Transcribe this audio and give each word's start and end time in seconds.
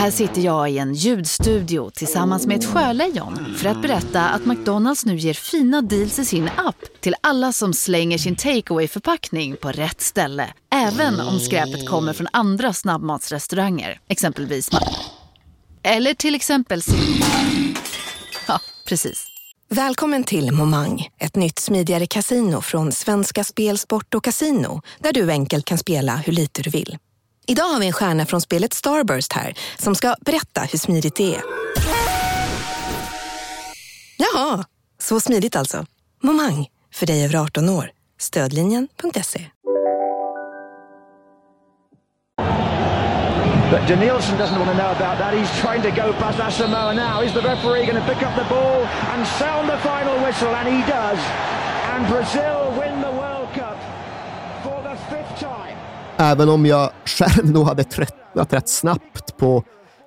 Här 0.00 0.10
sitter 0.10 0.40
jag 0.40 0.70
i 0.70 0.78
en 0.78 0.94
ljudstudio 0.94 1.90
tillsammans 1.90 2.46
med 2.46 2.56
ett 2.56 2.64
sjölejon 2.64 3.54
för 3.56 3.68
att 3.68 3.82
berätta 3.82 4.28
att 4.28 4.46
McDonalds 4.46 5.06
nu 5.06 5.16
ger 5.16 5.34
fina 5.34 5.82
deals 5.82 6.18
i 6.18 6.24
sin 6.24 6.50
app 6.56 6.76
till 7.00 7.14
alla 7.20 7.52
som 7.52 7.72
slänger 7.72 8.18
sin 8.18 8.36
takeaway 8.36 8.88
förpackning 8.88 9.56
på 9.56 9.72
rätt 9.72 10.00
ställe. 10.00 10.52
Även 10.72 11.20
om 11.20 11.40
skräpet 11.40 11.88
kommer 11.88 12.12
från 12.12 12.26
andra 12.32 12.72
snabbmatsrestauranger, 12.72 14.00
exempelvis 14.08 14.70
Eller 15.82 16.14
till 16.14 16.34
exempel 16.34 16.82
Ja, 18.48 18.60
precis. 18.86 19.26
Välkommen 19.68 20.24
till 20.24 20.52
Momang, 20.52 21.08
ett 21.18 21.36
nytt 21.36 21.58
smidigare 21.58 22.06
casino 22.06 22.60
från 22.60 22.92
Svenska 22.92 23.44
Spel, 23.44 23.78
Sport 23.78 24.14
och 24.14 24.24
Casino 24.24 24.82
där 24.98 25.12
du 25.12 25.30
enkelt 25.30 25.64
kan 25.64 25.78
spela 25.78 26.16
hur 26.16 26.32
lite 26.32 26.62
du 26.62 26.70
vill. 26.70 26.98
Idag 27.50 27.64
har 27.64 27.80
vi 27.80 27.86
en 27.86 27.92
stjärna 27.92 28.26
från 28.26 28.40
spelet 28.40 28.72
Starburst 28.72 29.32
här 29.32 29.54
som 29.78 29.94
ska 29.94 30.14
berätta 30.20 30.60
hur 30.60 30.78
smidigt 30.78 31.16
det 31.16 31.34
är. 31.34 31.42
Jaha, 34.16 34.64
så 34.98 35.20
smidigt 35.20 35.56
alltså. 35.56 35.86
Momang, 36.22 36.68
för 36.94 37.06
dig 37.06 37.24
över 37.24 37.36
18 37.36 37.68
år. 37.68 37.90
Stödlinjen.se. 38.18 39.46
But 43.70 43.88
Danielson 43.88 44.38
doesn't 44.38 44.58
want 44.58 44.70
to 44.70 44.76
know 44.76 44.90
about 44.90 45.18
that. 45.18 45.34
He's 45.34 45.60
trying 45.60 45.82
to 45.82 45.90
go 46.02 46.12
past 46.12 46.38
Asamoah 46.38 46.94
now. 46.94 47.22
Is 47.24 47.32
the 47.32 47.40
referee 47.40 47.86
going 47.86 48.02
to 48.02 48.14
pick 48.14 48.22
up 48.22 48.34
the 48.36 48.46
ball 48.54 48.86
and 49.12 49.26
sound 49.26 49.68
the 49.70 49.78
final 49.78 50.26
whistle? 50.26 50.54
And 50.54 50.68
he 50.68 50.80
does. 50.90 51.18
And 51.92 52.06
Brazil 52.08 52.74
wins 52.78 53.04
the 53.04 53.12
World 53.12 53.48
Cup 53.54 53.78
for 54.62 54.82
the 54.82 54.96
fifth 55.10 55.40
time. 55.40 55.76
Även 56.22 56.48
om 56.48 56.66
jag 56.66 56.90
själv 57.04 57.50
nog 57.50 57.66
hade 57.66 57.84
tröttnat 57.84 58.52
rätt 58.52 58.68
snabbt 58.68 59.36
på 59.36 59.64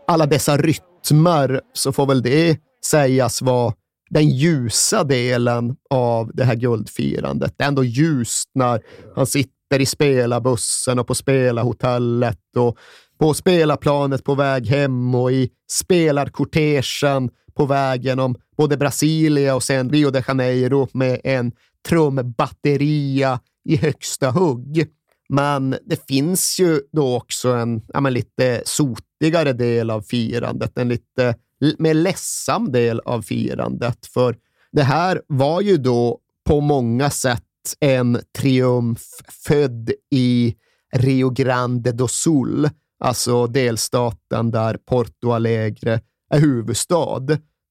alla 0.07 0.25
dessa 0.25 0.57
rytmer 0.57 1.61
så 1.73 1.91
får 1.91 2.05
väl 2.05 2.21
det 2.21 2.57
sägas 2.85 3.41
vara 3.41 3.73
den 4.09 4.29
ljusa 4.29 5.03
delen 5.03 5.75
av 5.89 6.31
det 6.33 6.43
här 6.43 6.55
guldfirandet. 6.55 7.53
Det 7.57 7.63
är 7.63 7.67
ändå 7.67 7.83
ljust 7.83 8.49
när 8.55 8.81
han 9.15 9.25
sitter 9.25 9.79
i 9.79 9.85
spelarbussen 9.85 10.99
och 10.99 11.07
på 11.07 11.15
spelarhotellet 11.15 12.57
och 12.57 12.77
på 13.19 13.33
spelarplanet 13.33 14.23
på 14.23 14.35
väg 14.35 14.67
hem 14.67 15.15
och 15.15 15.31
i 15.31 15.49
spelarkortegen 15.71 17.29
på 17.55 17.65
väg 17.65 18.05
genom 18.05 18.35
både 18.57 18.77
Brasilia 18.77 19.55
och 19.55 19.63
sen 19.63 19.89
Rio 19.89 20.09
de 20.09 20.21
Janeiro 20.27 20.87
med 20.93 21.21
en 21.23 21.51
trumbatteria 21.89 23.39
i 23.65 23.75
högsta 23.75 24.31
hugg. 24.31 24.87
Men 25.33 25.75
det 25.85 26.07
finns 26.07 26.59
ju 26.59 26.81
då 26.91 27.15
också 27.15 27.51
en 27.51 27.81
ja, 27.93 27.99
lite 27.99 28.61
sotigare 28.65 29.53
del 29.53 29.89
av 29.89 30.01
firandet, 30.01 30.77
en 30.77 30.89
lite 30.89 31.35
mer 31.77 31.93
ledsam 31.93 32.71
del 32.71 32.99
av 32.99 33.21
firandet. 33.21 34.05
För 34.05 34.35
det 34.71 34.83
här 34.83 35.21
var 35.27 35.61
ju 35.61 35.77
då 35.77 36.19
på 36.45 36.61
många 36.61 37.09
sätt 37.09 37.43
en 37.79 38.19
triumf 38.37 39.01
född 39.47 39.91
i 40.11 40.55
Rio 40.95 41.29
Grande 41.29 41.91
do 41.91 42.07
Sul, 42.07 42.69
alltså 42.99 43.47
delstaten 43.47 44.51
där 44.51 44.77
Porto 44.77 45.31
Alegre 45.31 46.01
är 46.29 46.39
huvudstad. 46.39 47.27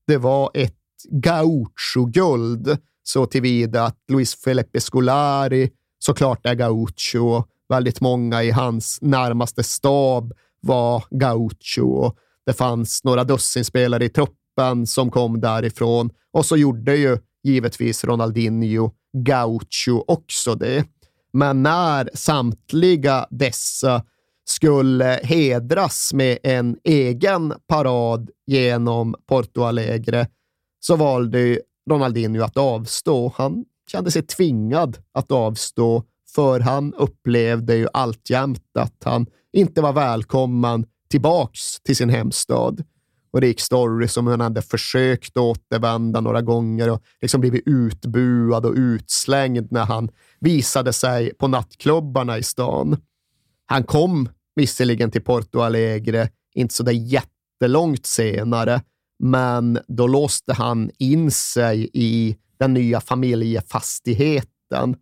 Det 0.06 0.16
var 0.16 0.50
ett 0.54 0.74
gaucho-guld 1.10 2.78
så 3.02 3.26
tillvida 3.26 3.84
att 3.84 3.98
Luis 4.08 4.34
Felipe 4.34 4.80
Scolari 4.80 5.70
såklart 5.98 6.46
är 6.46 6.54
gaucho. 6.54 7.44
Väldigt 7.72 8.00
många 8.00 8.42
i 8.42 8.50
hans 8.50 8.98
närmaste 9.02 9.62
stab 9.62 10.32
var 10.60 11.04
gaucho. 11.10 11.92
och 11.92 12.16
Det 12.46 12.52
fanns 12.52 13.04
några 13.04 13.24
dussin 13.24 13.64
spelare 13.64 14.04
i 14.04 14.08
truppen 14.08 14.86
som 14.86 15.10
kom 15.10 15.40
därifrån 15.40 16.10
och 16.32 16.46
så 16.46 16.56
gjorde 16.56 16.96
ju 16.96 17.18
givetvis 17.42 18.04
Ronaldinho 18.04 18.90
gaucho 19.12 20.04
också 20.06 20.54
det. 20.54 20.84
Men 21.32 21.62
när 21.62 22.10
samtliga 22.14 23.26
dessa 23.30 24.02
skulle 24.44 25.20
hedras 25.22 26.12
med 26.12 26.38
en 26.42 26.76
egen 26.84 27.54
parad 27.66 28.30
genom 28.46 29.14
Porto 29.28 29.62
Alegre 29.62 30.26
så 30.80 30.96
valde 30.96 31.60
Ronaldinho 31.90 32.44
att 32.44 32.56
avstå. 32.56 33.32
Han 33.36 33.64
kände 33.90 34.10
sig 34.10 34.22
tvingad 34.22 34.98
att 35.12 35.32
avstå, 35.32 36.04
för 36.34 36.60
han 36.60 36.94
upplevde 36.94 37.76
ju 37.76 37.86
alltjämt 37.92 38.76
att 38.78 39.04
han 39.04 39.26
inte 39.52 39.80
var 39.82 39.92
välkommen 39.92 40.86
tillbaks 41.10 41.80
till 41.80 41.96
sin 41.96 42.10
hemstad. 42.10 42.84
Och 43.32 43.40
det 43.40 43.46
gick 43.46 43.60
stories 43.60 44.16
om 44.16 44.26
hur 44.26 44.32
han 44.32 44.40
hade 44.40 44.62
försökt 44.62 45.36
återvända 45.36 46.20
några 46.20 46.42
gånger 46.42 46.90
och 46.90 47.02
liksom 47.20 47.40
blivit 47.40 47.62
utbuad 47.66 48.66
och 48.66 48.74
utslängd 48.76 49.72
när 49.72 49.84
han 49.84 50.08
visade 50.40 50.92
sig 50.92 51.34
på 51.34 51.48
nattklubbarna 51.48 52.38
i 52.38 52.42
stan. 52.42 52.96
Han 53.66 53.84
kom 53.84 54.28
visserligen 54.54 55.10
till 55.10 55.22
Porto 55.22 55.60
Alegre 55.60 56.28
inte 56.54 56.74
så 56.74 56.82
där 56.82 56.92
jättelångt 56.92 58.06
senare, 58.06 58.82
men 59.18 59.78
då 59.88 60.06
låste 60.06 60.52
han 60.52 60.90
in 60.98 61.30
sig 61.30 61.90
i 61.92 62.36
den 62.58 62.74
nya 62.74 63.00
familjefastigheten. 63.00 64.96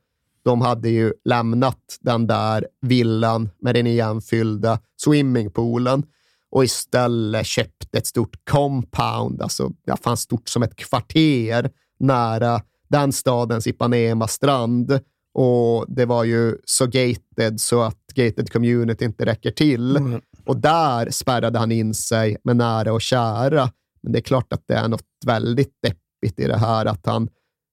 De 0.44 0.60
hade 0.60 0.88
ju 0.88 1.12
lämnat 1.24 1.98
den 2.00 2.26
där 2.26 2.66
villan 2.80 3.50
med 3.62 3.74
den 3.74 3.86
igenfyllda 3.86 4.78
swimmingpoolen 4.96 6.02
och 6.50 6.64
istället 6.64 7.46
köpt 7.46 7.94
ett 7.94 8.06
stort 8.06 8.36
compound, 8.50 9.42
alltså 9.42 9.70
ja, 9.84 9.96
fanns 9.96 10.20
stort 10.20 10.48
som 10.48 10.62
ett 10.62 10.76
kvarter 10.76 11.70
nära 11.98 12.62
den 12.88 13.12
stadens 13.12 13.66
Ipanema-strand. 13.66 15.00
Och 15.34 15.84
det 15.88 16.06
var 16.06 16.24
ju 16.24 16.56
så 16.64 16.86
gated 16.86 17.60
så 17.60 17.82
att 17.82 18.06
gated 18.14 18.52
community 18.52 19.04
inte 19.04 19.26
räcker 19.26 19.50
till. 19.50 19.96
Mm. 19.96 20.20
Och 20.46 20.56
där 20.56 21.10
spärrade 21.10 21.58
han 21.58 21.72
in 21.72 21.94
sig 21.94 22.36
med 22.44 22.56
nära 22.56 22.92
och 22.92 23.02
kära. 23.02 23.70
Men 24.02 24.12
det 24.12 24.18
är 24.18 24.22
klart 24.22 24.52
att 24.52 24.62
det 24.66 24.74
är 24.74 24.88
något 24.88 25.06
väldigt 25.26 25.74
deppigt 25.82 26.40
i 26.40 26.46
det 26.46 26.56
här 26.56 26.86
att 26.86 27.06
han 27.06 27.28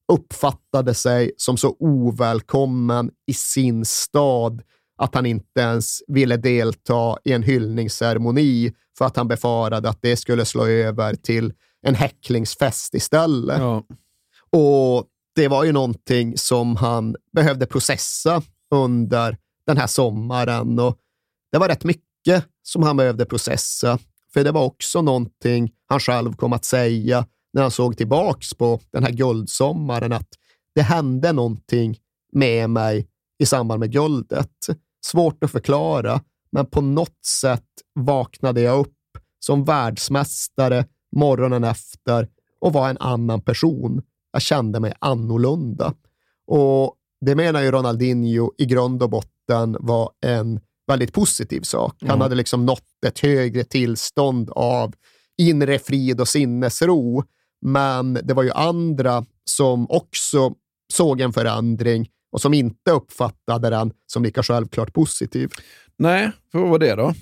uppfattade 0.07 0.93
sig 0.93 1.31
som 1.37 1.57
så 1.57 1.75
ovälkommen 1.79 3.11
i 3.27 3.33
sin 3.33 3.85
stad 3.85 4.61
att 4.97 5.15
han 5.15 5.25
inte 5.25 5.59
ens 5.59 6.01
ville 6.07 6.37
delta 6.37 7.17
i 7.23 7.31
en 7.31 7.43
hyllningsceremoni 7.43 8.73
för 8.97 9.05
att 9.05 9.17
han 9.17 9.27
befarade 9.27 9.89
att 9.89 10.01
det 10.01 10.17
skulle 10.17 10.45
slå 10.45 10.65
över 10.65 11.15
till 11.15 11.53
en 11.81 11.95
häcklingsfest 11.95 12.93
istället. 12.95 13.59
Ja. 13.59 13.83
Och 14.49 15.07
det 15.35 15.47
var 15.47 15.63
ju 15.63 15.71
någonting 15.71 16.37
som 16.37 16.75
han 16.75 17.15
behövde 17.33 17.65
processa 17.65 18.41
under 18.71 19.37
den 19.67 19.77
här 19.77 19.87
sommaren 19.87 20.79
och 20.79 20.97
det 21.51 21.57
var 21.57 21.67
rätt 21.67 21.83
mycket 21.83 22.45
som 22.63 22.83
han 22.83 22.97
behövde 22.97 23.25
processa. 23.25 23.99
För 24.33 24.43
det 24.43 24.51
var 24.51 24.63
också 24.63 25.01
någonting 25.01 25.71
han 25.85 25.99
själv 25.99 26.33
kom 26.33 26.53
att 26.53 26.65
säga 26.65 27.25
när 27.53 27.61
han 27.61 27.71
såg 27.71 27.97
tillbaks 27.97 28.53
på 28.53 28.79
den 28.91 29.03
här 29.03 29.11
guldsommaren, 29.11 30.13
att 30.13 30.29
det 30.75 30.81
hände 30.81 31.31
någonting 31.31 31.97
med 32.31 32.69
mig 32.69 33.07
i 33.39 33.45
samband 33.45 33.79
med 33.79 33.91
guldet. 33.91 34.67
Svårt 35.05 35.43
att 35.43 35.51
förklara, 35.51 36.21
men 36.51 36.65
på 36.65 36.81
något 36.81 37.25
sätt 37.25 37.65
vaknade 37.93 38.61
jag 38.61 38.79
upp 38.79 38.93
som 39.39 39.65
världsmästare 39.65 40.85
morgonen 41.15 41.63
efter 41.63 42.27
och 42.61 42.73
var 42.73 42.89
en 42.89 42.97
annan 42.97 43.41
person. 43.41 44.01
Jag 44.31 44.41
kände 44.41 44.79
mig 44.79 44.93
annorlunda. 44.99 45.93
Och 46.47 46.95
det 47.25 47.35
menar 47.35 47.61
ju 47.61 47.71
Ronaldinho 47.71 48.51
i 48.57 48.65
grund 48.65 49.03
och 49.03 49.09
botten 49.09 49.77
var 49.79 50.11
en 50.25 50.59
väldigt 50.87 51.13
positiv 51.13 51.61
sak. 51.61 51.95
Han 51.99 52.09
mm. 52.09 52.21
hade 52.21 52.35
liksom 52.35 52.65
nått 52.65 53.05
ett 53.05 53.19
högre 53.19 53.63
tillstånd 53.63 54.49
av 54.49 54.93
inre 55.37 55.79
frid 55.79 56.21
och 56.21 56.27
sinnesro. 56.27 57.23
Men 57.61 58.13
det 58.13 58.33
var 58.33 58.43
ju 58.43 58.51
andra 58.51 59.25
som 59.45 59.85
också 59.89 60.53
såg 60.93 61.21
en 61.21 61.33
förändring 61.33 62.09
och 62.31 62.41
som 62.41 62.53
inte 62.53 62.91
uppfattade 62.91 63.69
den 63.69 63.91
som 64.07 64.23
lika 64.23 64.43
självklart 64.43 64.93
positiv. 64.93 65.49
Nej, 65.97 66.31
vad 66.51 66.69
var 66.69 66.79
det 66.79 66.95
då? 66.95 67.13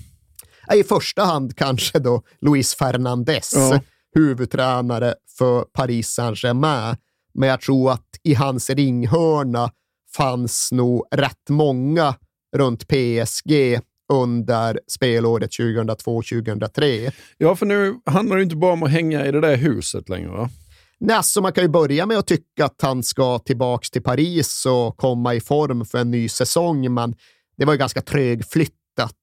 I 0.74 0.84
första 0.84 1.24
hand 1.24 1.56
kanske 1.56 1.98
då 1.98 2.22
Luis 2.40 2.74
Fernandes, 2.74 3.52
ja. 3.54 3.80
huvudtränare 4.14 5.14
för 5.38 5.62
Paris 5.62 6.08
Saint-Germain. 6.08 6.96
Men 7.34 7.48
jag 7.48 7.60
tror 7.60 7.92
att 7.92 8.08
i 8.22 8.34
hans 8.34 8.70
ringhörna 8.70 9.70
fanns 10.16 10.72
nog 10.72 11.04
rätt 11.10 11.48
många 11.48 12.14
runt 12.56 12.88
PSG 12.88 13.80
under 14.12 14.80
spelåret 14.88 15.50
2002-2003. 15.50 17.12
Ja, 17.38 17.56
för 17.56 17.66
nu 17.66 17.94
handlar 18.06 18.36
det 18.36 18.42
inte 18.42 18.56
bara 18.56 18.72
om 18.72 18.82
att 18.82 18.90
hänga 18.90 19.26
i 19.26 19.32
det 19.32 19.40
där 19.40 19.56
huset 19.56 20.08
längre, 20.08 20.28
va? 20.28 20.50
Nej, 20.98 21.22
så 21.22 21.40
man 21.40 21.52
kan 21.52 21.64
ju 21.64 21.68
börja 21.68 22.06
med 22.06 22.18
att 22.18 22.26
tycka 22.26 22.64
att 22.64 22.82
han 22.82 23.02
ska 23.02 23.38
tillbaka 23.38 23.86
till 23.92 24.02
Paris 24.02 24.66
och 24.66 24.96
komma 24.96 25.34
i 25.34 25.40
form 25.40 25.84
för 25.84 25.98
en 25.98 26.10
ny 26.10 26.28
säsong, 26.28 26.94
men 26.94 27.14
det 27.56 27.64
var 27.64 27.72
ju 27.72 27.78
ganska 27.78 28.00
trögflyttat 28.00 29.14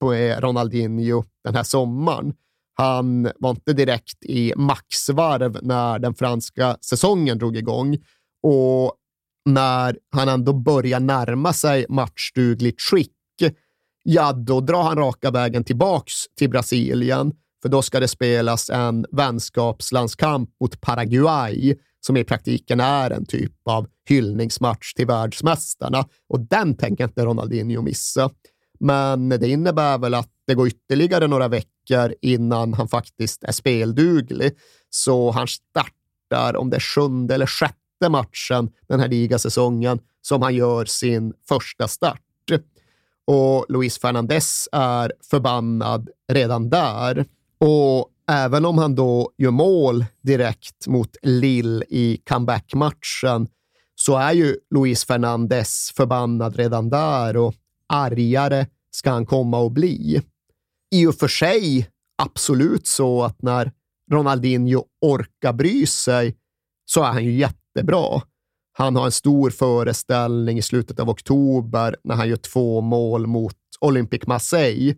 på 0.00 0.12
Ronaldinho 0.12 1.24
den 1.44 1.54
här 1.54 1.62
sommaren. 1.62 2.34
Han 2.74 3.30
var 3.38 3.50
inte 3.50 3.72
direkt 3.72 4.24
i 4.24 4.52
maxvarv 4.56 5.58
när 5.62 5.98
den 5.98 6.14
franska 6.14 6.76
säsongen 6.80 7.38
drog 7.38 7.56
igång 7.56 7.98
och 8.42 8.94
när 9.44 9.98
han 10.12 10.28
ändå 10.28 10.52
börjar 10.52 11.00
närma 11.00 11.52
sig 11.52 11.86
matchdugligt 11.88 12.80
skick, 12.80 13.12
ja, 14.02 14.32
då 14.32 14.60
drar 14.60 14.82
han 14.82 14.96
raka 14.96 15.30
vägen 15.30 15.64
tillbaks 15.64 16.14
till 16.38 16.50
Brasilien, 16.50 17.32
för 17.62 17.68
då 17.68 17.82
ska 17.82 18.00
det 18.00 18.08
spelas 18.08 18.70
en 18.70 19.06
vänskapslandskamp 19.10 20.50
mot 20.60 20.80
Paraguay, 20.80 21.74
som 22.00 22.16
i 22.16 22.24
praktiken 22.24 22.80
är 22.80 23.10
en 23.10 23.26
typ 23.26 23.52
av 23.64 23.86
hyllningsmatch 24.08 24.94
till 24.94 25.06
världsmästarna. 25.06 26.04
Och 26.28 26.40
den 26.40 26.76
tänker 26.76 27.04
inte 27.04 27.24
Ronaldinho 27.24 27.82
missa. 27.82 28.30
Men 28.80 29.28
det 29.28 29.48
innebär 29.48 29.98
väl 29.98 30.14
att 30.14 30.30
det 30.46 30.54
går 30.54 30.68
ytterligare 30.68 31.26
några 31.26 31.48
veckor 31.48 32.14
innan 32.22 32.74
han 32.74 32.88
faktiskt 32.88 33.44
är 33.44 33.52
spelduglig. 33.52 34.52
Så 34.90 35.30
han 35.30 35.46
startar, 35.48 36.56
om 36.56 36.70
det 36.70 36.76
är 36.76 36.80
sjunde 36.80 37.34
eller 37.34 37.46
sjätte 37.46 38.08
matchen 38.08 38.70
den 38.88 39.00
här 39.00 39.08
ligasäsongen, 39.08 40.00
som 40.22 40.42
han 40.42 40.54
gör 40.54 40.84
sin 40.84 41.32
första 41.48 41.88
start. 41.88 42.20
Och 43.26 43.66
Luis 43.68 43.98
Fernandez 43.98 44.68
är 44.72 45.12
förbannad 45.30 46.08
redan 46.32 46.70
där. 46.70 47.26
Och 47.58 48.08
även 48.30 48.64
om 48.64 48.78
han 48.78 48.94
då 48.94 49.30
gör 49.38 49.50
mål 49.50 50.04
direkt 50.22 50.86
mot 50.86 51.16
Lille 51.22 51.84
i 51.88 52.20
comebackmatchen 52.28 53.48
så 53.94 54.16
är 54.16 54.32
ju 54.32 54.56
Luis 54.74 55.04
Fernandez 55.04 55.92
förbannad 55.96 56.56
redan 56.56 56.90
där 56.90 57.36
och 57.36 57.54
argare 57.88 58.66
ska 58.90 59.10
han 59.10 59.26
komma 59.26 59.58
och 59.58 59.72
bli. 59.72 60.22
I 60.90 61.06
och 61.06 61.14
för 61.14 61.28
sig 61.28 61.88
absolut 62.22 62.86
så 62.86 63.22
att 63.22 63.42
när 63.42 63.72
Ronaldinho 64.12 64.84
orkar 65.00 65.52
bry 65.52 65.86
sig 65.86 66.36
så 66.84 67.02
är 67.02 67.12
han 67.12 67.24
ju 67.24 67.32
jättebra. 67.32 68.22
Han 68.72 68.96
har 68.96 69.04
en 69.04 69.12
stor 69.12 69.50
föreställning 69.50 70.58
i 70.58 70.62
slutet 70.62 71.00
av 71.00 71.10
oktober 71.10 71.96
när 72.04 72.14
han 72.14 72.28
gör 72.28 72.36
två 72.36 72.80
mål 72.80 73.26
mot 73.26 73.56
Olympique 73.80 74.24
Marseille. 74.26 74.94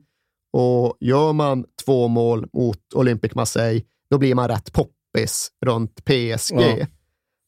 Och 0.53 0.97
gör 1.01 1.33
man 1.33 1.65
två 1.85 2.09
mål 2.09 2.47
mot 2.53 2.95
Olympique 2.95 3.35
Marseille, 3.37 3.83
då 4.11 4.19
blir 4.19 4.35
man 4.35 4.49
rätt 4.49 4.73
poppis 4.73 5.51
runt 5.67 6.05
PSG. 6.05 6.61
Ja. 6.61 6.87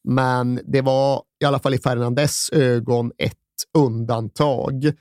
Men 0.04 0.60
det 0.64 0.80
var 0.80 1.22
i 1.42 1.44
alla 1.44 1.58
fall 1.58 1.74
i 1.74 1.78
Fernandes 1.78 2.50
ögon 2.50 3.12
ett 3.18 3.36
undantag. 3.78 4.92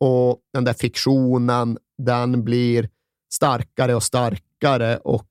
Och 0.00 0.38
den 0.52 0.64
där 0.64 0.72
fiktionen, 0.72 1.78
den 1.98 2.44
blir 2.44 2.88
starkare 3.32 3.94
och 3.94 4.02
starkare 4.02 4.96
och 4.96 5.26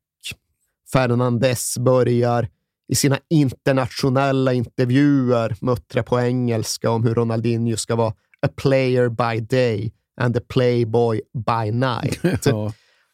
Fernandes 0.93 1.77
börjar 1.77 2.49
i 2.91 2.95
sina 2.95 3.19
internationella 3.29 4.53
intervjuer 4.53 5.55
muttra 5.61 6.03
på 6.03 6.19
engelska 6.19 6.89
om 6.89 7.03
hur 7.03 7.15
Ronaldinho 7.15 7.77
ska 7.77 7.95
vara 7.95 8.13
a 8.41 8.49
player 8.55 9.09
by 9.09 9.39
day 9.39 9.91
and 10.21 10.37
a 10.37 10.41
playboy 10.47 11.21
by 11.33 11.71
night. 11.71 12.45
Ja. 12.45 12.73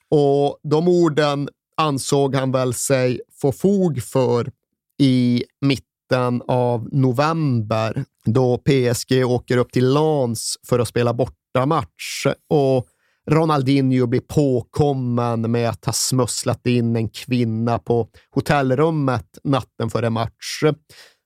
Och 0.09 0.59
de 0.63 0.87
orden 0.87 1.49
ansåg 1.77 2.35
han 2.35 2.51
väl 2.51 2.73
sig 2.73 3.21
få 3.41 3.51
fog 3.51 4.03
för 4.03 4.51
i 4.99 5.43
mitten 5.61 6.41
av 6.47 6.89
november 6.91 8.05
då 8.25 8.57
PSG 8.57 9.25
åker 9.25 9.57
upp 9.57 9.71
till 9.71 9.89
Lans 9.89 10.57
för 10.67 10.79
att 10.79 10.87
spela 10.87 11.13
bortamatch 11.13 12.25
och 12.49 12.87
Ronaldinho 13.31 14.07
blir 14.07 14.19
påkommen 14.19 15.51
med 15.51 15.69
att 15.69 15.85
ha 15.85 15.93
smusslat 15.93 16.67
in 16.67 16.95
en 16.95 17.09
kvinna 17.09 17.79
på 17.79 18.09
hotellrummet 18.31 19.37
natten 19.43 19.89
före 19.89 20.09
match. 20.09 20.63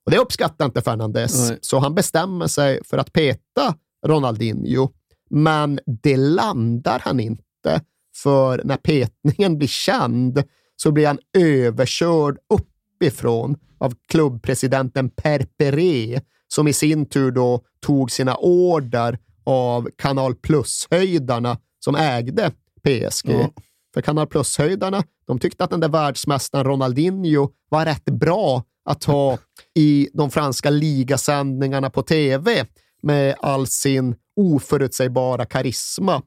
Och 0.05 0.11
det 0.11 0.17
uppskattar 0.17 0.65
inte 0.65 0.81
Fernandes, 0.81 1.49
Nej. 1.49 1.59
så 1.61 1.79
han 1.79 1.95
bestämmer 1.95 2.47
sig 2.47 2.79
för 2.85 2.97
att 2.97 3.13
peta 3.13 3.75
Ronaldinho. 4.07 4.89
Men 5.29 5.79
det 6.03 6.17
landar 6.17 7.01
han 7.03 7.19
inte, 7.19 7.81
för 8.15 8.61
när 8.63 8.77
petningen 8.77 9.57
blir 9.57 9.67
känd 9.67 10.43
så 10.75 10.91
blir 10.91 11.07
han 11.07 11.19
överkörd 11.37 12.37
uppifrån 12.49 13.55
av 13.77 13.93
klubbpresidenten 14.07 15.09
Per 15.09 15.45
Peré, 15.57 16.21
som 16.47 16.67
i 16.67 16.73
sin 16.73 17.05
tur 17.05 17.31
då 17.31 17.61
tog 17.85 18.11
sina 18.11 18.35
order 18.35 19.19
av 19.45 19.89
Kanal 19.97 20.35
Plus-höjdarna 20.35 21.57
som 21.83 21.95
ägde 21.95 22.51
PSG. 22.83 23.29
Ja. 23.29 23.49
För 23.93 24.01
Kanal 24.01 24.27
Plus-höjdarna, 24.27 25.03
de 25.27 25.39
tyckte 25.39 25.63
att 25.63 25.69
den 25.69 25.79
där 25.79 25.89
världsmästaren 25.89 26.65
Ronaldinho 26.65 27.49
var 27.69 27.85
rätt 27.85 28.05
bra 28.05 28.63
att 28.85 29.03
ha 29.03 29.37
i 29.75 30.09
de 30.13 30.31
franska 30.31 30.69
ligasändningarna 30.69 31.89
på 31.89 32.03
tv 32.03 32.65
med 33.01 33.35
all 33.39 33.67
sin 33.67 34.15
oförutsägbara 34.35 35.45
karisma. 35.45 36.21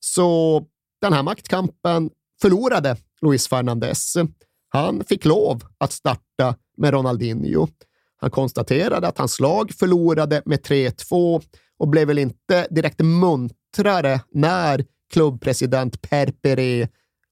Så 0.00 0.62
den 1.00 1.12
här 1.12 1.22
maktkampen 1.22 2.10
förlorade 2.40 2.96
Luis 3.22 3.48
Fernandez. 3.48 4.16
Han 4.68 5.04
fick 5.04 5.24
lov 5.24 5.62
att 5.78 5.92
starta 5.92 6.54
med 6.76 6.90
Ronaldinho. 6.92 7.68
Han 8.20 8.30
konstaterade 8.30 9.08
att 9.08 9.18
hans 9.18 9.40
lag 9.40 9.72
förlorade 9.72 10.42
med 10.44 10.60
3-2 10.60 11.42
och 11.78 11.88
blev 11.88 12.08
väl 12.08 12.18
inte 12.18 12.66
direkt 12.70 13.00
muntrare 13.00 14.20
när 14.32 14.84
klubbpresident 15.12 16.02
Per 16.02 16.30
Peré 16.30 16.88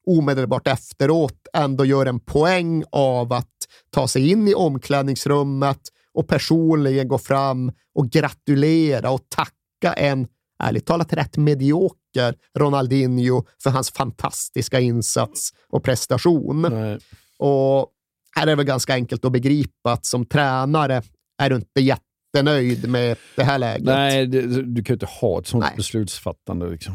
omedelbart 0.07 0.67
efteråt 0.67 1.47
ändå 1.53 1.85
gör 1.85 2.05
en 2.05 2.19
poäng 2.19 2.83
av 2.91 3.33
att 3.33 3.53
ta 3.89 4.07
sig 4.07 4.29
in 4.29 4.47
i 4.47 4.53
omklädningsrummet 4.53 5.79
och 6.13 6.27
personligen 6.27 7.07
gå 7.07 7.17
fram 7.17 7.71
och 7.95 8.09
gratulera 8.09 9.11
och 9.11 9.29
tacka 9.29 9.93
en, 9.93 10.27
ärligt 10.63 10.85
talat, 10.85 11.13
rätt 11.13 11.37
medioker 11.37 12.35
Ronaldinho 12.57 13.43
för 13.63 13.69
hans 13.69 13.91
fantastiska 13.91 14.79
insats 14.79 15.53
och 15.69 15.83
prestation. 15.83 16.61
Nej. 16.61 16.99
Och 17.39 17.91
här 18.35 18.43
är 18.43 18.45
det 18.45 18.55
väl 18.55 18.65
ganska 18.65 18.93
enkelt 18.93 19.25
att 19.25 19.31
begripa 19.31 19.91
att 19.91 20.05
som 20.05 20.25
tränare 20.25 21.01
är 21.37 21.49
du 21.49 21.55
inte 21.55 21.81
jättenöjd 21.81 22.89
med 22.89 23.17
det 23.35 23.43
här 23.43 23.57
läget. 23.57 23.85
Nej, 23.85 24.27
det, 24.27 24.41
du 24.63 24.83
kan 24.83 24.93
ju 24.93 24.95
inte 24.95 25.05
ha 25.05 25.39
ett 25.39 25.47
sånt 25.47 25.63
Nej. 25.63 25.73
beslutsfattande. 25.77 26.69
Liksom. 26.69 26.93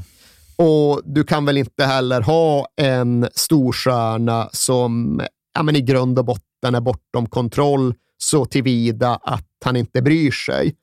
Och 0.56 1.00
du 1.04 1.25
kan 1.25 1.44
väl 1.44 1.58
inte 1.58 1.84
heller 1.84 2.20
ha 2.20 2.66
en 2.76 3.28
storstjärna 3.34 4.49
som 4.52 5.20
ja, 5.54 5.62
men 5.62 5.76
i 5.76 5.80
grund 5.80 6.18
och 6.18 6.25
botten 6.25 6.75
är 6.75 6.80
bortom 6.80 7.26
kontroll 7.26 7.94
så 8.18 8.44
tillvida 8.44 9.14
att 9.23 9.49
han 9.64 9.76
inte 9.76 10.02
bryr 10.02 10.30
sig. 10.30 10.75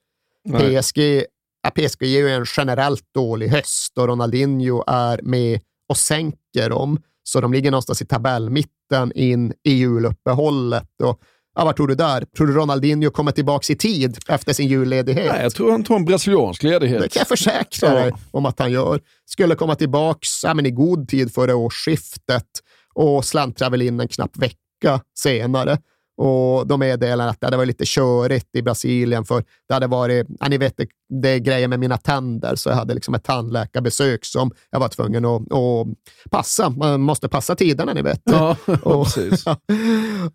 PSG, 0.57 1.23
ja, 1.63 1.69
PSG 1.69 2.03
ger 2.03 2.19
ju 2.19 2.29
en 2.29 2.45
generellt 2.57 3.13
dålig 3.13 3.47
höst 3.47 3.97
och 3.97 4.07
Ronaldinho 4.07 4.83
är 4.88 5.19
med 5.23 5.61
och 5.89 5.97
sänker 5.97 6.69
dem, 6.69 7.01
så 7.23 7.41
de 7.41 7.53
ligger 7.53 7.71
någonstans 7.71 8.01
i 8.01 8.05
tabellmitten 8.05 9.11
in 9.15 9.53
i 9.63 9.71
juluppehållet. 9.71 11.01
Och 11.03 11.21
Ja, 11.59 11.65
vad 11.65 11.75
tror 11.75 11.87
du 11.87 11.95
där? 11.95 12.25
Tror 12.37 12.47
du 12.47 12.53
Ronaldinho 12.53 13.11
kommer 13.11 13.31
tillbaka 13.31 13.73
i 13.73 13.75
tid 13.75 14.17
efter 14.27 14.53
sin 14.53 14.67
julledighet? 14.67 15.31
Nej, 15.31 15.43
jag 15.43 15.53
tror 15.53 15.71
han 15.71 15.83
tar 15.83 15.95
en 15.95 16.05
brasiliansk 16.05 16.63
ledighet. 16.63 17.01
Det 17.01 17.09
kan 17.09 17.19
jag 17.19 17.27
försäkra 17.27 17.93
dig 17.93 18.11
om 18.31 18.45
att 18.45 18.59
han 18.59 18.71
gör. 18.71 19.01
Skulle 19.25 19.55
komma 19.55 19.75
tillbaka 19.75 20.19
ja, 20.43 20.61
i 20.61 20.71
god 20.71 21.09
tid 21.09 21.33
före 21.33 21.53
årsskiftet 21.53 22.45
och 22.93 23.25
slantrar 23.25 23.69
väl 23.69 23.81
in 23.81 23.99
en 23.99 24.07
knapp 24.07 24.37
vecka 24.37 25.01
senare. 25.15 25.77
Och 26.21 26.67
de 26.67 26.79
meddelade 26.79 27.29
att 27.29 27.39
det 27.39 27.47
hade 27.47 27.57
varit 27.57 27.67
lite 27.67 27.85
körigt 27.85 28.55
i 28.55 28.61
Brasilien 28.61 29.25
för 29.25 29.43
det 29.67 29.73
hade 29.73 29.88
varit, 29.88 30.27
ja, 30.39 30.47
ni 30.47 30.57
vet 30.57 30.77
det, 30.77 30.88
det 31.21 31.29
är 31.29 31.39
grejer 31.39 31.67
med 31.67 31.79
mina 31.79 31.97
tänder, 31.97 32.55
så 32.55 32.69
jag 32.69 32.75
hade 32.75 32.93
liksom 32.93 33.13
ett 33.13 33.23
tandläkarbesök 33.23 34.25
som 34.25 34.51
jag 34.71 34.79
var 34.79 34.88
tvungen 34.88 35.25
att, 35.25 35.41
att 35.41 35.88
passa. 36.31 36.69
Man 36.69 37.01
måste 37.01 37.29
passa 37.29 37.55
tiderna, 37.55 37.93
ni 37.93 38.01
vet. 38.01 38.21
Ja, 38.23 38.55
och, 38.83 39.07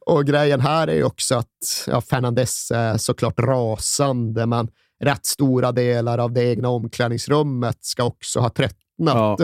och 0.06 0.26
grejen 0.26 0.60
här 0.60 0.88
är 0.88 0.94
ju 0.94 1.04
också 1.04 1.34
att 1.34 1.86
ja, 1.86 2.00
Fernandes 2.00 2.70
är 2.70 2.96
såklart 2.96 3.40
rasande, 3.40 4.46
men 4.46 4.68
rätt 5.00 5.26
stora 5.26 5.72
delar 5.72 6.18
av 6.18 6.32
det 6.32 6.44
egna 6.44 6.68
omklädningsrummet 6.68 7.78
ska 7.80 8.04
också 8.04 8.40
ha 8.40 8.48
tröttnat. 8.48 8.78
Ja. 9.14 9.38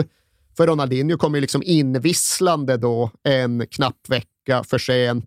För 0.57 0.67
Ronaldinho 0.67 1.17
kom 1.17 1.35
ju 1.35 1.41
liksom 1.41 1.63
invisslande 1.65 2.77
då 2.77 3.11
en 3.23 3.67
knapp 3.67 4.09
vecka 4.09 4.63
för 4.63 4.77
sent 4.77 5.25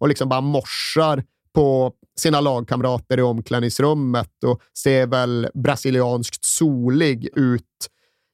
och 0.00 0.08
liksom 0.08 0.28
bara 0.28 0.40
morsar 0.40 1.24
på 1.54 1.92
sina 2.18 2.40
lagkamrater 2.40 3.18
i 3.18 3.22
omklädningsrummet 3.22 4.44
och 4.46 4.60
ser 4.78 5.06
väl 5.06 5.48
brasilianskt 5.54 6.44
solig 6.44 7.28
ut 7.36 7.64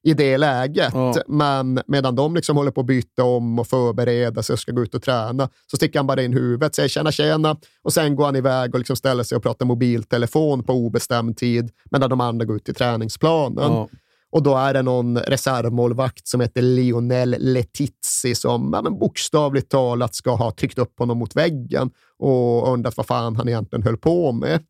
i 0.04 0.14
det 0.14 0.38
läget. 0.38 0.94
Ja. 0.94 1.14
Men 1.26 1.80
medan 1.86 2.14
de 2.14 2.34
liksom 2.34 2.56
håller 2.56 2.70
på 2.70 2.80
att 2.80 2.86
byta 2.86 3.24
om 3.24 3.58
och 3.58 3.66
förbereda 3.66 4.42
sig 4.42 4.52
och 4.52 4.58
ska 4.58 4.72
gå 4.72 4.82
ut 4.82 4.94
och 4.94 5.02
träna, 5.02 5.48
så 5.70 5.76
sticker 5.76 5.98
han 5.98 6.06
bara 6.06 6.22
in 6.22 6.32
huvudet, 6.32 6.74
säger 6.74 6.88
tjena 6.88 7.12
tjena 7.12 7.56
och 7.82 7.92
sen 7.92 8.16
går 8.16 8.24
han 8.24 8.36
iväg 8.36 8.74
och 8.74 8.78
liksom 8.78 8.96
ställer 8.96 9.22
sig 9.22 9.36
och 9.36 9.42
pratar 9.42 9.66
mobiltelefon 9.66 10.64
på 10.64 10.72
obestämd 10.72 11.36
tid 11.36 11.70
medan 11.90 12.10
de 12.10 12.20
andra 12.20 12.44
går 12.44 12.56
ut 12.56 12.64
till 12.64 12.74
träningsplanen. 12.74 13.72
Ja. 13.72 13.88
Och 14.34 14.42
då 14.42 14.56
är 14.56 14.74
det 14.74 14.82
någon 14.82 15.18
reservmålvakt 15.18 16.28
som 16.28 16.40
heter 16.40 16.62
Lionel 16.62 17.36
Letizzi 17.38 18.34
som 18.34 18.70
ja, 18.72 18.82
men 18.82 18.98
bokstavligt 18.98 19.70
talat 19.70 20.14
ska 20.14 20.34
ha 20.34 20.50
tryckt 20.50 20.78
upp 20.78 20.98
honom 20.98 21.18
mot 21.18 21.36
väggen 21.36 21.90
och 22.18 22.72
undrat 22.72 22.96
vad 22.96 23.06
fan 23.06 23.36
han 23.36 23.48
egentligen 23.48 23.82
höll 23.82 23.96
på 23.96 24.32
med. 24.32 24.62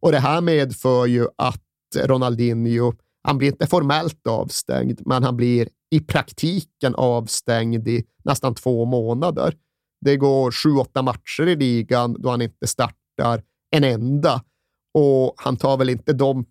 Och 0.00 0.12
det 0.12 0.18
här 0.18 0.40
medför 0.40 1.06
ju 1.06 1.26
att 1.38 1.62
Ronaldinho, 1.96 2.92
han 3.22 3.38
blir 3.38 3.48
inte 3.48 3.66
formellt 3.66 4.26
avstängd, 4.26 5.00
men 5.04 5.22
han 5.22 5.36
blir 5.36 5.68
i 5.90 6.00
praktiken 6.00 6.94
avstängd 6.94 7.88
i 7.88 8.04
nästan 8.24 8.54
två 8.54 8.84
månader. 8.84 9.54
Det 10.00 10.16
går 10.16 10.50
sju, 10.50 10.70
åtta 10.70 11.02
matcher 11.02 11.48
i 11.48 11.56
ligan 11.56 12.16
då 12.18 12.30
han 12.30 12.42
inte 12.42 12.66
startar 12.66 13.42
en 13.76 13.84
enda 13.84 14.42
och 14.94 15.34
han 15.36 15.56
tar 15.56 15.76
väl 15.76 15.90
inte 15.90 16.12
de 16.12 16.44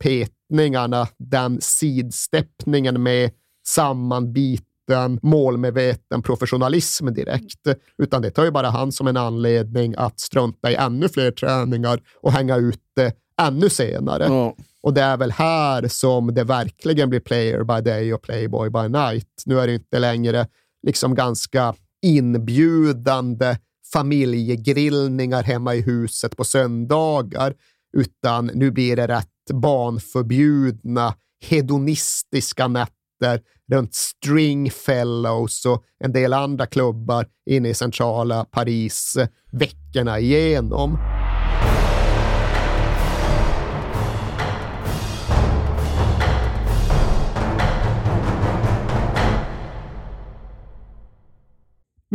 petningarna, 0.56 1.08
den 1.18 1.62
sidsteppningen 1.62 3.04
med 3.04 3.32
sammanbiten, 3.68 5.20
målmedveten 5.22 6.22
professionalism 6.22 7.14
direkt, 7.14 7.68
utan 7.98 8.22
det 8.22 8.32
tar 8.32 8.46
ju 8.46 8.52
bara 8.52 8.70
han 8.70 8.92
som 8.92 9.08
en 9.08 9.18
anledning 9.18 9.96
att 9.98 10.20
strunta 10.20 10.72
i 10.72 10.76
ännu 10.76 11.10
fler 11.10 11.32
träningar 11.32 12.02
och 12.22 12.32
hänga 12.32 12.58
ute 12.58 13.14
ännu 13.42 13.70
senare. 13.70 14.24
Ja. 14.24 14.56
Och 14.84 14.94
det 14.94 15.02
är 15.02 15.18
väl 15.18 15.32
här 15.32 15.88
som 15.88 16.34
det 16.34 16.44
verkligen 16.44 17.10
blir 17.10 17.20
player 17.20 17.64
by 17.64 17.82
day 17.90 18.14
och 18.14 18.22
playboy 18.22 18.70
by 18.70 18.90
night. 18.90 19.44
Nu 19.46 19.60
är 19.60 19.68
det 19.68 19.74
inte 19.74 20.00
längre 20.00 20.48
liksom 20.88 21.16
ganska 21.16 21.74
inbjudande 22.02 23.58
familjegrillningar 23.94 25.44
hemma 25.44 25.76
i 25.76 25.82
huset 25.82 26.38
på 26.38 26.44
söndagar, 26.44 27.54
utan 27.98 28.52
nu 28.54 28.72
blir 28.72 28.96
det 28.96 29.08
rätt 29.08 29.35
barnförbjudna, 29.54 31.14
hedonistiska 31.46 32.68
nätter 32.68 33.42
runt 33.72 33.96
Stringfellows 33.96 35.66
och 35.66 35.84
en 36.00 36.12
del 36.12 36.34
andra 36.34 36.66
klubbar 36.66 37.26
inne 37.50 37.70
i 37.70 37.74
centrala 37.74 38.46
Paris 38.46 39.16
eh, 39.16 39.28
veckorna 39.52 40.20
igenom. 40.20 40.98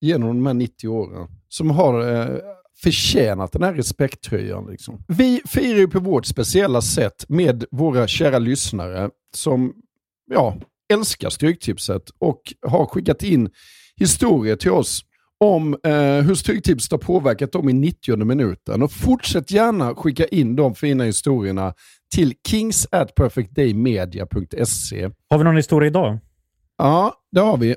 genom 0.00 0.28
de 0.28 0.46
här 0.46 0.54
90 0.54 0.88
åren 0.88 1.28
som 1.48 1.70
har 1.70 2.14
eh, 2.14 2.38
förtjänat 2.82 3.52
den 3.52 3.62
här 3.62 3.74
respekttröjan. 3.74 4.66
Liksom. 4.70 5.04
Vi 5.08 5.40
firar 5.44 5.78
ju 5.78 5.88
på 5.88 6.00
vårt 6.00 6.26
speciella 6.26 6.82
sätt 6.82 7.24
med 7.28 7.64
våra 7.70 8.06
kära 8.06 8.38
lyssnare 8.38 9.10
som 9.34 9.74
ja, 10.30 10.56
älskar 10.92 11.30
Stryktipset 11.30 12.10
och 12.18 12.54
har 12.66 12.86
skickat 12.86 13.22
in 13.22 13.50
historier 13.96 14.56
till 14.56 14.70
oss 14.70 15.04
om 15.40 15.76
eh, 15.84 15.92
hur 16.00 16.34
Stryktipset 16.34 16.92
har 16.92 16.98
påverkat 16.98 17.52
dem 17.52 17.68
i 17.68 17.72
90 17.72 18.24
minuten. 18.24 18.82
Och 18.82 18.92
fortsätt 18.92 19.50
gärna 19.50 19.94
skicka 19.94 20.26
in 20.26 20.56
de 20.56 20.74
fina 20.74 21.04
historierna 21.04 21.74
till 22.14 22.34
kings. 22.48 22.86
Har 25.30 25.38
vi 25.38 25.44
någon 25.44 25.56
historia 25.56 25.86
idag? 25.86 26.18
Ja, 26.78 27.14
det 27.32 27.40
har 27.40 27.56
vi. 27.56 27.76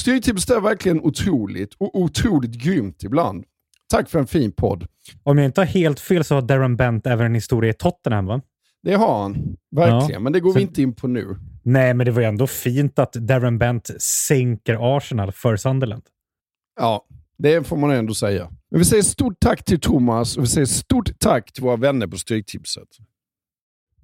Styrtipset 0.00 0.56
är 0.56 0.60
verkligen 0.60 1.00
otroligt 1.00 1.74
och 1.74 1.98
otroligt 1.98 2.50
grymt 2.50 3.02
ibland. 3.02 3.44
Tack 3.90 4.08
för 4.08 4.18
en 4.18 4.26
fin 4.26 4.52
podd. 4.52 4.86
Om 5.22 5.38
jag 5.38 5.44
inte 5.44 5.60
har 5.60 5.66
helt 5.66 6.00
fel 6.00 6.24
så 6.24 6.34
har 6.34 6.42
Darren 6.42 6.76
Bent 6.76 7.06
även 7.06 7.26
en 7.26 7.34
historia 7.34 7.70
i 7.70 7.74
Tottenham 7.74 8.26
va? 8.26 8.40
Det 8.82 8.94
har 8.94 9.22
han, 9.22 9.56
verkligen. 9.70 10.10
Ja. 10.10 10.20
Men 10.20 10.32
det 10.32 10.40
går 10.40 10.52
så... 10.52 10.58
vi 10.58 10.62
inte 10.62 10.82
in 10.82 10.94
på 10.94 11.08
nu. 11.08 11.36
Nej, 11.62 11.94
men 11.94 12.06
det 12.06 12.12
var 12.12 12.20
ju 12.20 12.28
ändå 12.28 12.46
fint 12.46 12.98
att 12.98 13.12
Darren 13.12 13.58
Bent 13.58 13.90
sänker 14.02 14.96
Arsenal 14.96 15.32
för 15.32 15.56
Sunderland. 15.56 16.02
Ja, 16.80 17.06
det 17.38 17.66
får 17.66 17.76
man 17.76 17.90
ändå 17.90 18.14
säga. 18.14 18.48
Men 18.70 18.78
vi 18.78 18.84
säger 18.84 19.02
stort 19.02 19.40
tack 19.40 19.64
till 19.64 19.80
Thomas 19.80 20.36
och 20.36 20.42
vi 20.42 20.46
säger 20.46 20.66
stort 20.66 21.18
tack 21.18 21.52
till 21.52 21.62
våra 21.62 21.76
vänner 21.76 22.06
på 22.06 22.18
Stryktipset. 22.18 22.88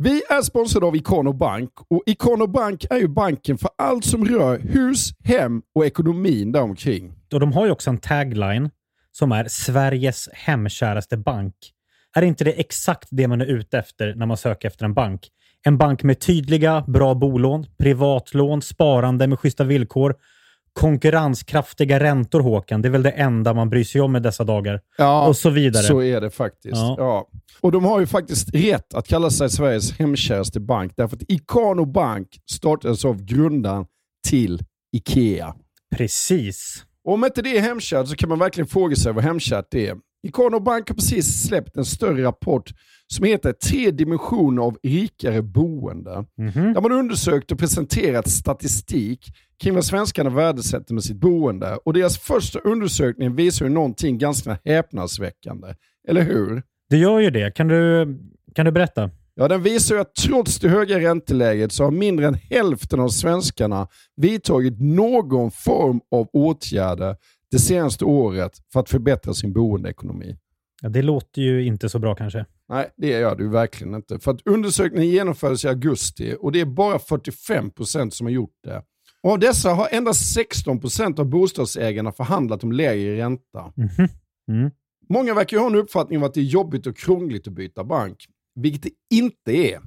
Vi 0.04 0.22
är 0.28 0.42
sponsrade 0.42 0.86
av 0.86 0.96
Ikano 0.96 1.32
Bank 1.32 1.70
och 1.88 2.02
Ikano 2.06 2.46
Bank 2.46 2.86
är 2.90 2.96
ju 2.98 3.08
banken 3.08 3.58
för 3.58 3.70
allt 3.78 4.04
som 4.04 4.24
rör 4.24 4.58
hus, 4.58 5.10
hem 5.24 5.62
och 5.74 5.86
ekonomin 5.86 6.52
däromkring. 6.52 7.12
Och 7.32 7.40
de 7.40 7.52
har 7.52 7.66
ju 7.66 7.72
också 7.72 7.90
en 7.90 7.98
tagline 7.98 8.70
som 9.12 9.32
är 9.32 9.48
Sveriges 9.48 10.28
hemkäraste 10.32 11.16
bank. 11.16 11.54
Är 12.16 12.22
inte 12.22 12.44
det 12.44 12.52
exakt 12.52 13.08
det 13.10 13.28
man 13.28 13.40
är 13.40 13.46
ute 13.46 13.78
efter 13.78 14.14
när 14.14 14.26
man 14.26 14.36
söker 14.36 14.68
efter 14.68 14.84
en 14.84 14.94
bank? 14.94 15.28
En 15.62 15.78
bank 15.78 16.02
med 16.02 16.20
tydliga, 16.20 16.84
bra 16.86 17.14
bolån, 17.14 17.66
privatlån, 17.78 18.62
sparande 18.62 19.26
med 19.26 19.38
schyssta 19.38 19.64
villkor, 19.64 20.14
konkurrenskraftiga 20.74 22.00
räntor, 22.00 22.40
Håkan. 22.40 22.82
Det 22.82 22.88
är 22.88 22.90
väl 22.90 23.02
det 23.02 23.10
enda 23.10 23.54
man 23.54 23.70
bryr 23.70 23.84
sig 23.84 24.00
om 24.00 24.16
i 24.16 24.20
dessa 24.20 24.44
dagar. 24.44 24.80
Ja, 24.98 25.28
och 25.28 25.36
så 25.36 25.50
vidare. 25.50 25.82
så 25.82 26.02
är 26.02 26.20
det 26.20 26.30
faktiskt. 26.30 26.74
Ja. 26.74 26.94
ja. 26.98 27.28
Och 27.60 27.72
de 27.72 27.84
har 27.84 28.00
ju 28.00 28.06
faktiskt 28.06 28.54
rätt 28.54 28.94
att 28.94 29.08
kalla 29.08 29.30
sig 29.30 29.50
Sveriges 29.50 29.92
hemkäraste 29.98 30.60
bank, 30.60 30.92
därför 30.96 31.16
att 31.16 31.22
Ikano 31.28 31.84
Bank 31.84 32.28
startades 32.50 33.04
av 33.04 33.24
grundaren 33.24 33.86
till 34.28 34.62
Ikea. 34.92 35.54
Precis. 35.96 36.84
Och 37.04 37.14
om 37.14 37.24
inte 37.24 37.42
det 37.42 37.56
är 37.56 37.60
hemkärt 37.60 38.08
så 38.08 38.16
kan 38.16 38.28
man 38.28 38.38
verkligen 38.38 38.68
fråga 38.68 38.96
sig 38.96 39.12
vad 39.12 39.24
hemkärt 39.24 39.66
det 39.70 39.88
är. 39.88 39.96
Ikano 40.26 40.60
Bank 40.60 40.88
har 40.88 40.94
precis 40.94 41.46
släppt 41.46 41.76
en 41.76 41.84
större 41.84 42.22
rapport 42.22 42.72
som 43.06 43.24
heter 43.24 43.52
Tre 43.52 43.90
dimensioner 43.90 44.62
av 44.62 44.78
rikare 44.82 45.42
boende. 45.42 46.24
Mm 46.38 46.50
-hmm. 46.50 46.74
Där 46.74 46.80
man 46.80 46.92
undersökt 46.92 47.52
och 47.52 47.58
presenterat 47.58 48.30
statistik 48.30 49.26
kring 49.64 49.74
vad 49.74 49.84
svenskarna 49.84 50.30
värdesätter 50.30 50.94
med 50.94 51.04
sitt 51.04 51.16
boende. 51.16 51.78
Och 51.84 51.92
deras 51.92 52.18
första 52.18 52.58
undersökning 52.58 53.34
visar 53.34 53.66
ju 53.66 53.72
någonting 53.72 54.18
ganska 54.18 54.58
häpnadsväckande. 54.64 55.74
Eller 56.08 56.22
hur? 56.22 56.62
Det 56.90 56.96
gör 56.96 57.18
ju 57.18 57.30
det. 57.30 57.50
Kan 57.50 57.68
du, 57.68 58.06
kan 58.54 58.66
du 58.66 58.72
berätta? 58.72 59.10
Ja, 59.34 59.48
den 59.48 59.62
visar 59.62 59.96
att 59.96 60.14
trots 60.14 60.58
det 60.58 60.68
höga 60.68 61.00
ränteläget 61.00 61.72
så 61.72 61.84
har 61.84 61.90
mindre 61.90 62.26
än 62.26 62.34
hälften 62.34 63.00
av 63.00 63.08
svenskarna 63.08 63.88
vidtagit 64.16 64.80
någon 64.80 65.50
form 65.50 66.00
av 66.10 66.28
åtgärder 66.32 67.16
det 67.50 67.58
senaste 67.58 68.04
året 68.04 68.52
för 68.72 68.80
att 68.80 68.90
förbättra 68.90 69.34
sin 69.34 69.52
boendeekonomi. 69.52 70.36
Ja, 70.82 70.88
det 70.88 71.02
låter 71.02 71.42
ju 71.42 71.64
inte 71.64 71.88
så 71.88 71.98
bra 71.98 72.14
kanske. 72.14 72.46
Nej, 72.68 72.90
det 72.96 73.08
gör 73.08 73.36
det 73.36 73.48
verkligen 73.48 73.94
inte. 73.94 74.18
För 74.18 74.30
att 74.30 74.46
undersökningen 74.46 75.10
genomfördes 75.10 75.64
i 75.64 75.68
augusti 75.68 76.36
och 76.40 76.52
det 76.52 76.60
är 76.60 76.64
bara 76.64 76.98
45% 76.98 78.10
som 78.10 78.26
har 78.26 78.32
gjort 78.32 78.58
det. 78.64 78.82
Och 79.24 79.30
av 79.30 79.38
dessa 79.38 79.70
har 79.70 79.88
endast 79.90 80.38
16% 80.38 81.20
av 81.20 81.26
bostadsägarna 81.26 82.12
förhandlat 82.12 82.64
om 82.64 82.72
lägre 82.72 83.16
ränta. 83.16 83.72
Mm 83.76 84.10
mm. 84.48 84.70
Många 85.08 85.34
verkar 85.34 85.58
ha 85.58 85.66
en 85.66 85.74
uppfattning 85.74 86.18
om 86.18 86.24
att 86.24 86.34
det 86.34 86.40
är 86.40 86.44
jobbigt 86.44 86.86
och 86.86 86.96
krångligt 86.96 87.48
att 87.48 87.52
byta 87.52 87.84
bank 87.84 88.26
vilket 88.54 88.82
det 88.82 89.16
inte 89.16 89.52
är. 89.52 89.80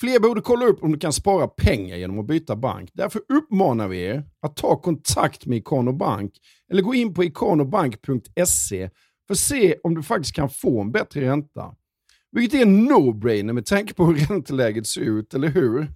Fler 0.00 0.20
borde 0.20 0.40
kolla 0.40 0.66
upp 0.66 0.82
om 0.82 0.92
du 0.92 0.98
kan 0.98 1.12
spara 1.12 1.48
pengar 1.48 1.96
genom 1.96 2.18
att 2.18 2.26
byta 2.26 2.56
bank. 2.56 2.90
Därför 2.92 3.22
uppmanar 3.28 3.88
vi 3.88 4.02
er 4.02 4.24
att 4.42 4.56
ta 4.56 4.76
kontakt 4.76 5.46
med 5.46 5.58
Ikano 5.58 5.92
Bank 5.92 6.32
eller 6.70 6.82
gå 6.82 6.94
in 6.94 7.14
på 7.14 7.24
ikanobank.se 7.24 8.90
för 9.26 9.34
att 9.34 9.38
se 9.38 9.76
om 9.82 9.94
du 9.94 10.02
faktiskt 10.02 10.34
kan 10.34 10.50
få 10.50 10.80
en 10.80 10.92
bättre 10.92 11.20
ränta. 11.20 11.74
Vilket 12.32 12.58
är 12.58 12.62
en 12.62 12.88
no-brainer 12.88 13.52
med 13.52 13.66
tanke 13.66 13.94
på 13.94 14.06
hur 14.06 14.14
ränteläget 14.14 14.86
ser 14.86 15.00
ut, 15.00 15.34
eller 15.34 15.48
hur? 15.48 15.88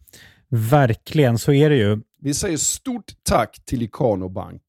Verkligen, 0.48 1.38
så 1.38 1.52
är 1.52 1.70
det 1.70 1.76
ju. 1.76 1.98
Vi 2.20 2.34
säger 2.34 2.56
stort 2.56 3.12
tack 3.22 3.58
till 3.64 3.82
Ikano 3.82 4.28
Bank. 4.28 4.62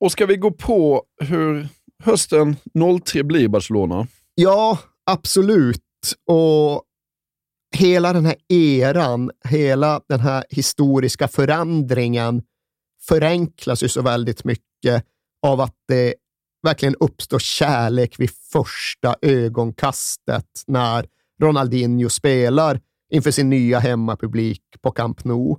Och 0.00 0.12
ska 0.12 0.26
vi 0.26 0.36
gå 0.36 0.50
på 0.50 1.02
hur 1.20 1.68
hösten 2.04 2.56
03 3.04 3.22
blir 3.22 3.40
i 3.40 3.48
Barcelona? 3.48 4.06
Ja, 4.34 4.78
absolut. 5.06 5.82
Och 6.26 6.82
hela 7.72 8.12
den 8.12 8.26
här 8.26 8.36
eran, 8.48 9.30
hela 9.44 10.00
den 10.08 10.20
här 10.20 10.44
historiska 10.50 11.28
förändringen 11.28 12.42
förenklas 13.08 13.82
ju 13.82 13.88
så 13.88 14.02
väldigt 14.02 14.44
mycket 14.44 15.04
av 15.42 15.60
att 15.60 15.74
det 15.88 16.14
verkligen 16.62 16.94
uppstår 17.00 17.38
kärlek 17.38 18.20
vid 18.20 18.30
första 18.52 19.16
ögonkastet 19.22 20.62
när 20.66 21.06
Ronaldinho 21.42 22.08
spelar 22.08 22.80
inför 23.12 23.30
sin 23.30 23.50
nya 23.50 23.78
hemmapublik 23.78 24.62
på 24.80 24.90
Camp 24.90 25.24
Nou. 25.24 25.56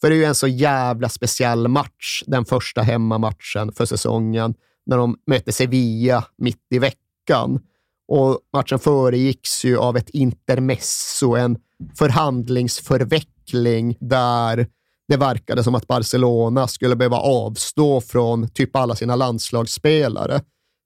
För 0.00 0.10
det 0.10 0.16
är 0.16 0.18
ju 0.18 0.24
en 0.24 0.34
så 0.34 0.48
jävla 0.48 1.08
speciell 1.08 1.68
match, 1.68 2.22
den 2.26 2.44
första 2.44 2.82
hemmamatchen 2.82 3.72
för 3.72 3.86
säsongen, 3.86 4.54
när 4.86 4.96
de 4.96 5.18
möter 5.26 5.52
Sevilla 5.52 6.24
mitt 6.38 6.66
i 6.70 6.78
veckan. 6.78 7.60
Och 8.08 8.38
matchen 8.52 8.78
föregicks 8.78 9.64
ju 9.64 9.78
av 9.78 9.96
ett 9.96 10.10
intermesso, 10.10 11.34
en 11.34 11.58
förhandlingsförveckling 11.98 13.96
där 14.00 14.66
det 15.08 15.16
verkade 15.16 15.64
som 15.64 15.74
att 15.74 15.86
Barcelona 15.86 16.68
skulle 16.68 16.96
behöva 16.96 17.16
avstå 17.16 18.00
från 18.00 18.48
typ 18.48 18.76
alla 18.76 18.94
sina 18.94 19.16
landslagsspelare. 19.16 20.40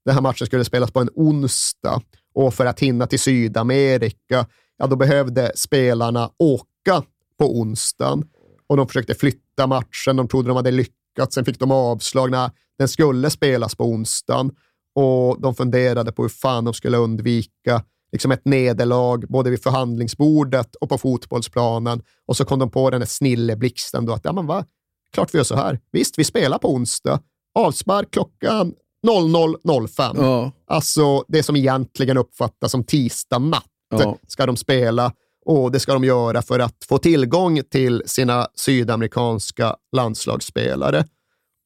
Den 0.05 0.15
här 0.15 0.21
matchen 0.21 0.47
skulle 0.47 0.65
spelas 0.65 0.91
på 0.91 1.01
en 1.01 1.11
onsdag 1.15 2.03
och 2.35 2.55
för 2.55 2.67
att 2.67 2.81
hinna 2.81 3.07
till 3.07 3.21
Sydamerika, 3.21 4.47
ja 4.79 4.87
då 4.87 4.97
behövde 4.97 5.53
spelarna 5.55 6.31
åka 6.39 7.03
på 7.39 7.61
onsdagen 7.61 8.25
och 8.67 8.77
de 8.77 8.87
försökte 8.87 9.15
flytta 9.15 9.67
matchen. 9.67 10.17
De 10.17 10.29
trodde 10.29 10.49
de 10.49 10.57
hade 10.57 10.71
lyckats. 10.71 11.35
Sen 11.35 11.45
fick 11.45 11.59
de 11.59 11.71
avslag 11.71 12.31
när 12.31 12.51
den 12.79 12.89
skulle 12.89 13.31
spelas 13.31 13.75
på 13.75 13.85
onsdagen 13.85 14.51
och 14.95 15.41
de 15.41 15.55
funderade 15.55 16.13
på 16.13 16.23
hur 16.23 16.29
fan 16.29 16.65
de 16.65 16.75
skulle 16.75 16.97
undvika 16.97 17.83
liksom 18.13 18.31
ett 18.33 18.45
nederlag 18.45 19.27
både 19.29 19.51
vid 19.51 19.63
förhandlingsbordet 19.63 20.75
och 20.75 20.89
på 20.89 20.99
fotbollsplanen. 20.99 22.03
Och 22.27 22.37
så 22.37 22.45
kom 22.45 22.59
de 22.59 22.71
på 22.71 22.91
den 22.91 23.01
här 23.01 23.07
snilleblixten 23.07 24.07
då 24.07 24.13
att 24.13 24.25
ja, 24.25 24.33
men 24.33 24.47
va? 24.47 24.65
klart 25.13 25.35
vi 25.35 25.39
gör 25.39 25.45
så 25.45 25.57
här. 25.57 25.81
Visst, 25.93 26.19
vi 26.19 26.25
spelar 26.25 26.59
på 26.59 26.73
onsdag. 26.75 27.21
Avspark 27.55 28.11
klockan 28.11 28.75
00.05. 29.07 30.13
Ja. 30.17 30.53
Alltså 30.67 31.25
det 31.29 31.43
som 31.43 31.57
egentligen 31.57 32.19
uppfattas 32.19 32.73
som 32.73 32.85
tisdag 32.85 33.39
natt 33.39 33.65
ja. 33.91 34.17
ska 34.29 34.47
de 34.47 34.57
spela 34.57 35.13
och 35.47 35.73
det 35.73 35.81
ska 35.81 35.93
de 35.93 36.05
göra 36.05 36.43
för 36.43 36.59
att 36.59 36.85
få 36.89 36.99
tillgång 36.99 37.63
till 37.71 38.03
sina 38.07 38.47
sydamerikanska 38.55 39.77
landslagsspelare. 39.97 41.05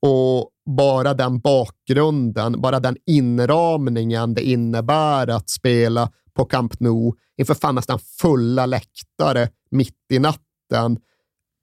Och 0.02 0.50
bara 0.66 1.14
den 1.14 1.38
bakgrunden, 1.38 2.61
bara 2.61 2.80
den 2.80 2.96
inramningen 3.06 4.35
det 4.35 4.42
innebär 4.42 5.28
att 5.28 5.50
spela 5.50 6.11
på 6.35 6.44
Camp 6.44 6.80
Nou 6.80 7.12
inför 7.37 7.54
fan 7.54 7.75
nästan 7.75 7.99
fulla 7.99 8.66
läktare 8.66 9.49
mitt 9.70 9.96
i 10.12 10.18
natten. 10.18 10.99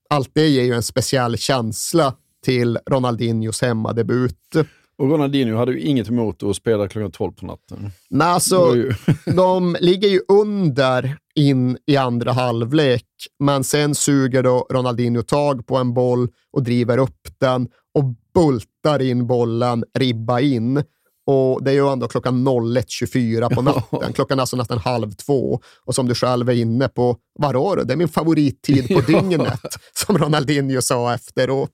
Allt 0.09 0.29
det 0.33 0.47
ger 0.47 0.63
ju 0.63 0.73
en 0.73 0.83
speciell 0.83 1.37
känsla 1.37 2.13
till 2.45 2.79
Ronaldinhos 2.85 3.61
hemmadebut. 3.61 4.55
Och 4.97 5.09
Ronaldinho 5.09 5.57
hade 5.57 5.71
ju 5.71 5.79
inget 5.79 6.09
emot 6.09 6.43
att 6.43 6.55
spela 6.55 6.87
klockan 6.87 7.11
12 7.11 7.31
på 7.31 7.45
natten. 7.45 7.91
Nej, 8.09 8.27
alltså, 8.27 8.75
ju... 8.75 8.93
de 9.35 9.77
ligger 9.79 10.09
ju 10.09 10.21
under 10.27 11.17
in 11.35 11.77
i 11.85 11.97
andra 11.97 12.31
halvlek, 12.31 13.05
men 13.39 13.63
sen 13.63 13.95
suger 13.95 14.43
då 14.43 14.67
Ronaldinho 14.71 15.21
tag 15.21 15.67
på 15.67 15.77
en 15.77 15.93
boll 15.93 16.27
och 16.51 16.63
driver 16.63 16.97
upp 16.97 17.27
den 17.39 17.67
och 17.93 18.03
bultar 18.33 19.01
in 19.01 19.27
bollen, 19.27 19.83
ribba 19.99 20.39
in. 20.39 20.83
Och 21.25 21.63
Det 21.63 21.71
är 21.71 21.75
ju 21.75 21.91
ändå 21.91 22.07
klockan 22.07 22.47
01.24 22.47 23.55
på 23.55 23.61
natten. 23.61 24.13
Klockan 24.13 24.39
är 24.39 24.41
alltså 24.41 24.57
nästan 24.57 24.77
halv 24.77 25.11
två. 25.11 25.59
Och 25.85 25.95
som 25.95 26.07
du 26.07 26.15
själv 26.15 26.49
är 26.49 26.53
inne 26.53 26.87
på, 26.87 27.17
vadå 27.39 27.75
det 27.75 27.93
är 27.93 27.97
min 27.97 28.07
favorittid 28.07 28.87
på 28.87 29.01
dygnet, 29.07 29.59
som 29.93 30.17
Ronaldinho 30.17 30.81
sa 30.81 31.13
efteråt. 31.13 31.69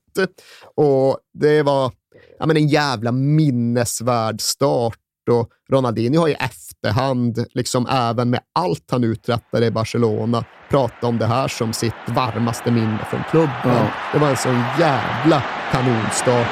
Och 0.76 1.18
Det 1.34 1.62
var 1.62 1.92
ja, 2.38 2.46
men 2.46 2.56
en 2.56 2.68
jävla 2.68 3.12
minnesvärd 3.12 4.40
start. 4.40 4.98
Och 5.30 5.48
Ronaldinho 5.72 6.20
har 6.20 6.28
i 6.28 6.34
efterhand, 6.34 7.44
liksom 7.54 7.86
även 7.90 8.30
med 8.30 8.40
allt 8.54 8.84
han 8.90 9.04
uträttade 9.04 9.66
i 9.66 9.70
Barcelona, 9.70 10.44
pratat 10.70 11.04
om 11.04 11.18
det 11.18 11.26
här 11.26 11.48
som 11.48 11.72
sitt 11.72 11.94
varmaste 12.06 12.70
minne 12.70 12.98
från 13.10 13.22
klubben. 13.30 13.50
Ja. 13.64 13.86
Det 14.12 14.18
var 14.18 14.28
en 14.28 14.36
sån 14.36 14.62
jävla 14.78 15.42
kanonstart. 15.72 16.46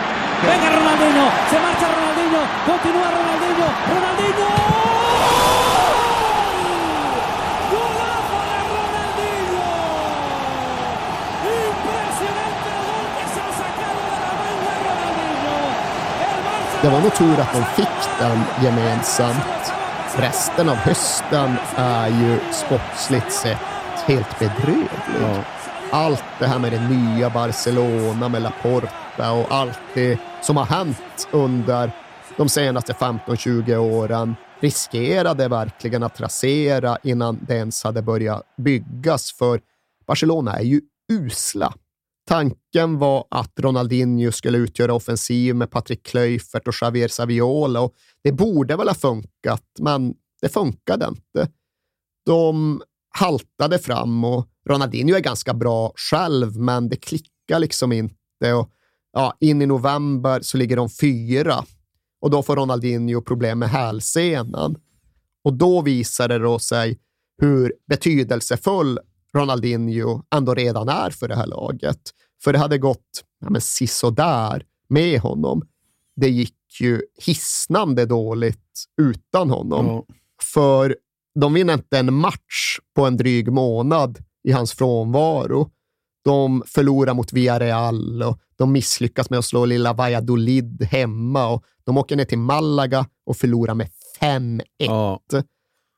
Venga 0.45 0.69
Ronaldinho! 0.77 1.27
Se 1.51 1.57
marcha 1.61 1.87
Ronaldinho! 1.97 2.43
Continua 2.67 2.98
Det 16.83 16.89
var 16.89 17.01
nog 17.01 17.15
tur 17.15 17.41
att 17.41 17.53
de 17.53 17.65
fick 17.65 18.19
den 18.21 18.39
gemensamt. 18.65 19.73
Resten 20.17 20.69
av 20.69 20.77
hösten 20.77 21.57
är 21.77 22.09
ju 22.09 22.39
sportsligt 22.53 23.33
sett 23.33 23.59
helt 24.07 24.39
bedrövlig. 24.39 24.89
Ja. 25.21 25.45
Allt 25.93 26.25
det 26.39 26.47
här 26.47 26.59
med 26.59 26.73
det 26.73 26.89
nya 26.89 27.31
Barcelona 27.31 28.29
med 28.29 28.43
Laporta 28.43 29.33
och 29.33 29.53
allt 29.53 29.79
det 29.95 30.19
som 30.43 30.57
har 30.57 30.65
hänt 30.65 31.29
under 31.31 31.91
de 32.37 32.49
senaste 32.49 32.93
15-20 32.93 33.77
åren 33.77 34.37
riskerade 34.61 35.49
verkligen 35.49 36.03
att 36.03 36.21
rasera 36.21 36.99
innan 37.03 37.39
det 37.41 37.55
ens 37.55 37.85
hade 37.85 38.03
börjat 38.03 38.43
byggas, 38.57 39.33
för 39.33 39.61
Barcelona 40.07 40.59
är 40.59 40.65
ju 40.65 40.81
usla 41.13 41.73
Tanken 42.29 42.99
var 42.99 43.27
att 43.31 43.61
Ronaldinho 43.61 44.33
skulle 44.33 44.59
utgöra 44.59 44.95
offensiv 44.95 45.55
med 45.55 45.71
Patrick 45.71 46.07
Kluivert 46.07 46.69
och 46.69 46.75
Javier 46.81 47.09
Saviola 47.09 47.81
och 47.81 47.95
det 48.23 48.33
borde 48.33 48.77
väl 48.77 48.89
ha 48.89 48.95
funkat, 48.95 49.65
men 49.79 50.15
det 50.41 50.49
funkade 50.49 51.07
inte. 51.09 51.53
De 52.27 52.83
haltade 53.19 53.79
fram 53.79 54.25
och 54.25 54.49
Ronaldinho 54.69 55.17
är 55.17 55.21
ganska 55.21 55.55
bra 55.55 55.93
själv, 55.97 56.57
men 56.57 56.89
det 56.89 56.97
klickar 56.97 57.59
liksom 57.59 57.93
inte. 57.93 58.53
Och, 58.55 58.71
ja, 59.13 59.37
in 59.41 59.63
i 59.63 59.67
november 59.67 60.41
så 60.43 60.57
ligger 60.57 60.77
de 60.77 60.89
fyra 60.89 61.65
och 62.21 62.31
då 62.31 62.43
får 62.43 62.57
Ronaldinho 62.57 63.23
problem 63.23 63.59
med 63.59 63.69
hälsenan. 63.69 64.77
Och 65.45 65.53
då 65.53 65.83
visade 65.83 66.39
det 66.39 66.61
sig 66.61 66.99
hur 67.41 67.73
betydelsefull 67.87 68.99
Ronaldinho 69.35 70.23
ändå 70.35 70.55
redan 70.55 70.89
är 70.89 71.11
för 71.11 71.29
det 71.29 71.37
här 71.37 71.47
laget. 71.47 72.01
För 72.45 72.53
det 72.53 72.59
hade 72.59 72.79
gått 72.79 73.25
ja, 73.41 73.61
sisådär 73.61 74.65
med 74.89 75.21
honom. 75.21 75.63
Det 76.17 76.29
gick 76.29 76.55
ju 76.81 77.03
hisnande 77.25 78.07
dåligt 78.07 78.85
utan 79.01 79.51
honom. 79.51 79.87
Ja. 79.87 80.05
För 80.43 80.97
de 81.41 81.55
vinner 81.55 81.75
inte 81.75 81.99
en 81.99 82.15
match 82.15 82.79
på 82.97 83.07
en 83.07 83.17
dryg 83.17 83.53
månad 83.53 84.19
i 84.45 84.53
hans 84.53 84.73
frånvaro. 84.73 85.71
De 86.25 86.63
förlorar 86.67 87.15
mot 87.15 87.33
Villarreal 87.33 88.23
och 88.23 88.39
de 88.57 88.73
misslyckas 88.73 89.31
med 89.31 89.39
att 89.39 89.45
slå 89.45 89.65
lilla 89.65 89.93
Valladolid 89.93 90.83
hemma 90.83 91.49
och 91.49 91.65
de 91.85 91.99
åker 91.99 92.17
ner 92.17 92.25
till 92.25 92.39
Malaga 92.39 93.07
och 93.27 93.37
förlorar 93.37 93.75
med 93.75 93.89
5-1. 94.21 94.63
Ja. 94.79 95.21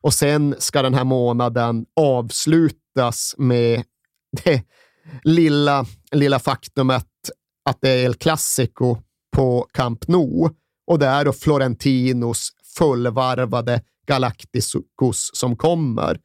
Och 0.03 0.15
sen 0.15 0.55
ska 0.59 0.83
den 0.83 0.95
här 0.95 1.05
månaden 1.05 1.87
avslutas 1.97 2.80
med 3.37 3.85
det 4.45 4.63
lilla, 5.25 5.87
lilla 6.13 6.39
faktumet 6.39 7.07
att 7.65 7.79
det 7.81 7.91
är 7.91 8.05
El 8.05 8.15
Clasico 8.15 8.97
på 9.37 9.67
Camp 9.73 10.09
Nou 10.09 10.51
och 10.87 10.99
det 10.99 11.07
är 11.07 11.25
då 11.25 11.33
Florentinos 11.33 12.51
fullvarvade 12.77 13.83
Galacticos 14.07 15.31
som 15.33 15.57
kommer. 15.57 16.19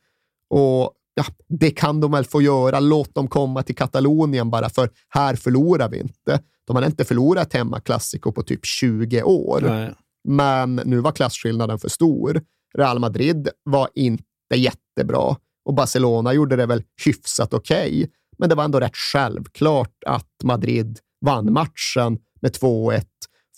Och 0.49 0.93
ja, 1.13 1.25
det 1.47 1.71
kan 1.71 1.99
de 2.01 2.11
väl 2.11 2.25
få 2.25 2.41
göra. 2.41 2.79
Låt 2.79 3.15
dem 3.15 3.27
komma 3.27 3.63
till 3.63 3.75
Katalonien 3.75 4.49
bara, 4.49 4.69
för 4.69 4.89
här 5.09 5.35
förlorar 5.35 5.89
vi 5.89 5.99
inte. 5.99 6.39
De 6.67 6.75
har 6.75 6.85
inte 6.85 7.05
förlorat 7.05 7.53
hemma 7.53 7.79
Clasico 7.79 8.31
på 8.31 8.43
typ 8.43 8.65
20 8.65 9.23
år. 9.23 9.61
Nej. 9.61 9.93
Men 10.27 10.75
nu 10.75 10.99
var 10.99 11.11
klasskillnaden 11.11 11.79
för 11.79 11.89
stor. 11.89 12.41
Real 12.77 12.99
Madrid 12.99 13.49
var 13.63 13.89
inte 13.95 14.23
jättebra 14.55 15.35
och 15.65 15.73
Barcelona 15.73 16.33
gjorde 16.33 16.55
det 16.55 16.65
väl 16.65 16.83
hyfsat 17.05 17.53
okej. 17.53 17.87
Okay. 17.87 18.07
Men 18.37 18.49
det 18.49 18.55
var 18.55 18.63
ändå 18.63 18.79
rätt 18.79 18.95
självklart 18.95 20.03
att 20.05 20.43
Madrid 20.43 20.99
vann 21.21 21.53
matchen 21.53 22.17
med 22.41 22.51
2-1, 22.51 23.03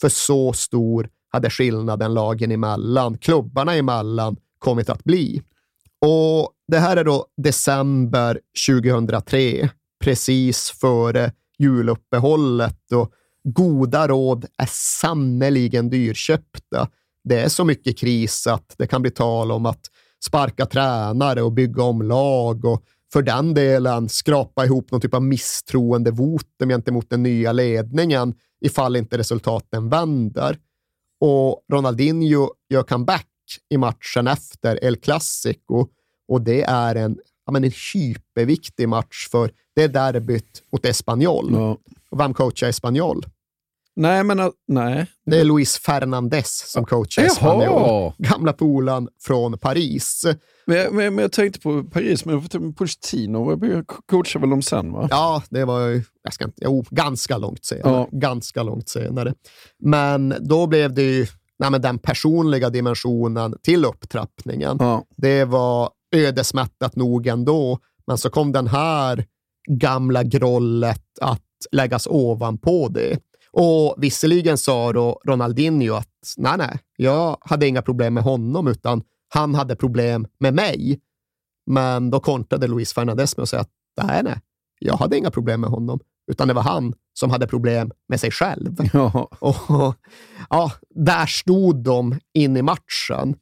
för 0.01 0.09
så 0.09 0.53
stor 0.53 1.09
hade 1.29 1.49
skillnaden 1.49 2.13
lagen 2.13 2.51
emellan, 2.51 3.17
klubbarna 3.17 3.75
emellan, 3.75 4.37
kommit 4.59 4.89
att 4.89 5.03
bli. 5.03 5.41
Och 6.01 6.53
Det 6.67 6.79
här 6.79 6.97
är 6.97 7.03
då 7.03 7.25
december 7.37 8.39
2003, 8.67 9.69
precis 10.03 10.69
före 10.69 11.31
juluppehållet 11.59 12.91
och 12.91 13.11
goda 13.43 14.07
råd 14.07 14.45
är 14.57 14.69
sannerligen 14.71 15.89
dyrköpta. 15.89 16.89
Det 17.23 17.39
är 17.39 17.49
så 17.49 17.63
mycket 17.63 17.97
kris 17.97 18.47
att 18.47 18.75
det 18.77 18.87
kan 18.87 19.01
bli 19.01 19.11
tal 19.11 19.51
om 19.51 19.65
att 19.65 19.81
sparka 20.25 20.65
tränare 20.65 21.41
och 21.41 21.51
bygga 21.51 21.83
om 21.83 22.01
lag 22.01 22.65
och 22.65 22.83
för 23.13 23.21
den 23.21 23.53
delen 23.53 24.09
skrapa 24.09 24.65
ihop 24.65 24.91
någon 24.91 25.01
typ 25.01 25.13
av 25.13 25.23
misstroendevotum 25.23 26.69
gentemot 26.69 27.09
den 27.09 27.23
nya 27.23 27.51
ledningen 27.51 28.33
ifall 28.61 28.95
inte 28.95 29.17
resultaten 29.17 29.89
vänder. 29.89 30.57
Och 31.21 31.61
Ronaldinho 31.73 32.49
gör 32.69 32.83
comeback 32.83 33.27
i 33.69 33.77
matchen 33.77 34.27
efter 34.27 34.83
El 34.83 34.95
Clasico 34.95 35.87
och 36.27 36.41
det 36.41 36.63
är 36.63 36.95
en, 36.95 37.19
ja, 37.45 37.51
men 37.51 37.63
en 37.63 37.71
hyperviktig 37.93 38.89
match 38.89 39.27
för 39.31 39.51
det 39.75 39.83
är 39.83 39.87
derbyt 39.87 40.63
mot 40.71 40.85
Espanyol. 40.85 41.49
Ja. 41.51 41.77
Och 42.09 42.19
vem 42.19 42.33
coachar 42.33 42.67
Espanyol? 42.67 43.25
Nej, 43.97 44.23
men 44.23 44.39
uh, 44.39 44.49
nej. 44.67 45.05
Det 45.25 45.39
är 45.39 45.43
Luis 45.43 45.77
Fernandez 45.77 46.63
som 46.67 46.85
coachar 46.85 47.23
Espanyol. 47.23 48.13
Gamla 48.17 48.53
polan 48.53 49.09
från 49.21 49.57
Paris. 49.57 50.25
Men 50.65 50.77
jag, 50.77 50.93
men, 50.93 51.17
jag 51.17 51.31
tänkte 51.31 51.59
på 51.59 51.83
Paris, 51.83 52.25
men 52.25 52.73
Pochettino 52.73 53.83
coachade 54.05 54.41
väl 54.41 54.49
dem 54.49 54.61
sen? 54.61 54.91
va? 54.91 55.07
Ja, 55.11 55.43
det 55.49 55.65
var 55.65 56.01
jag 56.23 56.33
ska 56.33 56.45
inte, 56.45 56.61
jo, 56.63 56.85
ganska 56.89 57.37
långt 57.37 57.65
senare. 57.65 57.93
Ja. 57.93 58.07
Ganska 58.11 58.63
långt 58.63 58.89
senare. 58.89 59.33
Men 59.79 60.35
då 60.39 60.67
blev 60.67 60.93
det 60.93 61.01
ju 61.01 61.25
nej, 61.59 61.71
men 61.71 61.81
den 61.81 61.99
personliga 61.99 62.69
dimensionen 62.69 63.55
till 63.63 63.85
upptrappningen. 63.85 64.77
Ja. 64.79 65.03
Det 65.17 65.45
var 65.45 65.89
ödesmättat 66.15 66.95
nog 66.95 67.27
ändå, 67.27 67.79
men 68.07 68.17
så 68.17 68.29
kom 68.29 68.51
den 68.51 68.67
här 68.67 69.25
gamla 69.69 70.23
grollet 70.23 71.03
att 71.21 71.41
läggas 71.71 72.07
ovanpå 72.07 72.87
det. 72.87 73.19
Och 73.59 73.95
visserligen 73.97 74.57
sa 74.57 74.93
då 74.93 75.21
Ronaldinho 75.25 75.93
att 75.95 76.33
nej, 76.37 76.57
nej, 76.57 76.79
jag 76.97 77.37
hade 77.41 77.67
inga 77.67 77.81
problem 77.81 78.13
med 78.13 78.23
honom, 78.23 78.67
utan 78.67 79.03
han 79.29 79.55
hade 79.55 79.75
problem 79.75 80.27
med 80.39 80.53
mig. 80.53 80.99
Men 81.65 82.09
då 82.09 82.19
kontrade 82.19 82.67
Luis 82.67 82.93
Fernandez 82.93 83.37
med 83.37 83.43
att 83.43 83.49
säga 83.49 83.61
att 83.61 83.69
nej, 84.01 84.23
nej, 84.23 84.41
jag 84.79 84.97
hade 84.97 85.17
inga 85.17 85.31
problem 85.31 85.61
med 85.61 85.69
honom, 85.69 85.99
utan 86.31 86.47
det 86.47 86.53
var 86.53 86.61
han 86.61 86.93
som 87.13 87.29
hade 87.29 87.47
problem 87.47 87.91
med 88.07 88.19
sig 88.19 88.31
själv. 88.31 88.75
Ja. 88.93 89.29
Och, 89.39 89.95
ja, 90.49 90.71
där 90.89 91.25
stod 91.25 91.83
de 91.83 92.19
in 92.33 92.57
i 92.57 92.61
matchen 92.61 93.35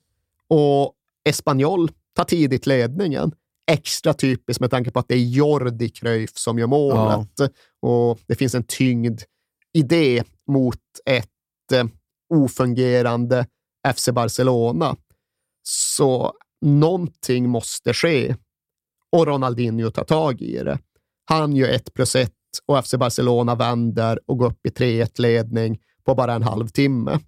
och 0.49 0.93
Espanyol 1.29 1.91
tar 2.15 2.23
tidigt 2.23 2.65
ledningen. 2.65 3.31
Extra 3.71 4.13
typiskt 4.13 4.61
med 4.61 4.71
tanke 4.71 4.91
på 4.91 4.99
att 4.99 5.07
det 5.07 5.15
är 5.15 5.25
Jordi 5.25 5.89
Cruyff 5.89 6.37
som 6.37 6.59
gör 6.59 6.67
målet. 6.67 7.29
Ja. 7.37 7.47
Och 7.81 8.19
Det 8.27 8.35
finns 8.35 8.55
en 8.55 8.63
tyngd 8.63 9.21
idé 9.75 10.23
mot 10.47 10.81
ett 11.05 11.71
eh, 11.73 11.85
ofungerande 12.33 13.45
FC 13.95 14.09
Barcelona. 14.09 14.95
Så 15.63 16.33
någonting 16.61 17.49
måste 17.49 17.93
ske 17.93 18.35
och 19.11 19.27
Ronaldinho 19.27 19.91
tar 19.91 20.03
tag 20.03 20.41
i 20.41 20.63
det. 20.63 20.79
Han 21.25 21.55
gör 21.55 21.69
ett 21.69 21.93
plus 21.93 22.15
ett 22.15 22.31
och 22.65 22.85
FC 22.85 22.93
Barcelona 22.93 23.55
vänder 23.55 24.19
och 24.25 24.37
går 24.37 24.45
upp 24.45 24.65
i 24.65 24.69
3-1-ledning 24.69 25.79
på 26.05 26.15
bara 26.15 26.33
en 26.33 26.43
halvtimme. 26.43 27.19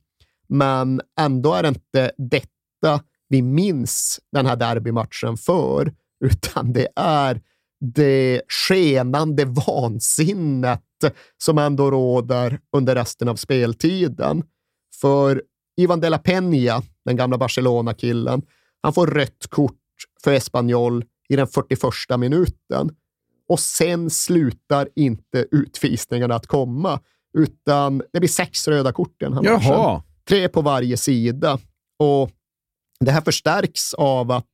Men 0.48 1.02
ändå 1.20 1.54
är 1.54 1.64
det 1.64 1.70
inte 1.70 2.12
detta 2.18 3.04
vi 3.30 3.42
minns 3.42 4.20
den 4.32 4.46
här 4.46 4.56
derbymatchen 4.56 5.38
för, 5.38 5.94
utan 6.26 6.74
det 6.74 6.88
är 6.96 7.42
det 7.80 8.42
skenande 8.48 9.46
vansinnet 9.46 10.82
som 11.38 11.58
ändå 11.58 11.92
råder 11.92 12.60
under 12.76 12.96
resten 12.96 13.28
av 13.28 13.36
speltiden. 13.36 14.44
För 15.02 15.44
Ivan 15.78 16.00
de 16.00 16.10
la 16.10 16.18
Peña, 16.18 16.84
den 17.06 17.16
gamla 17.16 17.38
Barcelona-killen, 17.38 18.42
han 18.82 18.94
får 18.94 19.08
rött 19.08 19.48
kort 19.50 19.74
för 20.24 20.34
Espanyol 20.34 21.06
i 21.30 21.36
den 21.36 21.48
41 21.48 22.20
minuten. 22.20 22.90
Och 23.50 23.60
sen 23.60 24.10
slutar 24.10 24.90
inte 24.96 25.46
utvisningarna 25.52 26.36
att 26.36 26.48
komma, 26.48 27.00
utan 27.38 28.02
det 28.13 28.20
blir 28.20 28.30
sex 28.30 28.68
röda 28.68 28.92
kort 28.92 29.22
i 29.22 29.26
den 29.26 29.34
här 29.34 29.42
matchen. 29.42 29.72
Tre 30.28 30.50
på 30.50 30.62
varje 30.62 30.98
sida. 30.98 31.60
Och 32.00 32.32
det 33.00 33.12
här 33.12 33.22
förstärks 33.22 33.94
av 33.94 34.32
att 34.32 34.46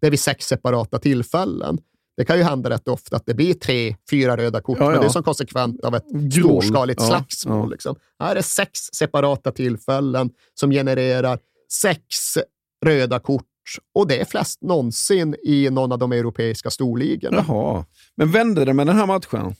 det 0.00 0.06
är 0.06 0.10
vid 0.10 0.20
sex 0.20 0.46
separata 0.46 0.98
tillfällen. 0.98 1.78
Det 2.16 2.24
kan 2.24 2.36
ju 2.36 2.42
hända 2.42 2.70
rätt 2.70 2.88
ofta 2.88 3.16
att 3.16 3.26
det 3.26 3.34
blir 3.34 3.54
tre, 3.54 3.96
fyra 4.10 4.36
röda 4.36 4.60
kort, 4.60 4.78
ja, 4.80 4.84
ja. 4.84 4.90
men 4.90 5.00
det 5.00 5.06
är 5.06 5.10
som 5.10 5.22
konsekvent 5.22 5.84
av 5.84 5.94
ett 5.94 6.04
storskaligt 6.32 7.00
ja, 7.00 7.06
slagsmål. 7.06 7.70
Liksom. 7.70 7.96
Här 8.18 8.36
är 8.36 8.42
sex 8.42 8.78
separata 8.92 9.52
tillfällen 9.52 10.30
som 10.54 10.70
genererar 10.70 11.38
sex 11.72 12.38
röda 12.84 13.18
kort 13.18 13.46
och 13.94 14.08
det 14.08 14.20
är 14.20 14.24
flest 14.24 14.62
någonsin 14.62 15.36
i 15.42 15.70
någon 15.70 15.92
av 15.92 15.98
de 15.98 16.12
europeiska 16.12 16.70
storligorna. 16.70 17.44
Jaha. 17.48 17.84
Men 18.16 18.30
vände 18.30 18.64
det 18.64 18.72
med 18.72 18.86
den 18.86 18.96
här 18.96 19.06
matchen? 19.06 19.54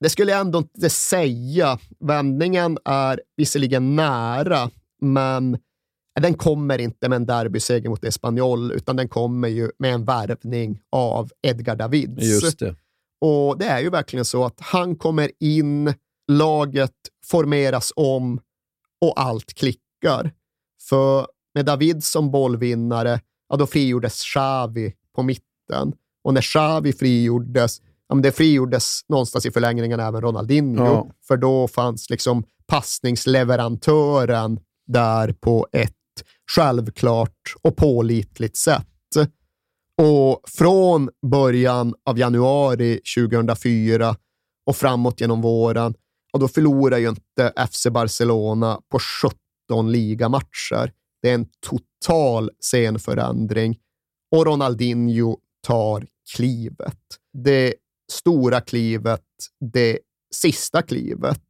Det 0.00 0.08
skulle 0.08 0.32
jag 0.32 0.40
ändå 0.40 0.58
inte 0.58 0.90
säga. 0.90 1.78
Vändningen 2.00 2.78
är 2.84 3.20
visserligen 3.36 3.96
nära, 3.96 4.70
men 5.00 5.58
den 6.20 6.34
kommer 6.34 6.78
inte 6.78 7.08
med 7.08 7.16
en 7.16 7.26
derbyseger 7.26 7.88
mot 7.88 8.04
Espanyol, 8.04 8.72
utan 8.72 8.96
den 8.96 9.08
kommer 9.08 9.48
ju 9.48 9.70
med 9.78 9.94
en 9.94 10.04
värvning 10.04 10.80
av 10.90 11.30
Edgar 11.42 11.76
Davids. 11.76 12.22
Just 12.22 12.58
det. 12.58 12.76
Och 13.20 13.58
det 13.58 13.64
är 13.64 13.80
ju 13.80 13.90
verkligen 13.90 14.24
så 14.24 14.44
att 14.44 14.60
han 14.60 14.96
kommer 14.96 15.30
in, 15.40 15.94
laget 16.28 16.92
formeras 17.26 17.92
om 17.96 18.40
och 19.00 19.20
allt 19.20 19.54
klickar. 19.54 20.32
För 20.88 21.26
med 21.54 21.64
David 21.64 22.04
som 22.04 22.30
bollvinnare, 22.30 23.20
ja, 23.48 23.56
då 23.56 23.66
frigjordes 23.66 24.22
Xavi 24.22 24.94
på 25.14 25.22
mitten. 25.22 25.92
Och 26.24 26.34
när 26.34 26.40
Xavi 26.40 26.92
frigjordes, 26.92 27.80
ja, 28.08 28.14
men 28.14 28.22
det 28.22 28.32
frigjordes 28.32 29.00
någonstans 29.08 29.46
i 29.46 29.50
förlängningen 29.50 30.00
även 30.00 30.20
Ronaldinho, 30.20 30.84
ja. 30.84 31.10
för 31.28 31.36
då 31.36 31.68
fanns 31.68 32.10
liksom 32.10 32.44
passningsleverantören 32.66 34.60
där 34.86 35.32
på 35.32 35.66
ett 35.72 35.94
självklart 36.52 37.54
och 37.62 37.76
pålitligt 37.76 38.56
sätt. 38.56 38.86
Och 40.02 40.40
från 40.48 41.10
början 41.26 41.94
av 42.04 42.18
januari 42.18 43.00
2004 43.16 44.16
och 44.66 44.76
framåt 44.76 45.20
genom 45.20 45.42
våren, 45.42 45.94
och 46.32 46.40
då 46.40 46.48
förlorar 46.48 46.98
ju 46.98 47.08
inte 47.08 47.52
FC 47.70 47.86
Barcelona 47.90 48.80
på 48.88 48.98
17 49.68 49.92
ligamatcher. 49.92 50.92
Det 51.22 51.30
är 51.30 51.34
en 51.34 51.46
total 51.66 52.50
scenförändring 52.60 53.78
och 54.36 54.46
Ronaldinho 54.46 55.38
tar 55.66 56.06
klivet. 56.34 57.00
Det 57.32 57.74
stora 58.12 58.60
klivet, 58.60 59.24
det 59.72 59.98
sista 60.34 60.82
klivet. 60.82 61.44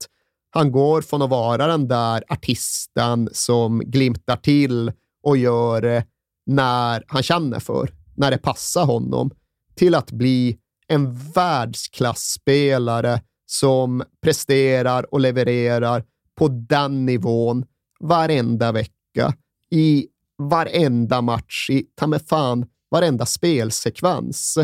Han 0.57 0.73
går 0.73 1.03
från 1.03 1.23
att 1.23 1.31
vara 1.31 1.67
den 1.67 1.89
där 1.89 2.25
artisten 2.29 3.29
som 3.33 3.79
glimtar 3.79 4.37
till 4.37 4.93
och 5.23 5.37
gör 5.37 5.81
det 5.81 6.05
när 6.47 7.05
han 7.09 7.23
känner 7.23 7.61
för, 7.61 7.91
när 8.17 8.31
det 8.31 8.39
passar 8.39 8.85
honom, 8.85 9.31
till 9.75 9.95
att 9.95 10.11
bli 10.11 10.59
en 10.89 11.19
världsklasspelare 11.33 13.21
som 13.47 14.03
presterar 14.23 15.15
och 15.15 15.21
levererar 15.21 16.05
på 16.39 16.49
den 16.49 17.07
nivån 17.07 17.65
varenda 18.01 18.73
vecka, 18.73 19.35
i 19.71 20.07
varenda 20.39 21.21
match, 21.21 21.71
i 21.71 21.87
ta 21.95 22.07
med 22.07 22.23
fan 22.23 22.67
varenda 22.91 23.27
spelsekvens. 23.27 24.59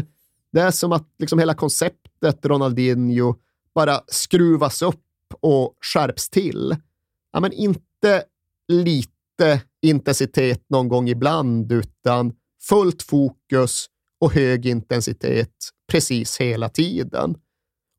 Det 0.53 0.61
är 0.61 0.71
som 0.71 0.93
att 0.93 1.09
liksom 1.19 1.39
hela 1.39 1.55
konceptet 1.55 2.47
Ronaldinho 2.47 3.35
bara 3.75 4.01
skruvas 4.07 4.83
upp 4.83 5.01
och 5.41 5.75
skärps 5.81 6.29
till. 6.29 6.77
Ja, 7.33 7.41
men 7.41 7.53
inte 7.53 8.25
lite 8.69 9.63
intensitet 9.83 10.63
någon 10.69 10.89
gång 10.89 11.09
ibland, 11.09 11.73
utan 11.73 12.33
fullt 12.69 13.03
fokus 13.03 13.87
och 14.21 14.33
hög 14.33 14.67
intensitet 14.67 15.55
precis 15.93 16.41
hela 16.41 16.69
tiden. 16.69 17.37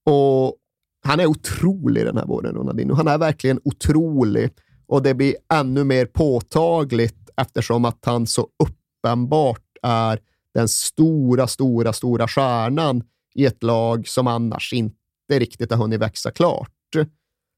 Och 0.05 0.55
han 1.03 1.19
är 1.19 1.25
otrolig 1.25 2.05
den 2.05 2.17
här 2.17 2.25
våren, 2.25 2.55
Ronaldinho. 2.55 2.95
Han 2.95 3.07
är 3.07 3.17
verkligen 3.17 3.59
otrolig 3.63 4.49
och 4.87 5.03
det 5.03 5.13
blir 5.13 5.35
ännu 5.53 5.83
mer 5.83 6.05
påtagligt 6.05 7.29
eftersom 7.37 7.85
att 7.85 8.05
han 8.05 8.27
så 8.27 8.47
uppenbart 8.63 9.63
är 9.81 10.19
den 10.53 10.67
stora, 10.67 11.47
stora, 11.47 11.93
stora 11.93 12.27
stjärnan 12.27 13.03
i 13.35 13.45
ett 13.45 13.63
lag 13.63 14.07
som 14.07 14.27
annars 14.27 14.73
inte 14.73 14.93
riktigt 15.29 15.71
har 15.71 15.77
hunnit 15.77 15.99
växa 15.99 16.31
klart 16.31 16.69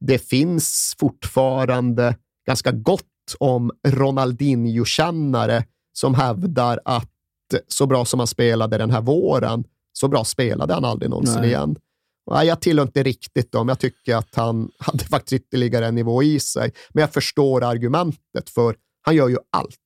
det 0.08 0.18
finns 0.18 0.96
fortfarande 1.00 2.16
ganska 2.48 2.72
gott 2.72 3.04
om 3.40 3.72
Ronaldinho-kännare 3.88 5.64
som 5.94 6.16
hävdar 6.16 6.80
att 6.86 7.10
så 7.68 7.86
bra 7.86 8.06
som 8.06 8.20
han 8.20 8.28
spelade 8.28 8.78
den 8.78 8.92
här 8.92 9.02
våren, 9.02 9.64
så 9.94 10.08
bra 10.08 10.24
spelade 10.24 10.74
han 10.74 10.86
aldrig 10.86 11.10
någonsin 11.10 11.42
Nej. 11.42 11.50
igen. 11.50 11.76
Nej, 12.32 12.48
jag 12.48 12.62
tillhör 12.62 12.86
inte 12.86 13.04
riktigt 13.04 13.52
dem. 13.52 13.70
Jag 13.70 13.80
tycker 13.80 14.16
att 14.16 14.36
han 14.36 14.72
hade 14.80 15.04
faktiskt 15.04 15.34
ytterligare 15.34 15.88
en 15.88 15.96
nivå 15.96 16.24
i 16.24 16.40
sig. 16.40 16.74
Men 16.90 17.02
jag 17.02 17.14
förstår 17.14 17.64
argumentet, 17.64 18.50
för 18.50 18.76
han 19.02 19.16
gör 19.16 19.30
ju 19.30 19.38
allt. 19.52 19.78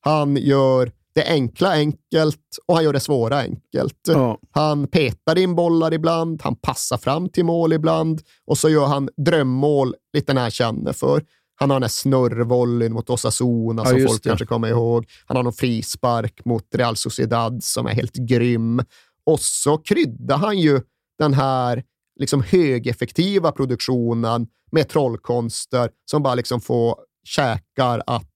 Han 0.00 0.36
gör 0.36 0.92
det 1.14 1.24
enkla 1.24 1.72
enkelt 1.72 2.58
och 2.66 2.74
han 2.74 2.84
gör 2.84 2.92
det 2.92 3.00
svåra 3.00 3.38
enkelt. 3.38 4.00
Ja. 4.08 4.38
Han 4.50 4.86
petar 4.86 5.38
in 5.38 5.54
bollar 5.54 5.94
ibland, 5.94 6.42
han 6.42 6.56
passar 6.56 6.96
fram 6.96 7.28
till 7.28 7.44
mål 7.44 7.72
ibland 7.72 8.22
och 8.46 8.58
så 8.58 8.68
gör 8.68 8.86
han 8.86 9.08
drömmål 9.16 9.94
lite 10.12 10.34
när 10.34 10.42
han 10.42 10.50
känner 10.50 10.92
för. 10.92 11.22
Han 11.56 11.70
har 11.70 11.76
den 11.76 11.82
här 11.82 11.88
snurrvolleyn 11.88 12.92
mot 12.92 13.10
Osasuna 13.10 13.82
ja, 13.82 13.90
som 13.90 14.06
folk 14.06 14.22
det. 14.22 14.28
kanske 14.28 14.46
kommer 14.46 14.68
ihåg. 14.68 15.06
Han 15.26 15.36
har 15.36 15.44
någon 15.44 15.52
frispark 15.52 16.44
mot 16.44 16.74
Real 16.74 16.96
Sociedad 16.96 17.64
som 17.64 17.86
är 17.86 17.90
helt 17.90 18.14
grym. 18.14 18.82
Och 19.26 19.40
så 19.40 19.78
kryddar 19.78 20.36
han 20.36 20.58
ju 20.58 20.80
den 21.18 21.34
här 21.34 21.84
liksom 22.20 22.42
högeffektiva 22.42 23.52
produktionen 23.52 24.46
med 24.72 24.88
trollkonster 24.88 25.90
som 26.10 26.22
bara 26.22 26.34
liksom 26.34 26.60
får 26.60 26.96
käkar 27.24 28.02
att 28.06 28.30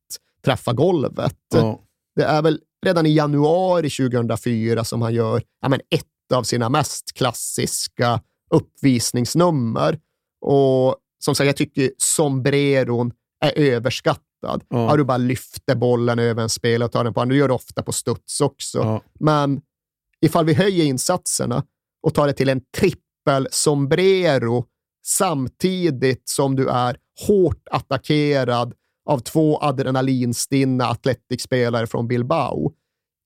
träffa 0.44 0.72
golvet. 0.72 1.36
Ja. 1.54 1.80
Det 2.16 2.24
är 2.24 2.42
väl 2.42 2.60
redan 2.86 3.06
i 3.06 3.14
januari 3.14 3.90
2004 3.90 4.84
som 4.84 5.02
han 5.02 5.14
gör 5.14 5.42
ja, 5.60 5.68
men 5.68 5.80
ett 5.90 6.04
av 6.34 6.42
sina 6.42 6.68
mest 6.68 7.12
klassiska 7.12 8.20
uppvisningsnummer. 8.50 9.98
Och 10.40 10.96
som 11.18 11.34
sagt, 11.34 11.46
jag 11.46 11.56
tycker 11.56 11.90
sombreron 11.98 13.12
är 13.44 13.58
överskattad. 13.58 14.22
Ja. 14.68 14.88
Har 14.88 14.96
du 14.96 15.04
bara 15.04 15.18
lyfter 15.18 15.74
bollen 15.74 16.18
över 16.18 16.42
en 16.42 16.48
spelare 16.48 16.86
och 16.86 16.92
tar 16.92 17.04
den 17.04 17.14
på 17.14 17.20
honom. 17.20 17.28
Du 17.30 17.36
gör 17.36 17.48
det 17.48 17.54
ofta 17.54 17.82
på 17.82 17.92
studs 17.92 18.40
också. 18.40 18.78
Ja. 18.78 19.02
Men 19.20 19.60
ifall 20.20 20.44
vi 20.44 20.54
höjer 20.54 20.84
insatserna 20.84 21.64
och 22.02 22.14
tar 22.14 22.26
det 22.26 22.32
till 22.32 22.48
en 22.48 22.60
trippel 22.76 23.48
sombrero 23.50 24.64
samtidigt 25.06 26.28
som 26.28 26.56
du 26.56 26.68
är 26.68 26.96
hårt 27.26 27.68
attackerad 27.70 28.74
av 29.08 29.18
två 29.18 29.58
adrenalinstinna 29.58 30.86
Athletic-spelare 30.86 31.86
från 31.86 32.08
Bilbao, 32.08 32.72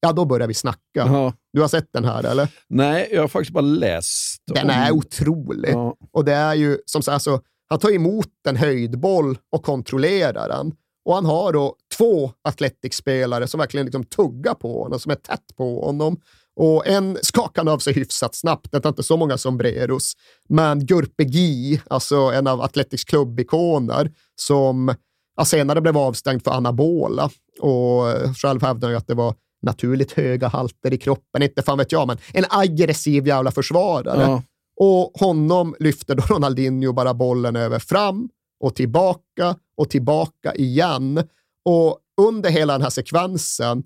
ja 0.01 0.13
då 0.13 0.25
börjar 0.25 0.49
vi 0.49 0.55
snacka. 0.55 0.81
Ja. 0.95 1.33
Du 1.53 1.61
har 1.61 1.69
sett 1.69 1.93
den 1.93 2.05
här 2.05 2.25
eller? 2.25 2.49
Nej, 2.69 3.09
jag 3.13 3.21
har 3.21 3.29
faktiskt 3.29 3.53
bara 3.53 3.61
läst. 3.61 4.43
Den 4.47 4.65
om... 4.65 4.71
är 4.71 4.93
otrolig. 4.93 5.71
Ja. 5.73 5.97
Och 6.13 6.25
det 6.25 6.33
är 6.33 6.55
ju 6.55 6.79
som 6.87 7.03
sagt, 7.03 7.15
alltså, 7.15 7.41
han 7.69 7.79
tar 7.79 7.91
emot 7.91 8.27
en 8.49 8.57
höjdboll 8.57 9.39
och 9.53 9.63
kontrollerar 9.63 10.49
den. 10.49 10.73
Och 11.05 11.15
han 11.15 11.25
har 11.25 11.53
då 11.53 11.77
två 11.99 12.33
Athletic-spelare 12.49 13.47
som 13.47 13.61
verkligen 13.61 13.87
liksom 13.87 14.05
tuggar 14.05 14.55
på 14.55 14.83
honom, 14.83 15.01
som 15.01 15.13
är 15.13 15.17
tätt 15.17 15.57
på 15.57 15.85
honom. 15.85 16.21
Och 16.57 16.87
en 16.87 17.19
skakade 17.23 17.73
av 17.73 17.79
sig 17.79 17.93
hyfsat 17.93 18.35
snabbt, 18.35 18.73
det 18.73 18.85
är 18.85 18.89
inte 18.89 19.03
så 19.03 19.17
många 19.17 19.39
sombreros. 19.39 20.13
Men 20.49 20.87
Gurpegi, 20.87 21.81
alltså 21.87 22.17
en 22.17 22.47
av 22.47 22.61
Athletics 22.61 23.05
klubbikoner, 23.05 24.13
som 24.37 24.95
ja, 25.37 25.45
senare 25.45 25.81
blev 25.81 25.97
avstängd 25.97 26.45
för 26.45 26.51
anabola 26.51 27.31
och 27.61 28.05
själv 28.37 28.63
hävdar 28.63 28.89
han 28.89 28.97
att 28.97 29.07
det 29.07 29.15
var 29.15 29.35
naturligt 29.63 30.13
höga 30.13 30.49
halter 30.49 30.93
i 30.93 30.99
kroppen. 30.99 31.43
Inte 31.43 31.63
fan 31.63 31.79
vet 31.79 31.93
jag, 31.93 32.07
men 32.07 32.19
en 32.33 32.45
aggressiv 32.51 33.27
jävla 33.27 33.51
försvarare. 33.51 34.23
Ja. 34.23 34.43
Och 34.77 35.21
honom 35.21 35.75
lyfter 35.79 36.15
då 36.15 36.23
Ronaldinho 36.23 36.93
bara 36.93 37.15
bollen 37.15 37.57
över 37.57 37.79
fram 37.79 38.29
och 38.61 38.75
tillbaka 38.75 39.57
och 39.77 39.91
tillbaka 39.91 40.55
igen. 40.55 41.29
Och 41.65 41.99
under 42.21 42.51
hela 42.51 42.73
den 42.73 42.83
här 42.83 42.91
sekvensen, 42.91 43.83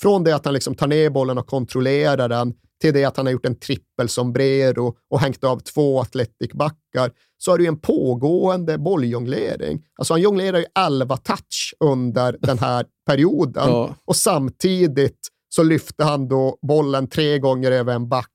från 0.00 0.24
det 0.24 0.34
att 0.34 0.44
han 0.44 0.54
liksom 0.54 0.74
tar 0.74 0.86
ner 0.86 1.10
bollen 1.10 1.38
och 1.38 1.46
kontrollerar 1.46 2.28
den 2.28 2.54
till 2.80 2.94
det 2.94 3.04
att 3.04 3.16
han 3.16 3.26
har 3.26 3.32
gjort 3.32 3.46
en 3.46 3.54
trippel 3.54 4.08
sombrero 4.08 4.96
och 5.10 5.20
hängt 5.20 5.44
av 5.44 5.60
två 5.60 6.00
Athletic-backar, 6.00 7.10
så 7.42 7.50
har 7.50 7.58
du 7.58 7.66
en 7.66 7.78
pågående 7.78 8.78
bolljonglering. 8.78 9.82
Alltså 9.98 10.14
han 10.14 10.20
jonglerar 10.20 10.58
ju 10.58 10.64
11 10.78 11.16
touch 11.16 11.74
under 11.80 12.36
den 12.40 12.58
här 12.58 12.86
perioden 13.06 13.68
ja. 13.68 13.94
och 14.04 14.16
samtidigt 14.16 15.18
så 15.48 15.62
lyfter 15.62 16.04
han 16.04 16.28
då 16.28 16.58
bollen 16.62 17.06
tre 17.06 17.38
gånger 17.38 17.72
över 17.72 17.94
en 17.94 18.08
back 18.08 18.30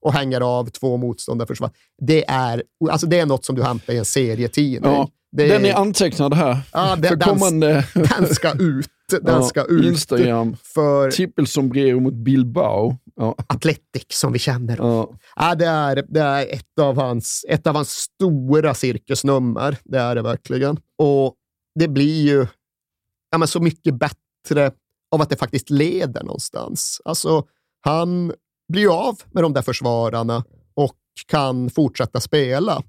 och 0.00 0.12
hänger 0.12 0.40
av 0.40 0.66
två 0.66 0.96
motståndarförsvar. 0.96 1.70
Det 2.06 2.24
är, 2.28 2.62
alltså 2.90 3.06
det 3.06 3.18
är 3.18 3.26
något 3.26 3.44
som 3.44 3.56
du 3.56 3.62
hämtar 3.62 3.92
i 3.92 3.98
en 3.98 4.04
serietidning. 4.04 4.92
Ja, 4.92 5.08
det, 5.32 5.46
den 5.46 5.64
är 5.64 5.74
antecknad 5.74 6.34
här. 6.34 6.58
Ja, 6.72 6.96
den, 6.96 7.08
för 7.08 7.16
kommande... 7.16 7.84
den 7.94 8.26
ska 8.26 8.52
ut. 8.52 8.88
Den 9.10 9.34
ja, 9.34 9.42
ska 9.42 9.64
ut. 9.64 9.84
Instagram. 9.84 10.56
För... 10.62 11.10
Trippelsombrero 11.10 12.00
mot 12.00 12.14
Bilbao. 12.14 12.98
Ja. 13.20 13.34
Atletic 13.46 14.06
som 14.08 14.32
vi 14.32 14.38
känner. 14.38 14.76
Ja. 14.76 15.10
Ja, 15.36 15.54
det, 15.54 15.66
är, 15.66 16.04
det 16.08 16.20
är 16.20 16.46
ett 16.46 16.78
av, 16.80 16.96
hans, 16.96 17.44
ett 17.48 17.66
av 17.66 17.74
hans 17.74 17.90
stora 17.90 18.74
cirkusnummer. 18.74 19.76
Det 19.84 19.98
är 19.98 20.14
det 20.14 20.22
verkligen. 20.22 20.80
Och 20.98 21.34
det 21.74 21.88
blir 21.88 22.22
ju 22.22 22.46
ja, 23.30 23.38
men 23.38 23.48
så 23.48 23.60
mycket 23.60 23.94
bättre 23.94 24.72
av 25.10 25.22
att 25.22 25.30
det 25.30 25.36
faktiskt 25.36 25.70
leder 25.70 26.22
någonstans. 26.22 27.00
Alltså, 27.04 27.46
han 27.80 28.32
blir 28.68 29.08
av 29.08 29.22
med 29.32 29.42
de 29.42 29.52
där 29.52 29.62
försvararna 29.62 30.44
och 30.74 30.96
kan 31.26 31.70
fortsätta 31.70 32.20
spela. 32.20 32.82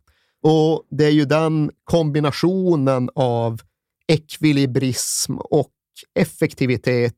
Och 0.43 0.87
Det 0.89 1.05
är 1.05 1.11
ju 1.11 1.25
den 1.25 1.71
kombinationen 1.83 3.09
av 3.15 3.61
ekvilibrism 4.07 5.37
och 5.37 5.71
effektivitet 6.15 7.15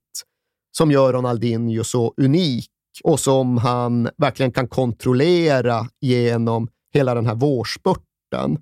som 0.77 0.91
gör 0.91 1.13
Ronaldinho 1.13 1.83
så 1.83 2.13
unik 2.17 2.70
och 3.03 3.19
som 3.19 3.57
han 3.57 4.09
verkligen 4.17 4.51
kan 4.51 4.67
kontrollera 4.67 5.87
genom 6.01 6.67
hela 6.93 7.15
den 7.15 7.25
här 7.25 7.35
vårspurten. 7.35 8.57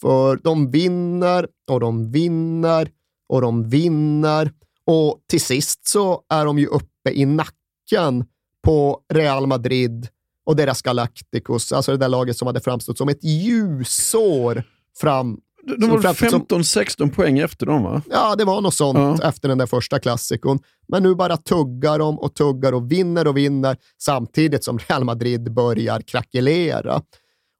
För 0.00 0.36
de 0.36 0.70
vinner 0.70 1.46
och 1.70 1.80
de 1.80 2.10
vinner 2.10 2.88
och 3.28 3.40
de 3.40 3.68
vinner 3.68 4.52
och 4.86 5.20
till 5.26 5.40
sist 5.40 5.86
så 5.86 6.22
är 6.28 6.44
de 6.44 6.58
ju 6.58 6.66
uppe 6.66 7.10
i 7.12 7.26
nacken 7.26 8.24
på 8.62 9.00
Real 9.12 9.46
Madrid 9.46 10.08
och 10.44 10.56
deras 10.56 10.82
Galacticos, 10.82 11.72
alltså 11.72 11.92
det 11.92 11.98
där 11.98 12.08
laget 12.08 12.36
som 12.36 12.46
hade 12.46 12.60
framstått 12.60 12.98
som 12.98 13.08
ett 13.08 13.24
ljusår 13.24 14.62
fram 15.00 15.40
de 15.66 15.90
var 15.90 15.98
15-16 15.98 17.10
poäng 17.10 17.38
efter 17.38 17.66
dem 17.66 17.82
va? 17.82 18.02
Ja, 18.10 18.36
det 18.36 18.44
var 18.44 18.60
något 18.60 18.74
sånt 18.74 18.98
ja. 18.98 19.28
efter 19.28 19.48
den 19.48 19.58
där 19.58 19.66
första 19.66 19.98
klassikon. 19.98 20.58
Men 20.88 21.02
nu 21.02 21.14
bara 21.14 21.36
tuggar 21.36 21.98
de 21.98 22.18
och 22.18 22.34
tuggar 22.34 22.72
och 22.72 22.92
vinner 22.92 23.26
och 23.26 23.36
vinner 23.36 23.76
samtidigt 24.02 24.64
som 24.64 24.78
Real 24.78 25.04
Madrid 25.04 25.52
börjar 25.52 26.00
krackelera. 26.00 27.02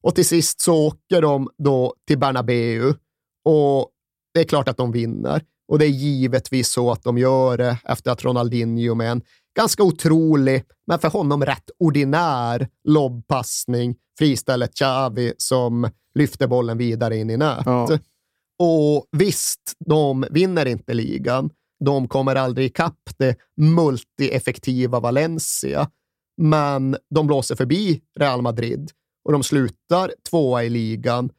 Och 0.03 0.15
till 0.15 0.27
sist 0.27 0.61
så 0.61 0.87
åker 0.87 1.23
de 1.23 1.49
då 1.59 1.95
till 2.07 2.19
Bernabeu 2.19 2.95
och 3.45 3.89
det 4.35 4.41
är 4.41 4.45
klart 4.45 4.69
att 4.69 4.77
de 4.77 4.93
vinner. 4.93 5.43
Och 5.69 5.79
det 5.79 5.85
är 5.85 5.91
givetvis 5.91 6.69
så 6.69 6.91
att 6.91 7.03
de 7.03 7.19
gör 7.19 7.59
det 7.59 7.77
efter 7.85 8.11
att 8.11 8.25
Ronaldinho 8.25 8.95
med 8.95 9.11
en 9.11 9.23
ganska 9.57 9.83
otrolig, 9.83 10.65
men 10.87 10.99
för 10.99 11.09
honom 11.09 11.45
rätt 11.45 11.71
ordinär 11.79 12.69
lobbpassning 12.85 13.97
friställer 14.19 14.67
Xavi 14.67 15.33
som 15.39 15.91
lyfter 16.19 16.47
bollen 16.47 16.79
vidare 16.79 17.17
in 17.17 17.31
i 17.31 17.37
nät. 17.37 17.63
Ja. 17.67 17.99
Och 18.59 19.07
visst, 19.13 19.73
de 19.87 20.27
vinner 20.31 20.67
inte 20.67 20.95
ligan. 20.95 21.51
De 21.85 22.09
kommer 22.09 22.37
aldrig 22.37 22.67
ikapp 22.67 23.01
det 23.19 23.37
multieffektiva 23.57 25.01
Valencia, 25.01 25.91
men 26.43 26.97
de 27.15 27.27
blåser 27.27 27.57
förbi 27.57 28.01
Real 28.19 28.43
Madrid 28.43 28.91
och 29.25 29.33
de 29.33 29.43
slutar 29.43 30.13
tvåa 30.31 30.65
i 30.65 30.69
ligan 30.69 31.31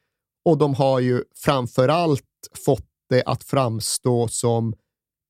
och 0.44 0.58
de 0.58 0.74
har 0.74 1.00
ju 1.00 1.22
framför 1.36 1.88
allt 1.88 2.22
fått 2.64 2.86
det 3.08 3.22
att 3.26 3.44
framstå 3.44 4.28
som 4.28 4.74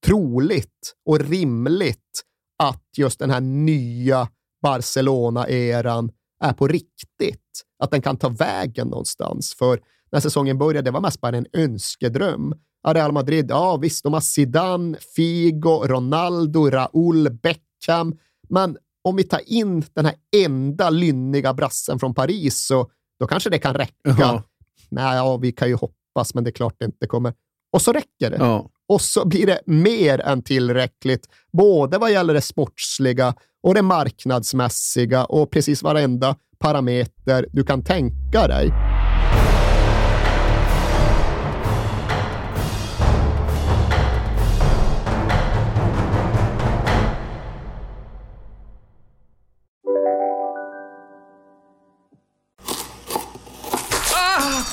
troligt 0.07 0.95
och 1.09 1.21
rimligt 1.21 2.23
att 2.63 2.85
just 2.97 3.19
den 3.19 3.31
här 3.31 3.41
nya 3.41 4.29
Barcelona-eran 4.63 6.13
är 6.49 6.53
på 6.53 6.69
riktigt. 6.69 7.43
Att 7.79 7.91
den 7.91 8.03
kan 8.03 8.17
ta 8.17 8.29
vägen 8.29 8.89
någonstans. 8.89 9.55
För 9.55 9.81
när 10.13 10.21
säsongen 10.21 10.59
började, 10.59 10.85
det 10.85 10.91
var 10.91 11.01
mest 11.01 11.21
bara 11.21 11.37
en 11.37 11.47
önskedröm. 11.53 12.55
Real 12.87 13.13
Madrid, 13.13 13.47
ja 13.49 13.77
visst, 13.77 14.05
de 14.05 14.13
har 14.13 14.21
Zidane, 14.21 14.99
Figo, 15.17 15.87
Ronaldo, 15.87 16.71
Raúl, 16.71 17.31
Beckham. 17.31 18.19
Men 18.49 18.77
om 19.05 19.17
vi 19.17 19.25
tar 19.25 19.41
in 19.47 19.85
den 19.95 20.05
här 20.05 20.15
enda 20.37 20.91
lynniga 20.91 21.55
brassen 21.55 21.99
från 21.99 22.15
Paris, 22.15 22.67
så 22.67 22.91
då 23.21 23.27
kanske 23.27 23.51
det 23.51 23.59
kan 23.59 23.75
räcka. 23.75 24.09
Uh 24.09 24.41
Nej, 24.89 25.17
ja, 25.17 25.37
vi 25.37 25.53
kan 25.53 25.69
ju 25.69 25.75
hoppas, 25.75 26.35
men 26.35 26.45
det 26.45 26.51
är 26.51 26.53
klart 26.53 26.75
det 26.79 26.85
inte 26.85 27.07
kommer. 27.07 27.35
Och 27.73 27.83
så 27.83 27.93
räcker 27.93 28.31
det. 28.31 28.37
Ja. 28.37 28.71
Och 28.89 29.01
så 29.01 29.27
blir 29.27 29.47
det 29.47 29.61
mer 29.67 30.21
än 30.21 30.43
tillräckligt, 30.43 31.29
både 31.53 31.99
vad 31.99 32.13
gäller 32.13 32.35
det 32.35 32.41
sportsliga 32.41 33.35
och 33.67 33.75
det 33.75 33.83
marknadsmässiga 33.83 35.25
och 35.25 35.51
precis 35.51 35.83
varenda 35.83 36.37
parameter 36.59 37.47
du 37.53 37.65
kan 37.65 37.85
tänka 37.85 38.49
dig. 38.49 38.73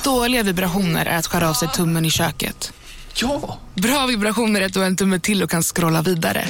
Dåliga 0.04 0.44
vibrationer 0.44 1.06
är 1.06 1.18
att 1.18 1.28
skära 1.28 1.50
av 1.50 1.54
sig 1.54 1.68
tummen 1.68 2.06
i 2.06 2.10
köket. 2.10 2.74
Ja! 3.16 3.58
Bra 3.74 4.06
vibrationer 4.08 4.62
är 4.62 4.66
att 4.66 4.74
du 4.74 4.80
har 4.80 4.88
en 4.88 4.96
tumme 4.96 5.20
till 5.20 5.44
och 5.44 5.50
kan 5.50 5.64
scrolla 5.64 6.02
vidare. 6.02 6.46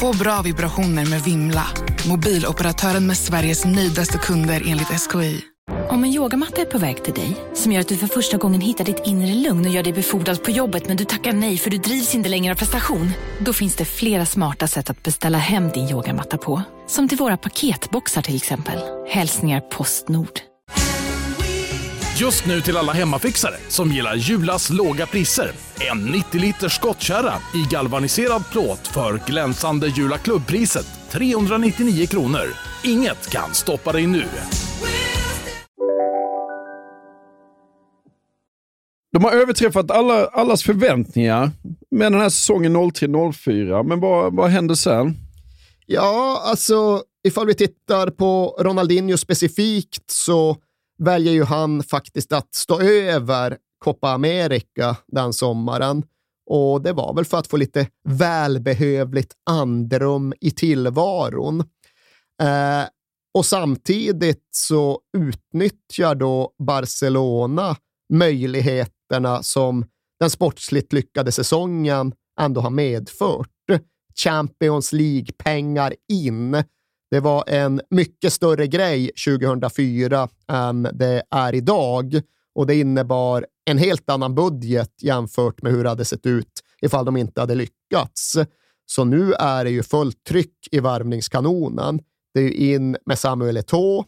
Få 0.00 0.16
bra 0.16 0.42
vibrationer 0.42 1.06
med 1.06 1.20
Vimla. 1.20 1.66
Mobiloperatören 2.08 3.06
med 3.06 3.16
Sveriges 3.16 3.64
nöjdaste 3.64 4.18
kunder 4.18 4.62
enligt 4.66 4.88
SKI. 4.88 5.40
Om 5.88 6.04
en 6.04 6.10
yogamatta 6.10 6.60
är 6.60 6.64
på 6.64 6.78
väg 6.78 7.04
till 7.04 7.14
dig, 7.14 7.36
som 7.54 7.72
gör 7.72 7.80
att 7.80 7.88
du 7.88 7.96
för 7.96 8.06
första 8.06 8.36
gången 8.36 8.60
hittar 8.60 8.84
ditt 8.84 9.02
inre 9.06 9.34
lugn 9.34 9.66
och 9.66 9.72
gör 9.72 9.82
dig 9.82 9.92
befordrad 9.92 10.42
på 10.44 10.50
jobbet 10.50 10.88
men 10.88 10.96
du 10.96 11.04
tackar 11.04 11.32
nej 11.32 11.58
för 11.58 11.70
du 11.70 11.78
drivs 11.78 12.14
inte 12.14 12.28
längre 12.28 12.52
av 12.52 12.56
prestation. 12.56 13.10
Då 13.38 13.52
finns 13.52 13.76
det 13.76 13.84
flera 13.84 14.26
smarta 14.26 14.68
sätt 14.68 14.90
att 14.90 15.02
beställa 15.02 15.38
hem 15.38 15.68
din 15.68 15.88
yogamatta 15.88 16.38
på. 16.38 16.62
Som 16.86 17.08
till 17.08 17.18
våra 17.18 17.36
paketboxar 17.36 18.22
till 18.22 18.36
exempel. 18.36 18.78
Hälsningar 19.08 19.60
Postnord. 19.60 20.40
Just 22.20 22.46
nu 22.46 22.60
till 22.60 22.76
alla 22.76 22.92
hemmafixare 22.92 23.54
som 23.68 23.92
gillar 23.92 24.14
Julas 24.14 24.70
låga 24.70 25.06
priser. 25.06 25.50
En 25.90 26.04
90 26.04 26.40
liters 26.40 26.72
skottkärra 26.72 27.32
i 27.54 27.64
galvaniserad 27.70 28.42
plåt 28.52 28.86
för 28.86 29.20
glänsande 29.26 29.86
Jula 29.88 30.18
klubbpriset 30.18 30.86
399 31.10 32.06
kronor. 32.06 32.46
Inget 32.84 33.30
kan 33.30 33.54
stoppa 33.54 33.92
dig 33.92 34.06
nu. 34.06 34.24
De 39.12 39.24
har 39.24 39.32
överträffat 39.32 39.90
alla, 39.90 40.26
allas 40.26 40.62
förväntningar 40.62 41.50
med 41.90 42.12
den 42.12 42.20
här 42.20 42.28
säsongen 42.28 42.76
03-04. 42.76 43.82
Men 43.82 44.00
vad, 44.00 44.36
vad 44.36 44.50
händer 44.50 44.74
sen? 44.74 45.16
Ja, 45.86 46.42
alltså 46.44 47.02
ifall 47.28 47.46
vi 47.46 47.54
tittar 47.54 48.10
på 48.10 48.56
Ronaldinho 48.60 49.16
specifikt 49.16 50.10
så 50.10 50.56
väljer 50.98 51.32
ju 51.32 51.44
han 51.44 51.82
faktiskt 51.82 52.32
att 52.32 52.54
stå 52.54 52.80
över 52.80 53.56
Copa 53.84 54.10
America 54.10 54.96
den 55.06 55.32
sommaren. 55.32 56.02
Och 56.50 56.82
det 56.82 56.92
var 56.92 57.14
väl 57.14 57.24
för 57.24 57.38
att 57.38 57.46
få 57.46 57.56
lite 57.56 57.88
välbehövligt 58.08 59.32
andrum 59.50 60.34
i 60.40 60.50
tillvaron. 60.50 61.60
Eh, 62.42 62.84
och 63.34 63.46
samtidigt 63.46 64.48
så 64.50 65.00
utnyttjar 65.18 66.14
då 66.14 66.54
Barcelona 66.58 67.76
möjligheterna 68.12 69.42
som 69.42 69.84
den 70.20 70.30
sportsligt 70.30 70.92
lyckade 70.92 71.32
säsongen 71.32 72.12
ändå 72.40 72.60
har 72.60 72.70
medfört. 72.70 73.48
Champions 74.24 74.92
League-pengar 74.92 75.94
in. 76.12 76.64
Det 77.10 77.20
var 77.20 77.44
en 77.46 77.80
mycket 77.90 78.32
större 78.32 78.66
grej 78.66 79.10
2004 79.26 80.28
än 80.48 80.88
det 80.92 81.22
är 81.30 81.54
idag 81.54 82.20
och 82.54 82.66
det 82.66 82.74
innebar 82.74 83.46
en 83.64 83.78
helt 83.78 84.10
annan 84.10 84.34
budget 84.34 85.02
jämfört 85.02 85.62
med 85.62 85.72
hur 85.72 85.82
det 85.82 85.88
hade 85.88 86.04
sett 86.04 86.26
ut 86.26 86.62
ifall 86.82 87.04
de 87.04 87.16
inte 87.16 87.40
hade 87.40 87.54
lyckats. 87.54 88.36
Så 88.86 89.04
nu 89.04 89.32
är 89.32 89.64
det 89.64 89.70
ju 89.70 89.82
fullt 89.82 90.24
tryck 90.24 90.68
i 90.70 90.80
varvningskanonen. 90.80 92.00
Det 92.34 92.40
är 92.40 92.74
in 92.74 92.96
med 93.06 93.18
Samuel 93.18 93.56
Eto'o, 93.56 94.04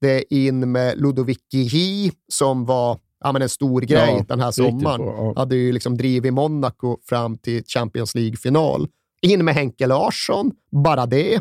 det 0.00 0.16
är 0.16 0.24
in 0.46 0.72
med 0.72 1.00
Ludovic 1.00 1.38
Giri 1.52 2.12
som 2.28 2.64
var 2.64 2.98
ja, 3.20 3.32
men 3.32 3.42
en 3.42 3.48
stor 3.48 3.80
grej 3.80 4.14
ja, 4.18 4.24
den 4.28 4.40
här 4.40 4.50
sommaren. 4.50 5.00
Ja. 5.00 5.32
Hade 5.36 5.56
ju 5.56 5.72
liksom 5.72 5.96
drivit 5.96 6.32
Monaco 6.32 6.98
fram 7.04 7.38
till 7.38 7.64
Champions 7.66 8.14
League-final. 8.14 8.88
In 9.22 9.44
med 9.44 9.54
Henke 9.54 9.86
Larsson, 9.86 10.52
bara 10.70 11.06
det. 11.06 11.40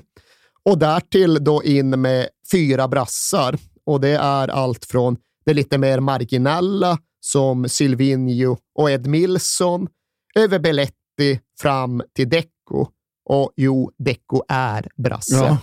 Och 0.70 0.78
därtill 0.78 1.44
då 1.44 1.64
in 1.64 2.02
med 2.02 2.28
fyra 2.52 2.88
brassar. 2.88 3.58
Och 3.86 4.02
det 4.02 4.16
är 4.16 4.48
allt 4.48 4.86
från 4.86 5.18
det 5.46 5.54
lite 5.54 5.78
mer 5.78 6.00
marginella 6.00 6.98
som 7.20 7.70
Silvinho 7.70 8.58
och 8.76 8.92
Ed 8.92 9.08
Milson 9.08 9.88
över 10.36 10.60
Belletti 10.60 11.40
fram 11.62 12.04
till 12.16 12.30
Deco. 12.30 12.88
Och 13.26 13.52
jo, 13.56 13.92
Deco 13.98 14.44
är 14.48 14.88
brasse. 14.98 15.36
Ja. 15.36 15.58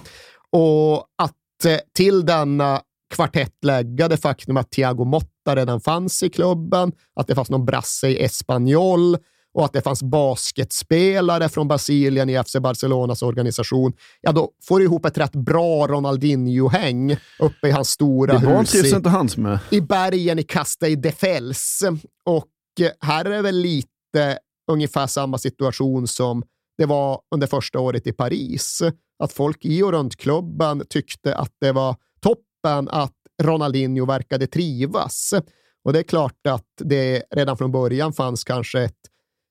Och 0.51 1.07
att 1.19 1.65
eh, 1.65 1.79
till 1.95 2.27
denna 2.27 2.83
kvartett 3.15 3.65
lägga 3.65 4.09
det 4.09 4.17
faktum 4.17 4.57
att 4.57 4.71
Thiago 4.71 5.05
Motta 5.05 5.57
redan 5.57 5.81
fanns 5.81 6.23
i 6.23 6.31
klubben, 6.31 6.93
att 7.15 7.27
det 7.27 7.35
fanns 7.35 7.51
någon 7.51 7.65
brasse 7.65 8.09
i 8.09 8.25
Espanyol 8.25 9.17
och 9.55 9.65
att 9.65 9.73
det 9.73 9.81
fanns 9.81 10.03
basketspelare 10.03 11.49
från 11.49 11.69
Brasilien 11.69 12.31
i 12.31 12.43
FC 12.45 12.57
Barcelonas 12.61 13.23
organisation, 13.23 13.93
ja 14.21 14.33
då 14.33 14.51
får 14.65 14.79
du 14.79 14.85
ihop 14.85 15.05
ett 15.05 15.19
rätt 15.19 15.33
bra 15.33 15.87
Ronaldinho-häng 15.87 17.17
uppe 17.39 17.69
i 17.69 17.71
hans 17.71 17.91
stora 17.91 18.39
hus 18.39 18.75
i, 18.75 18.95
inte 18.95 19.09
hans 19.11 19.37
med. 19.37 19.59
i 19.71 19.81
bergen 19.81 20.39
i 20.39 20.43
Castell 20.43 21.01
de 21.01 21.13
Fels. 21.13 21.83
Och 22.25 22.47
här 23.01 23.25
är 23.25 23.31
det 23.31 23.43
väl 23.43 23.57
lite 23.57 24.39
ungefär 24.71 25.07
samma 25.07 25.39
situation 25.39 26.07
som 26.07 26.43
det 26.79 26.87
var 26.87 27.21
under 27.35 27.47
första 27.47 27.81
året 27.81 28.07
i 28.07 28.13
Paris. 28.13 28.83
Att 29.19 29.33
folk 29.33 29.65
i 29.65 29.83
och 29.83 29.93
runt 29.93 30.17
klubben 30.17 30.83
tyckte 30.89 31.35
att 31.35 31.53
det 31.61 31.73
var 31.73 31.97
toppen 32.21 32.89
att 32.89 33.13
Ronaldinho 33.43 34.07
verkade 34.07 34.47
trivas. 34.47 35.35
Och 35.85 35.93
det 35.93 35.99
är 35.99 36.03
klart 36.03 36.47
att 36.49 36.67
det 36.77 37.23
redan 37.31 37.57
från 37.57 37.73
början 37.73 38.13
fanns 38.13 38.45
kanske 38.45 38.81
ett 38.81 38.95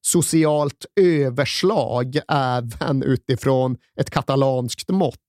socialt 0.07 0.85
överslag 1.01 2.19
även 2.27 3.03
utifrån 3.03 3.77
ett 3.99 4.09
katalanskt 4.09 4.89
mått. 4.89 5.19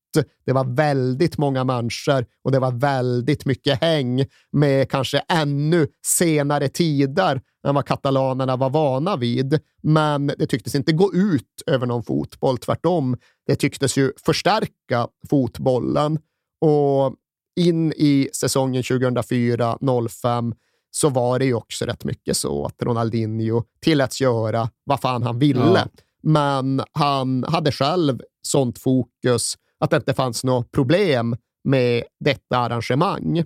Det 0.46 0.52
var 0.52 0.64
väldigt 0.64 1.38
många 1.38 1.64
människor 1.64 2.26
och 2.44 2.52
det 2.52 2.58
var 2.58 2.72
väldigt 2.72 3.44
mycket 3.44 3.80
häng 3.80 4.24
med 4.52 4.90
kanske 4.90 5.18
ännu 5.28 5.86
senare 6.06 6.68
tider 6.68 7.40
än 7.66 7.74
vad 7.74 7.86
katalanerna 7.86 8.56
var 8.56 8.70
vana 8.70 9.16
vid. 9.16 9.60
Men 9.82 10.26
det 10.26 10.46
tycktes 10.46 10.74
inte 10.74 10.92
gå 10.92 11.14
ut 11.14 11.62
över 11.66 11.86
någon 11.86 12.02
fotboll, 12.02 12.58
tvärtom. 12.58 13.16
Det 13.46 13.56
tycktes 13.56 13.96
ju 13.98 14.12
förstärka 14.24 15.08
fotbollen 15.30 16.18
och 16.60 17.14
in 17.60 17.92
i 17.92 18.28
säsongen 18.32 18.82
2004-05 18.82 20.54
så 20.90 21.08
var 21.08 21.38
det 21.38 21.44
ju 21.44 21.54
också 21.54 21.84
rätt 21.84 22.04
mycket 22.04 22.36
så 22.36 22.66
att 22.66 22.82
Ronaldinho 22.82 23.62
tilläts 23.80 24.20
göra 24.20 24.70
vad 24.84 25.00
fan 25.00 25.22
han 25.22 25.38
ville. 25.38 25.60
Ja. 25.60 25.86
Men 26.22 26.82
han 26.92 27.44
hade 27.44 27.72
själv 27.72 28.20
sånt 28.42 28.78
fokus 28.78 29.54
att 29.78 29.90
det 29.90 29.96
inte 29.96 30.14
fanns 30.14 30.44
något 30.44 30.72
problem 30.72 31.36
med 31.64 32.04
detta 32.20 32.58
arrangemang. 32.58 33.44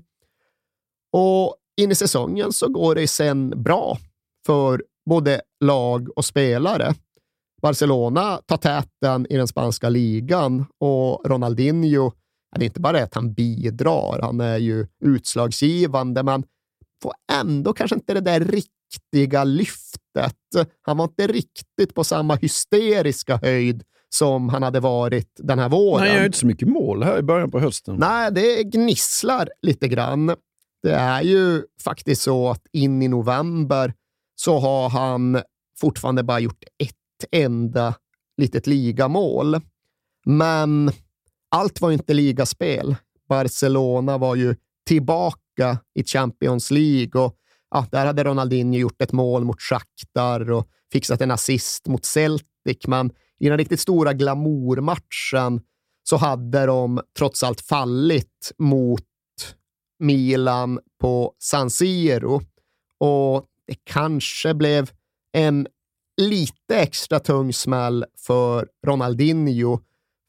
Och 1.12 1.56
in 1.76 1.90
i 1.90 1.94
säsongen 1.94 2.52
så 2.52 2.68
går 2.68 2.94
det 2.94 3.08
sen 3.08 3.62
bra 3.62 3.98
för 4.46 4.82
både 5.10 5.40
lag 5.64 6.08
och 6.16 6.24
spelare. 6.24 6.94
Barcelona 7.62 8.40
tar 8.46 8.56
täten 8.56 9.26
i 9.30 9.36
den 9.36 9.48
spanska 9.48 9.88
ligan 9.88 10.66
och 10.78 11.22
Ronaldinho, 11.24 12.12
det 12.56 12.64
är 12.64 12.66
inte 12.66 12.80
bara 12.80 13.02
att 13.02 13.14
han 13.14 13.32
bidrar, 13.32 14.22
han 14.22 14.40
är 14.40 14.58
ju 14.58 14.86
utslagsgivande, 15.04 16.22
men 16.22 16.44
får 17.02 17.12
ändå 17.32 17.72
kanske 17.72 17.94
inte 17.94 18.14
det 18.14 18.20
där 18.20 18.40
riktiga 18.40 19.44
lyftet. 19.44 20.36
Han 20.82 20.96
var 20.96 21.04
inte 21.04 21.26
riktigt 21.26 21.94
på 21.94 22.04
samma 22.04 22.34
hysteriska 22.34 23.36
höjd 23.36 23.82
som 24.08 24.48
han 24.48 24.62
hade 24.62 24.80
varit 24.80 25.30
den 25.36 25.58
här 25.58 25.68
våren. 25.68 26.06
Han 26.06 26.16
gör 26.16 26.26
inte 26.26 26.38
så 26.38 26.46
mycket 26.46 26.68
mål 26.68 27.02
här 27.02 27.18
i 27.18 27.22
början 27.22 27.50
på 27.50 27.60
hösten. 27.60 27.96
Nej, 27.98 28.32
det 28.32 28.62
gnisslar 28.64 29.48
lite 29.62 29.88
grann. 29.88 30.26
Det 30.82 30.94
är 30.94 31.22
ju 31.22 31.62
faktiskt 31.84 32.22
så 32.22 32.50
att 32.50 32.66
in 32.72 33.02
i 33.02 33.08
november 33.08 33.94
så 34.34 34.58
har 34.58 34.88
han 34.88 35.42
fortfarande 35.80 36.22
bara 36.22 36.40
gjort 36.40 36.64
ett 36.78 36.96
enda 37.30 37.94
litet 38.36 38.66
ligamål. 38.66 39.60
Men 40.26 40.90
allt 41.48 41.80
var 41.80 41.92
inte 41.92 42.14
ligaspel. 42.14 42.96
Barcelona 43.28 44.18
var 44.18 44.34
ju 44.34 44.56
tillbaka 44.86 45.41
tillbaka 45.56 45.78
i 45.94 46.04
Champions 46.04 46.70
League. 46.70 47.22
Och, 47.22 47.36
ja, 47.70 47.86
där 47.90 48.06
hade 48.06 48.24
Ronaldinho 48.24 48.78
gjort 48.78 49.02
ett 49.02 49.12
mål 49.12 49.44
mot 49.44 49.60
Shakhtar 49.60 50.50
och 50.50 50.66
fixat 50.92 51.20
en 51.20 51.30
assist 51.30 51.86
mot 51.86 52.04
Celtic, 52.04 52.86
men 52.86 53.10
i 53.40 53.48
den 53.48 53.58
riktigt 53.58 53.80
stora 53.80 54.12
glamourmatchen 54.12 55.60
så 56.04 56.16
hade 56.16 56.66
de 56.66 57.00
trots 57.18 57.42
allt 57.42 57.60
fallit 57.60 58.52
mot 58.58 59.02
Milan 59.98 60.78
på 61.00 61.34
San 61.38 61.70
Siro 61.70 62.40
och 62.98 63.46
det 63.66 63.76
kanske 63.84 64.54
blev 64.54 64.90
en 65.32 65.66
lite 66.20 66.76
extra 66.76 67.20
tung 67.20 67.52
smäll 67.52 68.04
för 68.26 68.68
Ronaldinho, 68.86 69.78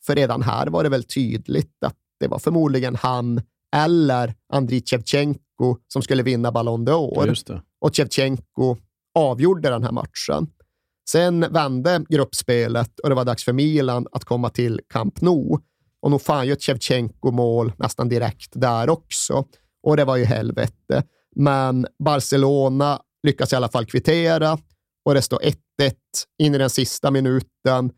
för 0.05 0.15
redan 0.15 0.41
här 0.41 0.67
var 0.67 0.83
det 0.83 0.89
väl 0.89 1.03
tydligt 1.03 1.83
att 1.83 1.97
det 2.19 2.27
var 2.27 2.39
förmodligen 2.39 2.95
han 2.95 3.41
eller 3.73 4.33
Andriy 4.53 4.83
Shevchenko 4.85 5.77
som 5.87 6.01
skulle 6.01 6.23
vinna 6.23 6.51
Ballon 6.51 6.87
d'Or. 6.87 7.35
Ja, 7.47 7.61
och 7.81 7.95
Shevchenko 7.95 8.77
avgjorde 9.15 9.69
den 9.69 9.83
här 9.83 9.91
matchen. 9.91 10.47
Sen 11.09 11.45
vände 11.53 12.05
gruppspelet 12.09 12.99
och 12.99 13.09
det 13.09 13.15
var 13.15 13.25
dags 13.25 13.43
för 13.43 13.53
Milan 13.53 14.07
att 14.11 14.25
komma 14.25 14.49
till 14.49 14.81
Camp 14.89 15.21
Nou. 15.21 15.57
Och 16.01 16.11
nog 16.11 16.21
fan 16.21 16.47
ju 16.47 16.53
ett 16.53 16.63
Shevchenko-mål 16.63 17.73
nästan 17.77 18.09
direkt 18.09 18.51
där 18.53 18.89
också. 18.89 19.45
Och 19.83 19.97
det 19.97 20.05
var 20.05 20.17
ju 20.17 20.25
helvete. 20.25 21.03
Men 21.35 21.87
Barcelona 22.03 23.01
lyckas 23.23 23.53
i 23.53 23.55
alla 23.55 23.69
fall 23.69 23.85
kvittera 23.85 24.57
och 25.05 25.13
det 25.13 25.21
står 25.21 25.39
1-1 25.39 25.53
in 26.37 26.55
i 26.55 26.57
den 26.57 26.69
sista 26.69 27.11
minuten 27.11 27.91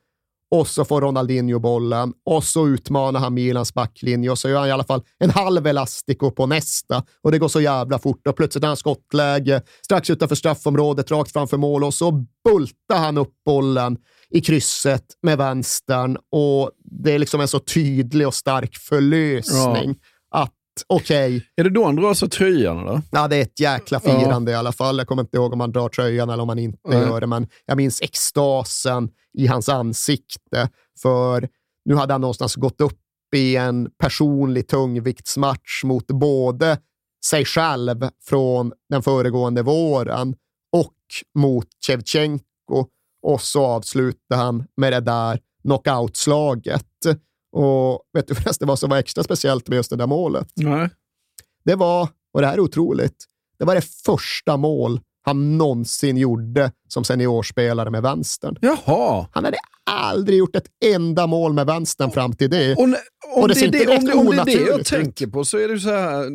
och 0.59 0.67
så 0.67 0.85
får 0.85 1.01
Ronaldinho 1.01 1.59
bollen. 1.59 2.13
Och 2.25 2.43
så 2.43 2.67
utmanar 2.67 3.19
han 3.19 3.33
Milans 3.33 3.73
backlinje. 3.73 4.29
Och 4.29 4.39
så 4.39 4.49
gör 4.49 4.59
han 4.59 4.67
i 4.67 4.71
alla 4.71 4.83
fall 4.83 5.01
en 5.19 5.29
halv 5.29 5.67
elastico 5.67 6.31
på 6.31 6.45
nästa. 6.45 7.03
Och 7.21 7.31
det 7.31 7.39
går 7.39 7.47
så 7.47 7.61
jävla 7.61 7.99
fort. 7.99 8.27
Och 8.27 8.35
plötsligt 8.35 8.63
har 8.63 8.67
han 8.67 8.77
skottläge 8.77 9.61
strax 9.85 10.09
utanför 10.09 10.35
straffområdet 10.35 11.11
rakt 11.11 11.31
framför 11.31 11.57
mål. 11.57 11.83
Och 11.83 11.93
så 11.93 12.11
bultar 12.49 12.97
han 12.97 13.17
upp 13.17 13.33
bollen 13.45 13.97
i 14.29 14.41
krysset 14.41 15.05
med 15.23 15.37
vänstern. 15.37 16.17
Och 16.31 16.71
det 17.03 17.11
är 17.11 17.19
liksom 17.19 17.41
en 17.41 17.47
så 17.47 17.59
tydlig 17.59 18.27
och 18.27 18.33
stark 18.33 18.75
förlösning. 18.75 19.95
Ja 19.99 20.14
okej. 20.87 21.37
Okay. 21.37 21.47
Är 21.55 21.63
det 21.63 21.69
då 21.69 21.85
han 21.85 21.95
drar 21.95 22.13
sig 22.13 22.29
tröjan? 22.29 22.79
Eller? 22.79 23.01
Ja, 23.11 23.27
det 23.27 23.35
är 23.35 23.41
ett 23.41 23.59
jäkla 23.59 23.99
firande 23.99 24.51
ja. 24.51 24.55
i 24.55 24.59
alla 24.59 24.71
fall. 24.71 24.97
Jag 24.97 25.07
kommer 25.07 25.21
inte 25.21 25.37
ihåg 25.37 25.53
om 25.53 25.59
han 25.59 25.71
drar 25.71 25.89
tröjan 25.89 26.29
eller 26.29 26.43
om 26.43 26.49
han 26.49 26.59
inte 26.59 26.79
mm. 26.87 27.07
gör 27.07 27.21
det, 27.21 27.27
men 27.27 27.47
jag 27.65 27.77
minns 27.77 28.01
extasen 28.01 29.09
i 29.37 29.47
hans 29.47 29.69
ansikte. 29.69 30.69
För 31.01 31.49
nu 31.85 31.95
hade 31.95 32.13
han 32.13 32.21
någonstans 32.21 32.55
gått 32.55 32.81
upp 32.81 32.99
i 33.35 33.55
en 33.55 33.89
personlig 33.97 34.67
tungviktsmatch 34.67 35.83
mot 35.83 36.07
både 36.07 36.77
sig 37.25 37.45
själv 37.45 38.09
från 38.23 38.71
den 38.89 39.03
föregående 39.03 39.61
våren 39.61 40.35
och 40.73 40.95
mot 41.35 41.67
Shevchenko. 41.87 42.85
Och 43.21 43.41
så 43.41 43.65
avslutade 43.65 44.41
han 44.41 44.65
med 44.77 44.93
det 44.93 44.99
där 44.99 45.39
knockoutslaget. 45.61 46.85
Och 47.55 48.01
vet 48.13 48.27
du 48.27 48.35
förresten 48.41 48.67
vad 48.67 48.79
som 48.79 48.89
var 48.89 48.97
extra 48.97 49.23
speciellt 49.23 49.67
med 49.67 49.75
just 49.75 49.89
det 49.89 49.95
där 49.95 50.07
målet? 50.07 50.47
Nej. 50.55 50.89
Det 51.65 51.75
var, 51.75 52.09
och 52.33 52.41
det 52.41 52.47
här 52.47 52.53
är 52.53 52.59
otroligt, 52.59 53.25
det 53.59 53.65
var 53.65 53.75
det 53.75 53.85
första 54.05 54.57
mål 54.57 54.99
han 55.25 55.57
någonsin 55.57 56.17
gjorde 56.17 56.71
som 56.87 57.03
seniorspelare 57.03 57.89
med 57.89 58.01
vänstern. 58.01 58.57
Jaha. 58.61 59.27
Han 59.31 59.45
hade 59.45 59.57
aldrig 59.91 60.37
gjort 60.37 60.55
ett 60.55 60.67
enda 60.85 61.27
mål 61.27 61.53
med 61.53 61.65
vänstern 61.65 62.11
fram 62.11 62.33
till 62.33 62.49
det. 62.49 62.75
Och, 62.75 62.83
och, 62.83 63.41
och 63.41 63.47
det, 63.47 63.53
det, 63.53 63.85
det, 63.85 63.97
om, 63.97 64.05
det, 64.05 64.13
om 64.13 64.25
det 64.25 64.41
är 64.41 64.45
det 64.45 64.51
jag 64.51 64.85
tänker 64.85 65.27
på 65.27 65.45
så 65.45 65.57
är 65.57 65.67
det 65.67 65.79
så 65.79 65.89
här, 65.89 66.29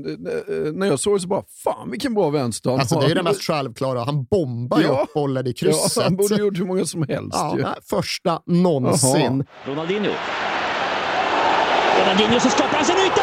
när 0.73 0.87
jag 0.87 1.01
såg 1.01 1.17
det 1.17 1.21
så 1.21 1.29
bara, 1.29 1.45
fan 1.65 1.91
vilken 1.91 2.15
bra 2.15 2.31
vänster 2.31 2.71
han 2.71 2.81
alltså, 2.81 2.95
har. 2.95 3.03
Det 3.03 3.11
är 3.11 3.15
det 3.15 3.23
mest 3.23 3.43
självklara. 3.43 4.05
Han 4.05 4.25
bombar 4.25 4.81
ja. 4.81 5.03
upp 5.03 5.15
bollen 5.15 5.47
i 5.47 5.53
krysset. 5.53 5.93
Ja, 5.97 6.03
han 6.03 6.17
borde 6.17 6.37
gjort 6.37 6.59
hur 6.59 6.67
många 6.67 6.85
som 6.85 7.03
helst. 7.09 7.31
Ja, 7.33 7.57
nej, 7.59 7.75
första 7.91 8.43
någonsin. 8.47 9.45
Jaha. 9.65 9.75
Ronaldinho. 9.75 10.11
Ronaldinho 11.99 12.41
så 12.41 12.51
skapar 12.51 12.77
han 12.77 12.85
sin 12.85 12.99
yta. 12.99 13.23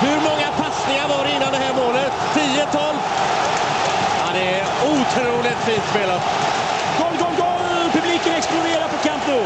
Hur 0.00 0.20
många 0.20 0.50
passningar 0.56 1.08
var 1.08 1.24
det 1.24 1.30
innan 1.30 1.52
det 1.52 1.58
här 1.58 1.74
målet? 1.74 2.12
10-12? 2.34 2.94
Ja, 4.18 4.32
det 4.32 4.60
är 4.60 4.64
otroligt 4.84 5.58
fint 5.58 5.84
spelat. 5.90 6.22
Gol, 6.98 7.16
gol, 7.18 7.36
gol! 7.36 7.90
Publiken 7.92 8.32
exploderar 8.32 8.88
på 8.88 8.96
Camp 8.96 9.22
Nou. 9.28 9.44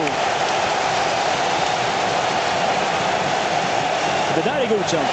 Det 4.34 4.42
där 4.42 4.60
är 4.60 4.66
godkänt. 4.66 5.10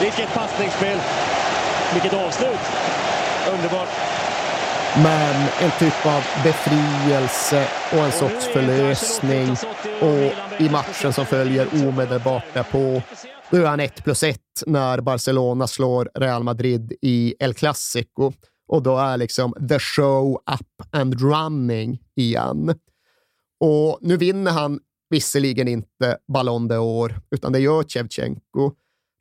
Vilket 0.00 0.34
passningsspel. 0.34 0.98
Vilket 1.92 2.12
avslut. 2.12 2.60
Underbart. 3.52 3.88
Men 4.96 5.48
en 5.60 5.70
typ 5.78 6.06
av 6.06 6.22
befrielse 6.44 7.68
och 7.92 7.98
en 7.98 8.12
sorts 8.12 8.46
förlösning. 8.46 9.50
Och 10.00 10.60
i 10.60 10.70
matchen 10.70 11.12
som 11.12 11.26
följer 11.26 11.88
omedelbart 11.88 12.44
därpå, 12.54 13.02
då 13.50 13.56
är 13.56 13.66
han 13.66 13.80
1 13.80 14.04
plus 14.04 14.22
1 14.22 14.40
när 14.66 15.00
Barcelona 15.00 15.66
slår 15.66 16.10
Real 16.14 16.42
Madrid 16.42 16.92
i 17.02 17.34
El 17.38 17.54
Clasico. 17.54 18.32
Och 18.68 18.82
då 18.82 18.96
är 18.96 19.16
liksom 19.16 19.54
the 19.68 19.78
show 19.78 20.32
up 20.34 20.94
and 20.94 21.20
running 21.20 21.98
igen. 22.16 22.74
Och 23.60 23.98
nu 24.00 24.16
vinner 24.16 24.52
han 24.52 24.80
visserligen 25.10 25.68
inte 25.68 26.18
Ballon 26.32 26.70
d'Or, 26.70 27.14
utan 27.30 27.52
det 27.52 27.58
gör 27.58 27.82
Shevchenko. 27.82 28.72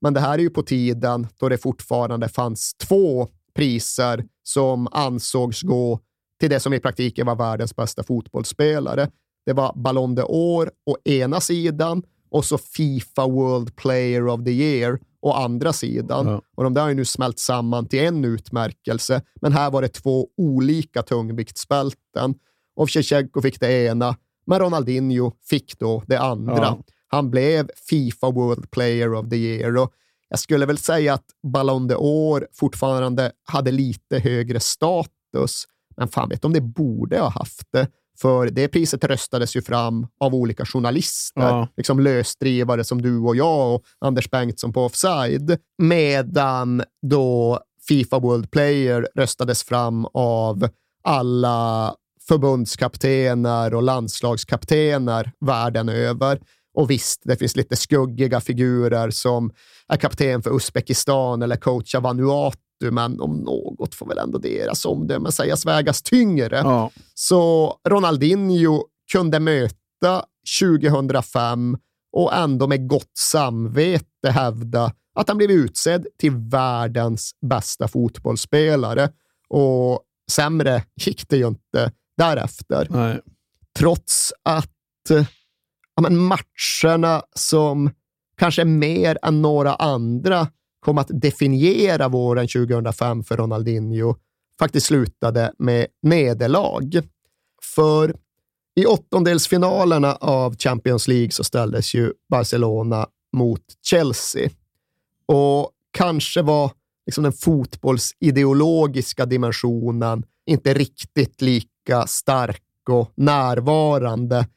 Men 0.02 0.14
det 0.14 0.20
här 0.20 0.34
är 0.34 0.42
ju 0.42 0.50
på 0.50 0.64
tiden 0.64 1.28
då 1.38 1.50
det 1.50 1.58
fortfarande 1.58 2.30
fanns 2.30 2.74
två 2.74 3.28
priser 3.58 4.26
som 4.44 4.88
ansågs 4.92 5.62
gå 5.62 6.00
till 6.40 6.50
det 6.50 6.60
som 6.60 6.74
i 6.74 6.80
praktiken 6.80 7.26
var 7.26 7.36
världens 7.36 7.76
bästa 7.76 8.04
fotbollsspelare. 8.04 9.10
Det 9.46 9.54
var 9.54 9.74
Ballon 9.76 10.18
d'Or 10.18 10.70
å 10.86 10.98
ena 11.06 11.42
sidan 11.42 12.04
och 12.30 12.46
så 12.46 12.58
Fifa 12.58 13.28
World 13.28 13.76
Player 13.76 14.28
of 14.28 14.44
the 14.44 14.52
Year 14.52 15.00
å 15.22 15.32
andra 15.32 15.74
sidan. 15.74 16.28
Ja. 16.28 16.42
Och 16.56 16.64
de 16.64 16.74
där 16.74 16.82
har 16.82 16.90
ju 16.90 16.96
nu 16.96 17.06
smält 17.06 17.40
samman 17.40 17.88
till 17.88 18.00
en 18.00 18.26
utmärkelse, 18.26 19.22
men 19.42 19.54
här 19.54 19.72
var 19.72 19.82
det 19.82 19.88
två 19.88 20.28
olika 20.38 21.04
tungviktsbälten. 21.04 22.36
Och 22.76 22.92
Shevchenko 22.92 23.42
fick 23.42 23.60
det 23.60 23.86
ena, 23.86 24.16
men 24.46 24.60
Ronaldinho 24.60 25.32
fick 25.50 25.80
då 25.80 26.04
det 26.08 26.20
andra. 26.20 26.58
Ja. 26.58 26.78
Han 27.08 27.32
blev 27.32 27.70
Fifa 27.90 28.32
World 28.32 28.72
Player 28.72 29.14
of 29.14 29.30
the 29.30 29.36
Year 29.36 29.78
och 29.78 29.94
jag 30.30 30.40
skulle 30.40 30.66
väl 30.66 30.78
säga 30.78 31.14
att 31.14 31.26
Ballon 31.54 31.92
d'Or 31.92 32.46
fortfarande 32.54 33.32
hade 33.44 33.72
lite 33.72 34.20
högre 34.20 34.60
status, 34.60 35.66
men 35.98 36.08
fan 36.08 36.30
vet 36.30 36.46
om 36.46 36.54
det 36.54 36.62
borde 36.62 37.20
ha 37.20 37.30
haft 37.30 37.68
det. 37.72 37.88
För 38.22 38.50
det 38.50 38.68
priset 38.68 39.04
röstades 39.04 39.56
ju 39.56 39.62
fram 39.62 40.08
av 40.20 40.36
olika 40.36 40.66
journalister, 40.66 41.42
ja. 41.42 41.68
liksom 41.78 42.00
lösdrivare 42.00 42.84
som 42.84 43.02
du 43.02 43.18
och 43.18 43.36
jag 43.36 43.76
och 43.76 43.84
Anders 44.00 44.30
Bengtsson 44.30 44.74
på 44.74 44.86
Offside, 44.86 45.58
medan 45.78 46.84
då 47.02 47.60
Fifa 47.88 48.20
World 48.20 48.52
Player 48.52 49.08
röstades 49.16 49.64
fram 49.64 50.06
av 50.14 50.70
alla 51.04 51.96
förbundskaptener 52.28 53.74
och 53.74 53.84
landslagskaptener 53.84 55.32
världen 55.40 55.90
över. 55.90 56.40
Och 56.78 56.90
visst, 56.90 57.22
det 57.24 57.36
finns 57.36 57.56
lite 57.56 57.76
skuggiga 57.76 58.42
figurer 58.42 59.10
som 59.10 59.52
är 59.88 59.98
kapten 59.98 60.42
för 60.44 60.56
Uzbekistan 60.56 61.42
eller 61.42 61.56
coachar 61.56 62.02
Vanuatu, 62.02 62.92
men 62.92 63.22
om 63.22 63.38
något 63.38 63.96
får 63.96 64.08
väl 64.08 64.18
ändå 64.18 64.38
deras 64.38 64.86
omdöme 64.86 65.32
sägas 65.32 65.66
vägas 65.66 66.02
tyngre. 66.02 66.58
Ja. 66.58 66.92
Så 67.14 67.74
Ronaldinho 67.90 68.84
kunde 69.12 69.40
möta 69.40 70.26
2005 70.60 71.78
och 72.12 72.34
ändå 72.34 72.68
med 72.68 72.88
gott 72.88 73.18
samvete 73.18 74.30
hävda 74.30 74.94
att 75.16 75.28
han 75.28 75.38
blev 75.38 75.52
utsedd 75.52 76.08
till 76.20 76.36
världens 76.36 77.32
bästa 77.42 77.88
fotbollsspelare. 77.88 79.10
Och 79.50 80.02
sämre 80.32 80.84
gick 80.96 81.30
det 81.30 81.38
ju 81.38 81.48
inte 81.48 81.92
därefter. 82.18 82.88
Nej. 82.90 83.20
Trots 83.78 84.34
att 84.44 84.72
ja, 85.98 86.02
men 86.02 86.18
matcherna 86.18 87.24
som 87.34 87.90
kanske 88.38 88.66
mer 88.66 89.18
än 89.24 89.42
några 89.42 89.76
andra 89.76 90.48
kom 90.80 90.98
att 90.98 91.22
definiera 91.22 92.08
våren 92.08 92.48
2005 92.48 93.24
för 93.24 93.38
Ronaldinho 93.38 94.16
faktiskt 94.60 94.86
slutade 94.86 95.54
med 95.58 95.88
nederlag. 96.02 97.02
För 97.76 98.16
i 98.76 98.86
åttondelsfinalerna 98.86 100.16
av 100.16 100.56
Champions 100.58 101.08
League 101.08 101.32
så 101.32 101.44
ställdes 101.44 101.94
ju 101.94 102.14
Barcelona 102.30 103.08
mot 103.34 103.62
Chelsea. 103.82 104.50
Och 105.26 105.72
kanske 105.92 106.42
var 106.42 106.72
liksom 107.06 107.24
den 107.24 107.34
fotbollsideologiska 107.34 109.26
dimensionen 109.26 110.24
inte 110.46 110.74
riktigt 110.74 111.42
lika 111.42 112.08
stark 112.08 112.64
och 112.90 113.12
närvarande 113.16 114.48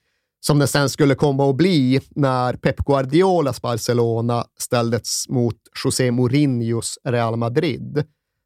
som 0.40 0.58
det 0.58 0.66
sen 0.66 0.88
skulle 0.88 1.14
komma 1.14 1.50
att 1.50 1.56
bli 1.56 2.00
när 2.10 2.54
Pep 2.54 2.76
Guardiolas 2.76 3.62
Barcelona 3.62 4.44
ställdes 4.58 5.28
mot 5.28 5.56
José 5.84 6.10
Mourinhos 6.10 6.98
Real 7.04 7.36
Madrid. 7.36 8.04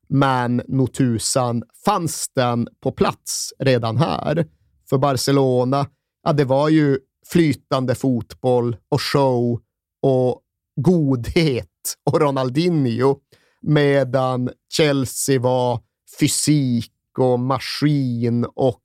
Men 0.08 0.62
notusan 0.68 1.62
fanns 1.84 2.28
den 2.34 2.68
på 2.82 2.92
plats 2.92 3.52
redan 3.58 3.96
här. 3.96 4.46
För 4.90 4.98
Barcelona, 4.98 5.86
ja, 6.24 6.32
det 6.32 6.44
var 6.44 6.68
ju 6.68 6.98
flytande 7.26 7.94
fotboll 7.94 8.76
och 8.88 9.02
show 9.02 9.60
och 10.02 10.40
godhet 10.80 11.68
och 12.10 12.20
Ronaldinho, 12.20 13.16
medan 13.62 14.50
Chelsea 14.72 15.40
var 15.40 15.80
fysik 16.20 16.92
och 17.18 17.40
maskin 17.40 18.44
och 18.44 18.80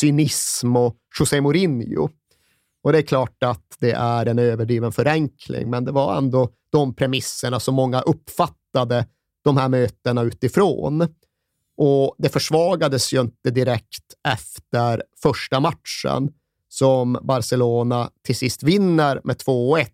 cynism 0.00 0.76
och 0.76 0.96
José 1.18 1.40
Mourinho. 1.40 2.08
Och 2.82 2.92
det 2.92 2.98
är 2.98 3.02
klart 3.02 3.42
att 3.42 3.76
det 3.78 3.92
är 3.92 4.26
en 4.26 4.38
överdriven 4.38 4.92
förenkling, 4.92 5.70
men 5.70 5.84
det 5.84 5.92
var 5.92 6.18
ändå 6.18 6.50
de 6.70 6.94
premisserna 6.94 7.60
som 7.60 7.74
många 7.74 8.00
uppfattade 8.00 9.06
de 9.44 9.56
här 9.56 9.68
mötena 9.68 10.22
utifrån. 10.22 11.08
Och 11.76 12.14
det 12.18 12.28
försvagades 12.28 13.12
ju 13.12 13.20
inte 13.20 13.50
direkt 13.50 14.14
efter 14.28 15.02
första 15.22 15.60
matchen. 15.60 16.32
som 16.76 17.18
Barcelona 17.22 18.10
till 18.24 18.36
sist 18.36 18.62
vinner 18.62 19.20
med 19.24 19.36
2-1, 19.36 19.86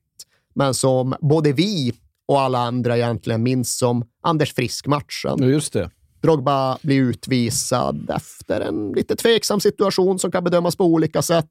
men 0.55 0.75
som 0.75 1.15
både 1.21 1.53
vi 1.53 1.93
och 2.27 2.41
alla 2.41 2.59
andra 2.59 2.97
egentligen 2.97 3.43
minns 3.43 3.79
som 3.79 4.05
Anders 4.23 4.55
Frisk-matchen. 4.55 5.43
Just 5.43 5.73
det. 5.73 5.91
Drogba 6.23 6.79
blir 6.83 7.01
utvisad 7.01 8.11
efter 8.11 8.61
en 8.61 8.93
lite 8.93 9.17
tveksam 9.17 9.61
situation 9.61 10.19
som 10.19 10.31
kan 10.33 10.45
bedömas 10.45 10.77
på 10.77 10.85
olika 10.85 11.23
sätt. 11.23 11.47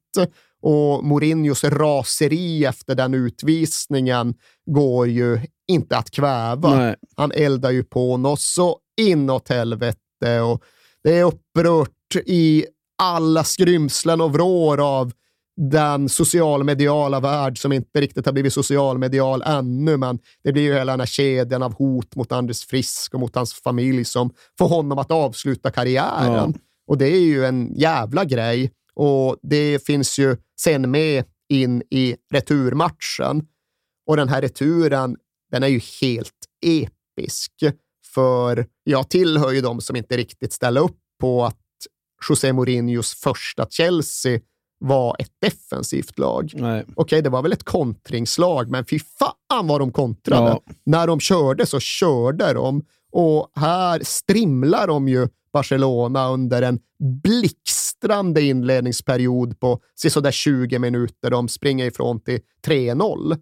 Och 0.62 1.04
Mourinhos 1.04 1.64
raseri 1.64 2.66
efter 2.66 2.96
den 2.96 3.14
utvisningen 3.14 4.34
går 4.66 5.08
ju 5.08 5.40
inte 5.68 5.98
att 5.98 6.12
kväva. 6.12 6.76
Nej. 6.76 6.96
Han 7.16 7.32
eldar 7.32 7.72
ju 7.72 7.84
på 7.84 8.18
något 8.18 8.42
så 8.42 8.78
inåt 9.02 9.50
helvete 9.50 10.42
och 10.42 10.64
det 11.04 11.18
är 11.18 11.24
upprört 11.24 12.16
i 12.26 12.66
alla 13.04 13.44
skrymslen 13.44 14.22
och 14.22 14.34
vrår 14.34 14.80
av 14.80 15.12
den 15.58 16.10
socialmediala 16.10 17.20
värld 17.20 17.62
som 17.62 17.72
inte 17.72 18.02
riktigt 18.02 18.26
har 18.26 18.34
blivit 18.34 18.54
socialmedial 18.54 19.42
ännu, 19.42 19.98
men 19.98 20.20
det 20.44 20.54
blir 20.54 20.64
ju 20.64 20.74
hela 20.74 20.92
den 20.94 21.00
här 21.00 21.08
kedjan 21.08 21.64
av 21.64 21.74
hot 21.74 22.16
mot 22.16 22.32
Anders 22.32 22.66
Frisk 22.66 23.14
och 23.14 23.20
mot 23.20 23.36
hans 23.36 23.54
familj 23.54 24.06
som 24.06 24.34
får 24.58 24.68
honom 24.68 24.98
att 24.98 25.12
avsluta 25.12 25.72
karriären. 25.72 26.54
Ja. 26.56 26.60
Och 26.88 26.98
det 26.98 27.08
är 27.08 27.20
ju 27.20 27.46
en 27.46 27.74
jävla 27.76 28.26
grej 28.26 28.72
och 28.94 29.38
det 29.42 29.86
finns 29.86 30.20
ju 30.20 30.38
sen 30.60 30.92
med 30.92 31.24
in 31.50 31.84
i 31.90 32.16
returmatchen. 32.34 33.46
Och 34.08 34.18
den 34.18 34.30
här 34.30 34.42
returen, 34.42 35.18
den 35.52 35.64
är 35.64 35.68
ju 35.68 35.82
helt 36.02 36.46
episk. 36.66 37.52
För 38.14 38.66
jag 38.84 39.10
tillhör 39.10 39.52
ju 39.52 39.62
de 39.62 39.82
som 39.82 39.96
inte 39.96 40.18
riktigt 40.18 40.54
ställer 40.54 40.82
upp 40.82 40.98
på 41.20 41.46
att 41.46 41.58
José 42.30 42.54
Mourinhos 42.54 43.14
första 43.14 43.68
Chelsea 43.70 44.40
var 44.82 45.16
ett 45.20 45.32
defensivt 45.42 46.20
lag. 46.20 46.54
Okej, 46.96 47.22
det 47.22 47.30
var 47.30 47.42
väl 47.42 47.54
ett 47.54 47.64
kontringslag, 47.64 48.70
men 48.70 48.86
fy 48.86 49.00
fan 49.00 49.68
vad 49.68 49.82
de 49.82 49.92
kontrade. 49.92 50.50
Ja. 50.50 50.62
När 50.86 51.08
de 51.08 51.20
körde 51.20 51.66
så 51.66 51.80
körde 51.80 52.54
de. 52.54 52.86
Och 53.12 53.52
här 53.56 54.02
strimlar 54.04 54.88
de 54.88 55.08
ju 55.08 55.28
Barcelona 55.54 56.30
under 56.30 56.62
en 56.62 56.80
blixtrande 57.24 58.42
inledningsperiod 58.42 59.60
på 59.60 59.80
sådär 60.10 60.32
20 60.32 60.80
minuter. 60.80 61.30
De 61.30 61.48
springer 61.48 61.86
ifrån 61.86 62.20
till 62.20 62.40
3-0. 62.68 63.38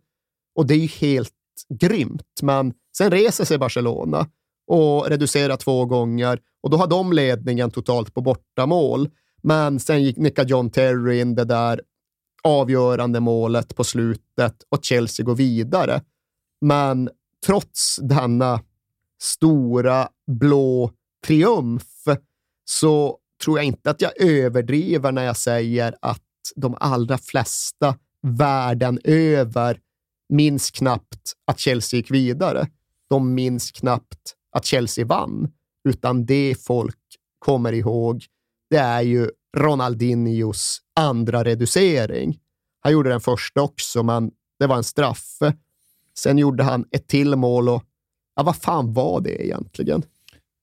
Och 0.55 0.65
det 0.67 0.73
är 0.73 0.77
ju 0.77 0.87
helt 0.87 1.33
grymt, 1.79 2.39
men 2.41 2.73
sen 2.97 3.11
reser 3.11 3.45
sig 3.45 3.57
Barcelona 3.57 4.27
och 4.67 5.05
reducerar 5.09 5.57
två 5.57 5.85
gånger 5.85 6.39
och 6.63 6.69
då 6.69 6.77
har 6.77 6.87
de 6.87 7.13
ledningen 7.13 7.71
totalt 7.71 8.13
på 8.13 8.21
bortamål. 8.21 9.09
Men 9.41 9.79
sen 9.79 10.03
gick 10.03 10.17
nicka 10.17 10.43
John 10.43 10.69
Terry 10.69 11.19
in 11.19 11.35
det 11.35 11.45
där 11.45 11.81
avgörande 12.43 13.19
målet 13.19 13.75
på 13.75 13.83
slutet 13.83 14.55
och 14.69 14.83
Chelsea 14.83 15.25
går 15.25 15.35
vidare. 15.35 16.01
Men 16.61 17.09
trots 17.45 17.99
denna 18.01 18.61
stora 19.21 20.09
blå 20.27 20.91
triumf 21.27 21.83
så 22.65 23.17
tror 23.43 23.57
jag 23.57 23.65
inte 23.65 23.89
att 23.89 24.01
jag 24.01 24.21
överdriver 24.21 25.11
när 25.11 25.23
jag 25.23 25.37
säger 25.37 25.95
att 26.01 26.23
de 26.55 26.75
allra 26.79 27.17
flesta 27.17 27.95
världen 28.21 28.99
över 29.03 29.79
minns 30.29 30.71
knappt 30.71 31.33
att 31.47 31.59
Chelsea 31.59 31.97
gick 31.97 32.11
vidare. 32.11 32.67
De 33.09 33.33
minns 33.33 33.71
knappt 33.71 34.35
att 34.51 34.65
Chelsea 34.65 35.05
vann, 35.05 35.51
utan 35.89 36.25
det 36.25 36.55
folk 36.65 36.97
kommer 37.39 37.73
ihåg, 37.73 38.25
det 38.69 38.77
är 38.77 39.01
ju 39.01 39.29
Ronaldinhos 39.57 40.79
andra 40.95 41.43
reducering. 41.43 42.37
Han 42.81 42.93
gjorde 42.93 43.09
den 43.09 43.21
första 43.21 43.61
också, 43.61 44.03
men 44.03 44.31
det 44.59 44.67
var 44.67 44.75
en 44.75 44.83
straff. 44.83 45.37
Sen 46.19 46.37
gjorde 46.37 46.63
han 46.63 46.85
ett 46.91 47.07
till 47.07 47.35
mål 47.35 47.69
och 47.69 47.83
ja, 48.35 48.43
vad 48.43 48.55
fan 48.55 48.93
var 48.93 49.21
det 49.21 49.45
egentligen? 49.45 50.03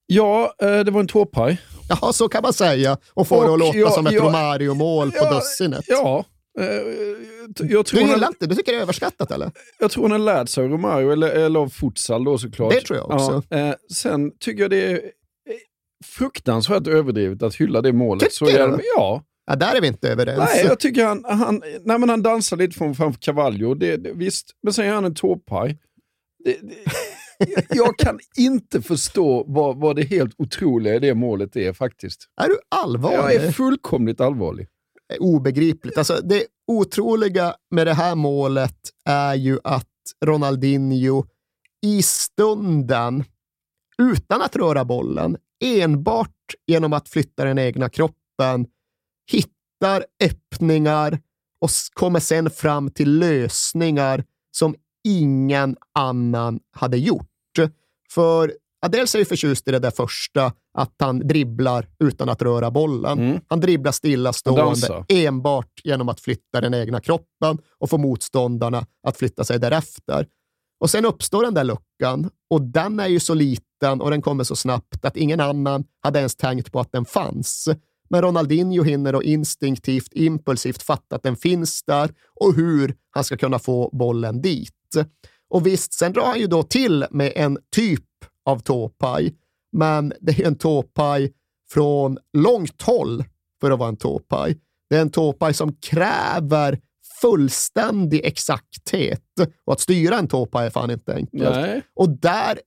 Ja, 0.07 0.55
eh, 0.63 0.79
det 0.81 0.91
var 0.91 1.01
en 1.01 1.09
tåpaj. 1.09 1.61
Jaha, 1.89 2.13
så 2.13 2.29
kan 2.29 2.43
man 2.43 2.53
säga 2.53 2.99
och 3.15 3.29
få 3.29 3.47
det 3.47 3.53
att 3.53 3.59
låta 3.59 3.79
jag- 3.79 3.93
som 3.93 4.07
ett 4.07 4.13
jag- 4.13 4.25
Romario-mål 4.25 5.11
på 5.11 5.17
Ja, 5.25 5.35
dussinet. 5.35 5.85
Ja. 5.89 6.25
eh, 6.59 6.65
Jag 6.67 7.69
Du 7.69 7.83
tror, 7.83 8.01
hon 8.01 8.09
gillar 8.09 8.21
har, 8.21 8.27
inte? 8.29 8.47
Du 8.47 8.55
tycker 8.55 8.73
det 8.73 8.79
är 8.79 8.83
överskattat 8.83 9.31
eller? 9.31 9.51
jag 9.79 9.91
tror 9.91 10.03
hon 10.03 10.11
har 10.11 10.19
lärt 10.19 10.49
sig 10.49 10.65
av 10.65 10.71
Romario, 10.71 11.11
eller, 11.13 11.29
eller 11.31 11.61
av 11.61 11.69
futsal 11.69 12.25
då 12.25 12.39
såklart. 12.39 12.73
Det 12.73 12.81
tror 12.81 12.99
jag 12.99 13.11
också. 13.11 13.43
Ja, 13.49 13.57
eh, 13.57 13.75
sen 13.93 14.31
tycker 14.41 14.63
jag 14.63 14.71
det 14.71 14.93
är 14.93 15.01
fruktansvärt 16.05 16.87
överdrivet 16.87 17.43
att 17.43 17.55
hylla 17.55 17.81
det 17.83 17.93
målet. 17.93 18.21
Tycker 18.21 18.35
så 18.35 18.45
du? 18.45 18.51
jävla- 18.53 18.79
Ja. 18.97 19.25
Ja, 19.47 19.57
där 19.57 19.75
är 19.77 19.81
vi 19.81 19.87
inte 19.87 20.09
överens. 20.09 20.39
Nej, 20.39 20.65
jag 20.65 20.81
tycker 20.81 21.05
han, 21.07 21.25
han, 21.25 21.63
nej, 21.85 21.99
men 21.99 22.09
han 22.09 22.23
dansar 22.23 22.57
lite 22.57 22.77
från, 22.79 22.95
framför 22.95 23.21
Cavallo, 23.21 23.75
det, 23.75 23.97
det, 23.97 24.13
visst. 24.13 24.51
Men 24.63 24.73
sen 24.73 24.87
gör 24.87 24.95
han 24.95 25.05
en 25.05 25.15
tåpaj. 25.15 25.79
Det, 26.45 26.59
det, 26.63 26.75
jag- 27.39 27.65
jag 27.87 27.99
kan 27.99 28.19
inte 28.37 28.83
förstå 28.83 29.45
vad, 29.49 29.77
vad 29.81 29.97
det 29.97 30.03
helt 30.03 30.35
otroliga 30.39 30.95
i 30.95 30.99
det 30.99 31.15
målet 31.15 31.57
är 31.57 31.73
faktiskt. 31.73 32.25
Är 32.43 32.49
du 32.49 32.59
allvarlig? 32.69 33.19
Jag 33.19 33.35
är 33.35 33.53
fullkomligt 33.53 34.21
allvarlig. 34.21 34.67
är 35.15 35.23
obegripligt. 35.23 35.99
Alltså, 35.99 36.21
det 36.25 36.45
otroliga 36.67 37.55
med 37.71 37.87
det 37.87 37.95
här 37.95 38.15
målet 38.15 38.77
är 39.05 39.35
ju 39.35 39.59
att 39.65 39.87
Ronaldinho 40.25 41.25
i 41.87 42.03
stunden, 42.03 43.25
utan 44.03 44.43
att 44.43 44.57
röra 44.57 44.85
bollen, 44.85 45.37
enbart 45.65 46.31
genom 46.67 46.93
att 46.93 47.09
flytta 47.09 47.45
den 47.45 47.59
egna 47.59 47.89
kroppen, 47.89 48.67
hittar 49.31 50.05
öppningar 50.23 51.19
och 51.61 51.71
kommer 51.93 52.21
sen 52.21 52.51
fram 52.51 52.91
till 52.91 53.19
lösningar 53.19 54.25
som 54.57 54.75
ingen 55.09 55.77
annan 55.95 56.61
hade 56.73 56.97
gjort. 56.97 57.27
För 58.11 58.53
ja, 58.81 58.89
dels 58.89 59.15
är 59.15 59.19
jag 59.19 59.29
förtjust 59.29 59.69
i 59.69 59.71
det 59.71 59.79
där 59.79 59.91
första, 59.91 60.53
att 60.79 60.95
han 60.99 61.19
dribblar 61.19 61.89
utan 61.99 62.29
att 62.29 62.43
röra 62.43 62.71
bollen. 62.71 63.19
Mm. 63.19 63.41
Han 63.49 63.61
dribblar 63.61 63.93
stillastående 63.93 65.05
enbart 65.09 65.81
genom 65.85 66.09
att 66.09 66.21
flytta 66.21 66.61
den 66.61 66.75
egna 66.75 67.01
kroppen 67.01 67.59
och 67.79 67.91
få 67.91 67.99
motståndarna 67.99 68.87
att 69.07 69.17
flytta 69.17 69.45
sig 69.45 69.59
därefter. 69.59 70.27
Och 70.81 70.91
sen 70.91 71.05
uppstår 71.05 71.43
den 71.43 71.55
där 71.55 71.65
luckan 71.65 72.31
och 72.51 72.63
den 72.63 73.01
är 73.01 73.07
ju 73.07 73.21
så 73.21 73.35
liten 73.35 73.66
och 73.83 74.11
den 74.11 74.23
kommer 74.23 74.45
så 74.45 74.57
snabbt 74.57 75.05
att 75.05 75.17
ingen 75.17 75.41
annan 75.41 75.85
hade 76.01 76.19
ens 76.19 76.37
tänkt 76.37 76.73
på 76.73 76.81
att 76.81 76.93
den 76.93 77.05
fanns. 77.05 77.69
Men 78.09 78.23
Ronaldinho 78.23 78.83
hinner 78.83 79.15
och 79.15 79.23
instinktivt, 79.23 80.09
impulsivt 80.13 80.83
fatta 80.83 81.17
att 81.17 81.23
den 81.23 81.37
finns 81.37 81.83
där 81.83 82.11
och 82.41 82.55
hur 82.55 82.95
han 83.11 83.25
ska 83.25 83.37
kunna 83.37 83.59
få 83.59 83.91
bollen 83.93 84.43
dit. 84.43 84.73
Och 85.49 85.67
visst, 85.67 85.93
sen 85.93 86.13
drar 86.13 86.27
han 86.27 86.41
ju 86.41 86.47
då 86.47 86.63
till 86.63 87.07
med 87.11 87.33
en 87.37 87.59
typ 87.75 88.05
av 88.45 88.59
tåpaj, 88.59 89.35
men 89.73 90.13
det 90.21 90.41
är 90.41 90.47
en 90.47 90.59
tåpaj 90.59 91.33
från 91.71 92.19
långt 92.33 92.83
håll 92.83 93.25
för 93.61 93.71
att 93.71 93.79
vara 93.79 93.89
en 93.89 93.97
tåpaj. 93.97 94.59
Det 94.91 94.97
är 94.97 95.01
en 95.01 95.11
tåpaj 95.11 95.55
som 95.55 95.73
kräver 95.73 96.81
fullständig 97.21 98.25
exakthet 98.25 99.23
och 99.65 99.73
att 99.73 99.81
styra 99.81 100.19
en 100.19 100.29
tåpaj 100.29 100.67
är 100.67 100.71
fan 100.71 100.91
inte 100.91 101.15
enkelt. 101.15 101.57
Nej. 101.57 101.83
Och 101.95 102.09
där 102.11 102.59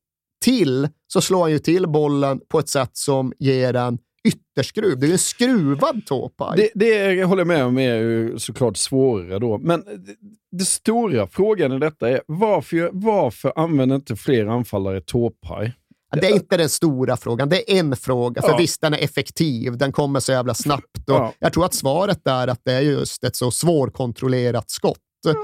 till 0.42 0.88
så 1.08 1.22
slår 1.22 1.42
han 1.42 1.52
ju 1.52 1.60
till 1.60 1.88
bollen 1.88 2.40
på 2.50 2.60
ett 2.60 2.70
sätt 2.70 2.92
som 2.94 3.34
ger 3.40 3.74
en 3.74 3.98
ytterskruv. 4.24 5.00
Det 5.00 5.06
är 5.06 5.08
ju 5.08 5.14
en 5.14 5.20
skruvad 5.20 6.06
tåpaj. 6.06 6.58
Det, 6.58 6.70
det 6.76 6.98
är, 6.98 7.10
jag 7.14 7.28
håller 7.28 7.46
med 7.46 7.66
om 7.66 7.78
är 7.78 7.96
ju 7.96 8.40
såklart 8.40 8.78
svårare 8.78 9.40
då. 9.40 9.58
Men 9.58 9.80
det, 9.80 10.16
det 10.52 10.66
stora 10.66 11.28
frågan 11.28 11.72
i 11.72 11.80
detta 11.80 12.10
är 12.10 12.22
varför, 12.26 12.90
varför 12.94 13.54
använder 13.56 13.96
inte 13.96 14.16
fler 14.16 14.46
anfallare 14.46 15.02
tåpaj? 15.02 15.74
Det 16.22 16.28
är 16.28 16.34
inte 16.34 16.58
den 16.58 16.70
stora 16.70 17.18
frågan, 17.18 17.50
det 17.50 17.72
är 17.72 17.80
en 17.80 17.96
fråga. 17.96 18.42
För 18.42 18.50
Ja. 18.50 18.58
visst, 18.58 18.82
den 18.82 18.94
är 18.94 18.98
effektiv, 18.98 19.78
den 19.78 19.92
kommer 19.92 20.20
så 20.20 20.32
jävla 20.32 20.54
snabbt. 20.54 20.98
Och 21.10 21.16
Ja. 21.16 21.34
Jag 21.40 21.54
tror 21.54 21.66
att 21.66 21.74
svaret 21.74 22.28
är 22.28 22.48
att 22.48 22.62
det 22.64 22.74
är 22.74 22.82
just 22.82 23.24
ett 23.24 23.36
så 23.36 23.52
svårkontrollerat 23.52 24.70
skott. 24.70 24.98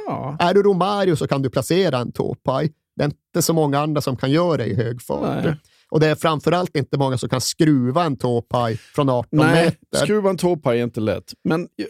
Ja. 0.08 0.38
Är 0.40 0.54
du 0.54 0.64
Romario 0.64 1.16
så 1.16 1.28
kan 1.28 1.42
du 1.42 1.50
placera 1.50 1.98
en 1.98 2.12
tåpaj. 2.12 2.72
Det 2.96 3.04
är 3.04 3.06
inte 3.06 3.42
så 3.42 3.54
många 3.54 3.80
andra 3.80 4.02
som 4.02 4.18
kan 4.18 4.32
göra 4.32 4.58
det 4.58 4.66
i 4.66 4.76
hög 4.76 5.02
fart. 5.02 5.44
Nej. 5.44 5.56
Och 5.90 6.00
det 6.00 6.08
är 6.08 6.16
framförallt 6.16 6.76
inte 6.78 6.98
många 6.98 7.18
som 7.18 7.30
kan 7.30 7.42
skruva 7.42 8.04
en 8.04 8.18
tåpaj 8.18 8.78
från 8.78 9.10
18 9.10 9.30
Nej, 9.32 9.66
meter. 9.66 10.06
skruva 10.06 10.30
en 10.30 10.38
tåpaj 10.38 10.80
är 10.80 10.84
inte 10.84 11.00
lätt. 11.00 11.34
Men 11.44 11.68
jag, 11.76 11.88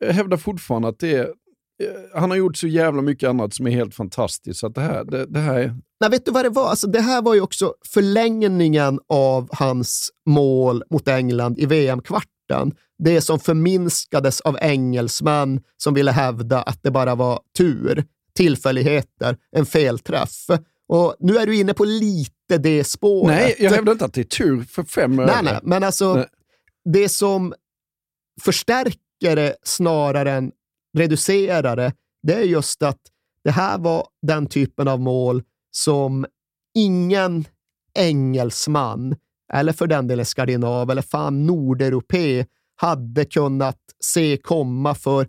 jag 0.00 0.12
hävdar 0.14 0.36
fortfarande 0.36 0.88
att 0.88 0.98
det 0.98 1.14
är, 1.14 1.24
eh, 1.24 2.20
han 2.20 2.30
har 2.30 2.36
gjort 2.36 2.56
så 2.56 2.66
jävla 2.66 3.02
mycket 3.02 3.28
annat 3.28 3.54
som 3.54 3.66
är 3.66 3.70
helt 3.70 3.94
fantastiskt. 3.94 4.60
Så 4.60 4.68
det, 4.68 4.80
här, 4.80 5.04
det, 5.04 5.26
det 5.26 5.40
här 5.40 5.58
är... 5.58 5.74
Nej, 6.00 6.10
vet 6.10 6.24
du 6.24 6.32
vad 6.32 6.44
det 6.44 6.50
var? 6.50 6.68
Alltså, 6.68 6.86
det 6.86 7.00
här 7.00 7.22
var 7.22 7.34
ju 7.34 7.40
också 7.40 7.74
förlängningen 7.86 9.00
av 9.08 9.48
hans 9.52 10.10
mål 10.26 10.82
mot 10.90 11.08
England 11.08 11.58
i 11.58 11.66
VM-kvarten. 11.66 12.72
Det 12.98 13.20
som 13.20 13.40
förminskades 13.40 14.40
av 14.40 14.58
engelsmän 14.60 15.60
som 15.76 15.94
ville 15.94 16.10
hävda 16.10 16.62
att 16.62 16.82
det 16.82 16.90
bara 16.90 17.14
var 17.14 17.40
tur, 17.58 18.04
tillfälligheter, 18.38 19.36
en 19.50 19.66
felträff. 19.66 20.46
Och 20.88 21.16
nu 21.18 21.36
är 21.36 21.46
du 21.46 21.56
inne 21.56 21.74
på 21.74 21.84
lite 21.84 22.58
det 22.58 22.84
spåret. 22.84 23.36
Nej, 23.36 23.56
jag 23.58 23.70
hävdar 23.70 23.92
inte 23.92 24.04
att 24.04 24.12
det 24.12 24.20
är 24.20 24.24
tur 24.24 24.62
för 24.62 24.84
fem 24.84 25.16
Nej, 25.16 25.24
öre. 25.24 25.42
nej, 25.42 25.58
men 25.62 25.84
alltså 25.84 26.14
Nej. 26.14 26.26
det 26.84 27.08
som 27.08 27.54
förstärker 28.40 29.36
det 29.36 29.56
snarare 29.62 30.32
än 30.32 30.52
reducera 30.98 31.76
det, 31.76 31.92
det 32.22 32.34
är 32.34 32.42
just 32.42 32.82
att 32.82 33.00
det 33.44 33.50
här 33.50 33.78
var 33.78 34.06
den 34.26 34.46
typen 34.46 34.88
av 34.88 35.00
mål 35.00 35.42
som 35.70 36.26
ingen 36.74 37.44
engelsman, 37.94 39.16
eller 39.52 39.72
för 39.72 39.86
den 39.86 40.06
delen 40.06 40.26
skandinav, 40.26 40.90
eller 40.90 41.02
fan 41.02 41.46
nordeuropé, 41.46 42.46
hade 42.76 43.24
kunnat 43.24 43.78
se 44.00 44.36
komma. 44.36 44.94
För 44.94 45.28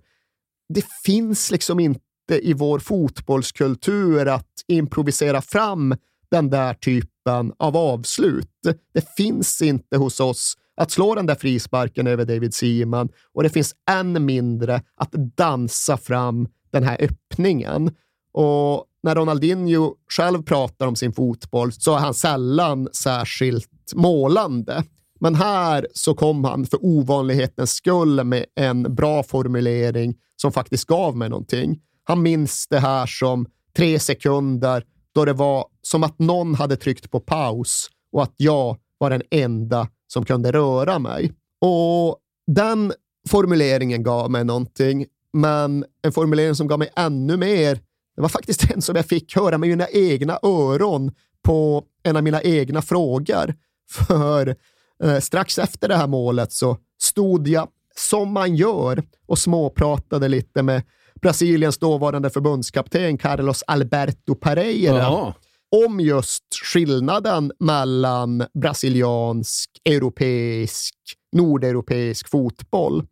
det 0.73 0.85
finns 1.05 1.51
liksom 1.51 1.79
inte 1.79 2.08
i 2.37 2.53
vår 2.53 2.79
fotbollskultur 2.79 4.27
att 4.27 4.63
improvisera 4.67 5.41
fram 5.41 5.95
den 6.31 6.49
där 6.49 6.73
typen 6.73 7.53
av 7.57 7.77
avslut. 7.77 8.49
Det 8.93 9.15
finns 9.17 9.61
inte 9.61 9.97
hos 9.97 10.19
oss 10.19 10.55
att 10.77 10.91
slå 10.91 11.15
den 11.15 11.25
där 11.25 11.35
frisparken 11.35 12.07
över 12.07 12.25
David 12.25 12.53
Seaman 12.53 13.09
och 13.33 13.43
det 13.43 13.49
finns 13.49 13.75
än 13.91 14.25
mindre 14.25 14.81
att 14.95 15.11
dansa 15.37 15.97
fram 15.97 16.47
den 16.71 16.83
här 16.83 16.97
öppningen. 16.99 17.91
Och 18.31 18.85
när 19.03 19.15
Ronaldinho 19.15 19.95
själv 20.17 20.43
pratar 20.43 20.87
om 20.87 20.95
sin 20.95 21.13
fotboll 21.13 21.71
så 21.71 21.95
är 21.95 21.99
han 21.99 22.13
sällan 22.13 22.89
särskilt 22.93 23.93
målande. 23.95 24.83
Men 25.19 25.35
här 25.35 25.87
så 25.93 26.13
kom 26.13 26.43
han 26.43 26.65
för 26.65 26.85
ovanlighetens 26.85 27.71
skull 27.71 28.23
med 28.23 28.45
en 28.55 28.95
bra 28.95 29.23
formulering 29.23 30.15
som 30.35 30.51
faktiskt 30.51 30.85
gav 30.85 31.17
mig 31.17 31.29
någonting. 31.29 31.79
Han 32.09 32.21
minns 32.21 32.67
det 32.67 32.79
här 32.79 33.05
som 33.05 33.45
tre 33.75 33.99
sekunder 33.99 34.83
då 35.15 35.25
det 35.25 35.33
var 35.33 35.65
som 35.81 36.03
att 36.03 36.19
någon 36.19 36.55
hade 36.55 36.75
tryckt 36.75 37.11
på 37.11 37.19
paus 37.19 37.89
och 38.11 38.23
att 38.23 38.33
jag 38.37 38.77
var 38.97 39.09
den 39.09 39.21
enda 39.31 39.87
som 40.07 40.25
kunde 40.25 40.51
röra 40.51 40.99
mig. 40.99 41.33
Och 41.61 42.17
den 42.47 42.93
formuleringen 43.29 44.03
gav 44.03 44.31
mig 44.31 44.43
någonting, 44.43 45.05
men 45.33 45.85
en 46.01 46.11
formulering 46.11 46.55
som 46.55 46.67
gav 46.67 46.79
mig 46.79 46.89
ännu 46.95 47.37
mer, 47.37 47.75
det 48.15 48.21
var 48.21 48.29
faktiskt 48.29 48.71
en 48.75 48.81
som 48.81 48.95
jag 48.95 49.05
fick 49.05 49.35
höra 49.35 49.57
med 49.57 49.69
mina 49.69 49.87
egna 49.87 50.39
öron 50.43 51.11
på 51.43 51.83
en 52.03 52.15
av 52.15 52.23
mina 52.23 52.41
egna 52.41 52.81
frågor. 52.81 53.55
För 53.89 54.55
eh, 55.03 55.19
strax 55.19 55.59
efter 55.59 55.87
det 55.87 55.95
här 55.95 56.07
målet 56.07 56.51
så 56.51 56.77
stod 57.01 57.47
jag, 57.47 57.67
som 57.95 58.33
man 58.33 58.55
gör, 58.55 59.03
och 59.25 59.39
småpratade 59.39 60.27
lite 60.27 60.63
med 60.63 60.81
Brasiliens 61.21 61.77
dåvarande 61.77 62.29
förbundskapten 62.29 63.17
Carlos 63.17 63.63
Alberto 63.67 64.35
Pereira. 64.35 64.97
Jaha 64.97 65.33
om 65.71 65.99
just 65.99 66.43
skillnaden 66.73 67.51
mellan 67.59 68.43
brasiliansk, 68.53 69.69
europeisk, 69.85 70.95
nordeuropeisk 71.31 72.29
fotboll. 72.29 73.07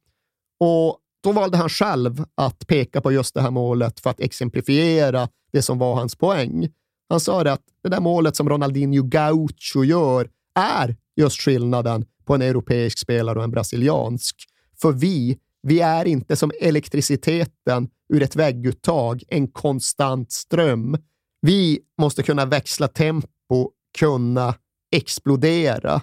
Och 0.60 0.99
då 1.24 1.32
valde 1.32 1.58
han 1.58 1.70
själv 1.70 2.26
att 2.36 2.68
peka 2.68 3.01
på 3.01 3.12
just 3.12 3.34
det 3.34 3.41
här 3.41 3.51
målet 3.51 3.99
för 3.99 4.10
att 4.10 4.20
exemplifiera 4.20 5.30
det 5.51 5.62
som 5.62 5.78
var 5.78 5.95
hans 5.95 6.16
poäng. 6.16 6.70
Han 7.10 7.20
sa 7.20 7.41
att 7.41 7.62
det 7.84 7.89
där 7.89 7.99
målet 7.99 8.36
som 8.36 8.49
Ronaldinho 8.49 9.03
Gaucho 9.03 9.84
gör 9.84 10.30
är 10.55 10.95
just 11.16 11.41
skillnaden 11.41 12.05
på 12.26 12.36
en 12.36 12.41
europeisk 12.41 12.99
spelare 12.99 13.38
och 13.38 13.43
en 13.43 13.51
brasiliansk. 13.51 14.36
För 14.82 14.91
vi, 14.91 15.38
vi 15.64 15.80
är 15.80 16.05
inte 16.05 16.36
som 16.36 16.51
elektriciteten 16.62 17.89
ur 18.14 18.24
ett 18.24 18.36
vägguttag, 18.36 19.24
en 19.28 19.47
konstant 19.47 20.32
ström. 20.32 20.97
Vi 21.41 21.80
måste 22.01 22.24
kunna 22.24 22.45
växla 22.45 22.88
tempo, 22.88 23.72
kunna 23.99 24.55
explodera. 24.95 26.01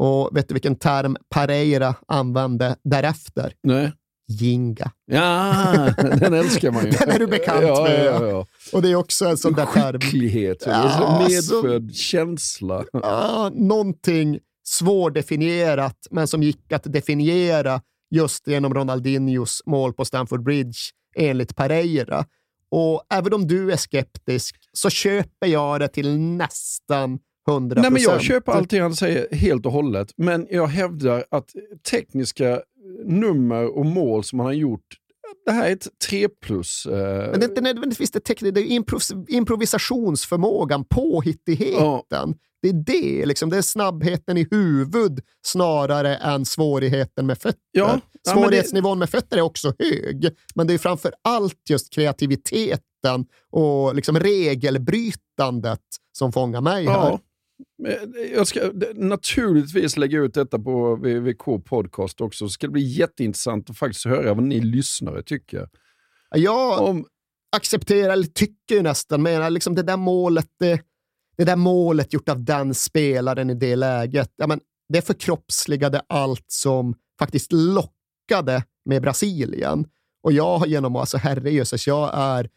Och 0.00 0.36
vet 0.36 0.48
du 0.48 0.54
vilken 0.54 0.76
term 0.76 1.16
Pareira 1.28 1.94
använde 2.08 2.76
därefter? 2.84 3.52
Nej. 3.62 3.92
Ginga. 4.28 4.90
Ja, 5.06 5.94
den 5.98 6.34
älskar 6.34 6.70
man 6.70 6.84
ju. 6.84 6.90
den 6.98 7.10
är 7.10 7.18
du 7.18 7.26
bekant 7.26 7.62
ja, 7.62 7.82
med. 7.82 8.04
Ja, 8.04 8.26
ja. 8.26 8.46
Och 8.72 8.82
det 8.82 8.90
är 8.90 8.94
också 8.94 9.26
en 9.26 9.36
sån 9.36 9.52
där 9.52 9.66
term. 9.66 10.00
Skicklighet, 10.00 10.62
ja, 10.66 11.26
medfödd 11.28 11.90
så, 11.90 11.94
känsla. 11.94 12.84
Ja, 12.92 13.50
någonting 13.54 14.38
svårdefinierat, 14.64 16.06
men 16.10 16.28
som 16.28 16.42
gick 16.42 16.72
att 16.72 16.92
definiera 16.92 17.80
just 18.12 18.48
genom 18.48 18.74
Ronaldinhos 18.74 19.62
mål 19.66 19.92
på 19.92 20.04
Stamford 20.04 20.42
Bridge 20.42 20.78
enligt 21.16 21.56
Pereira. 21.56 22.24
Och 22.70 23.02
även 23.10 23.34
om 23.34 23.46
du 23.46 23.72
är 23.72 23.76
skeptisk 23.76 24.56
så 24.72 24.90
köper 24.90 25.46
jag 25.46 25.80
det 25.80 25.88
till 25.88 26.18
nästan 26.18 27.18
100%. 27.48 27.80
Nej, 27.80 27.90
men 27.90 28.02
jag 28.02 28.22
köper 28.22 28.52
allt 28.52 28.72
han 28.72 28.96
säger 28.96 29.34
helt 29.34 29.66
och 29.66 29.72
hållet, 29.72 30.12
men 30.16 30.46
jag 30.50 30.66
hävdar 30.66 31.24
att 31.30 31.50
tekniska 31.90 32.60
nummer 33.04 33.78
och 33.78 33.86
mål 33.86 34.24
som 34.24 34.38
han 34.38 34.46
har 34.46 34.52
gjort 34.52 34.96
det 35.44 35.52
här 35.52 35.68
är 35.68 35.72
ett 35.72 35.88
3 36.08 36.28
plus. 36.28 36.86
Eh... 36.86 37.30
Men 37.30 37.40
det 37.40 37.46
är 37.46 37.48
inte 37.48 37.60
nödvändigtvis 37.60 38.10
det 38.10 38.20
tekniska, 38.20 38.52
det 38.52 38.60
är 38.60 38.66
improv 38.66 39.00
improvisationsförmågan, 39.28 40.84
påhittigheten. 40.84 41.74
Ja. 42.08 42.34
Det 42.62 42.68
är 42.68 42.72
det, 42.72 43.26
liksom. 43.26 43.50
det 43.50 43.56
är 43.56 43.62
snabbheten 43.62 44.36
i 44.36 44.46
huvud 44.50 45.20
snarare 45.46 46.16
än 46.16 46.44
svårigheten 46.44 47.26
med 47.26 47.38
fötter. 47.38 47.60
Ja, 47.72 48.00
ja, 48.22 48.32
Svårighetsnivån 48.32 48.98
det... 48.98 48.98
med 48.98 49.10
fötter 49.10 49.36
är 49.36 49.40
också 49.40 49.74
hög, 49.78 50.30
men 50.54 50.66
det 50.66 50.74
är 50.74 50.78
framför 50.78 51.14
allt 51.22 51.70
just 51.70 51.94
kreativiteten 51.94 53.26
och 53.50 53.94
liksom 53.94 54.18
regelbrytandet 54.18 55.80
som 56.18 56.32
fångar 56.32 56.60
mig 56.60 56.86
här. 56.86 57.18
Jag 58.34 58.46
ska 58.46 58.70
naturligtvis 58.94 59.96
lägga 59.96 60.18
ut 60.18 60.34
detta 60.34 60.58
på 60.58 60.96
VVK 60.96 61.64
Podcast 61.64 62.20
också. 62.20 62.48
Så 62.48 62.52
ska 62.52 62.66
det 62.66 62.72
bli 62.72 62.82
jätteintressant 62.82 63.70
att 63.70 63.78
faktiskt 63.78 64.04
höra 64.04 64.34
vad 64.34 64.44
ni 64.44 64.60
lyssnare 64.60 65.22
tycker. 65.22 65.68
Jag 66.34 66.82
Om... 66.82 67.06
accepterar, 67.56 68.12
eller 68.12 68.26
tycker 68.26 68.82
nästan, 68.82 69.22
men 69.22 69.54
liksom 69.54 69.74
det 69.74 69.82
där 69.82 69.96
målet, 69.96 70.48
det, 70.58 70.80
det 71.36 71.44
där 71.44 71.56
målet 71.56 72.12
gjort 72.12 72.28
av 72.28 72.44
den 72.44 72.74
spelaren 72.74 73.50
i 73.50 73.54
det 73.54 73.76
läget, 73.76 74.32
ja, 74.36 74.46
men 74.46 74.60
det 74.88 75.02
förkroppsligade 75.02 76.02
allt 76.08 76.44
som 76.48 76.94
faktiskt 77.18 77.52
lockade 77.52 78.64
med 78.84 79.02
Brasilien. 79.02 79.86
Och 80.22 80.32
jag 80.32 80.58
har 80.58 80.66
genom, 80.66 80.96
alltså 80.96 81.16
herrejösses, 81.16 81.86
jag 81.86 82.10
är 82.14 82.48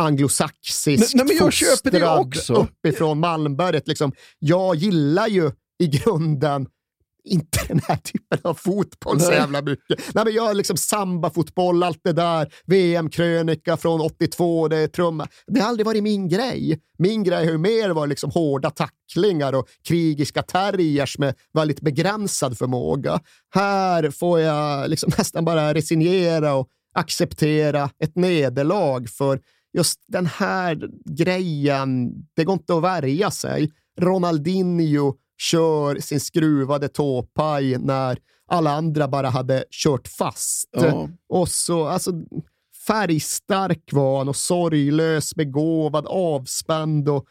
anglosaxiskt 0.00 1.14
nej, 1.14 1.24
men 1.26 1.36
jag 1.36 1.52
köper 1.52 1.90
det 1.90 2.18
också. 2.18 2.54
uppifrån 2.54 3.20
Malmberget. 3.20 3.88
Liksom. 3.88 4.12
Jag 4.38 4.76
gillar 4.76 5.26
ju 5.28 5.50
i 5.78 5.86
grunden 5.86 6.66
inte 7.24 7.58
den 7.68 7.80
här 7.88 7.96
typen 7.96 8.38
av 8.42 8.54
fotboll 8.54 9.20
så 9.20 9.32
jävla 9.32 9.62
mycket. 9.62 10.14
Nej, 10.14 10.24
men 10.24 10.34
jag 10.34 10.56
liksom 10.56 10.76
samba-fotboll, 10.76 11.82
allt 11.82 12.00
det 12.04 12.12
där, 12.12 12.54
VM-krönika 12.66 13.76
från 13.76 14.00
82, 14.00 14.68
det 14.68 14.76
är 14.76 14.88
trumma. 14.88 15.26
Det 15.46 15.60
har 15.60 15.68
aldrig 15.68 15.86
varit 15.86 16.02
min 16.02 16.28
grej. 16.28 16.80
Min 16.98 17.24
grej 17.24 17.44
har 17.44 17.52
ju 17.52 17.58
mer 17.58 17.90
varit 17.90 18.08
liksom 18.08 18.30
hårda 18.30 18.70
tacklingar 18.70 19.52
och 19.52 19.68
krigiska 19.88 20.42
terriers 20.42 21.18
med 21.18 21.34
väldigt 21.52 21.80
begränsad 21.80 22.58
förmåga. 22.58 23.20
Här 23.54 24.10
får 24.10 24.40
jag 24.40 24.90
liksom 24.90 25.12
nästan 25.18 25.44
bara 25.44 25.74
resignera 25.74 26.54
och 26.54 26.68
acceptera 26.94 27.90
ett 28.04 28.16
nederlag 28.16 29.08
för 29.08 29.40
just 29.72 30.00
den 30.08 30.26
här 30.26 30.90
grejen, 31.04 32.12
det 32.36 32.44
går 32.44 32.52
inte 32.52 32.76
att 32.76 32.82
värja 32.82 33.30
sig. 33.30 33.70
Ronaldinho 34.00 35.14
kör 35.38 36.00
sin 36.00 36.20
skruvade 36.20 36.88
tåpaj 36.88 37.78
när 37.78 38.18
alla 38.48 38.70
andra 38.70 39.08
bara 39.08 39.28
hade 39.28 39.64
kört 39.70 40.08
fast. 40.08 40.68
Ja. 40.72 41.08
Och 41.28 41.48
så, 41.48 41.86
alltså, 41.86 42.12
färgstark 42.86 43.92
var 43.92 44.18
han 44.18 44.28
och 44.28 44.36
sorglös, 44.36 45.34
begåvad, 45.34 46.06
avspänd 46.06 47.08
och 47.08 47.24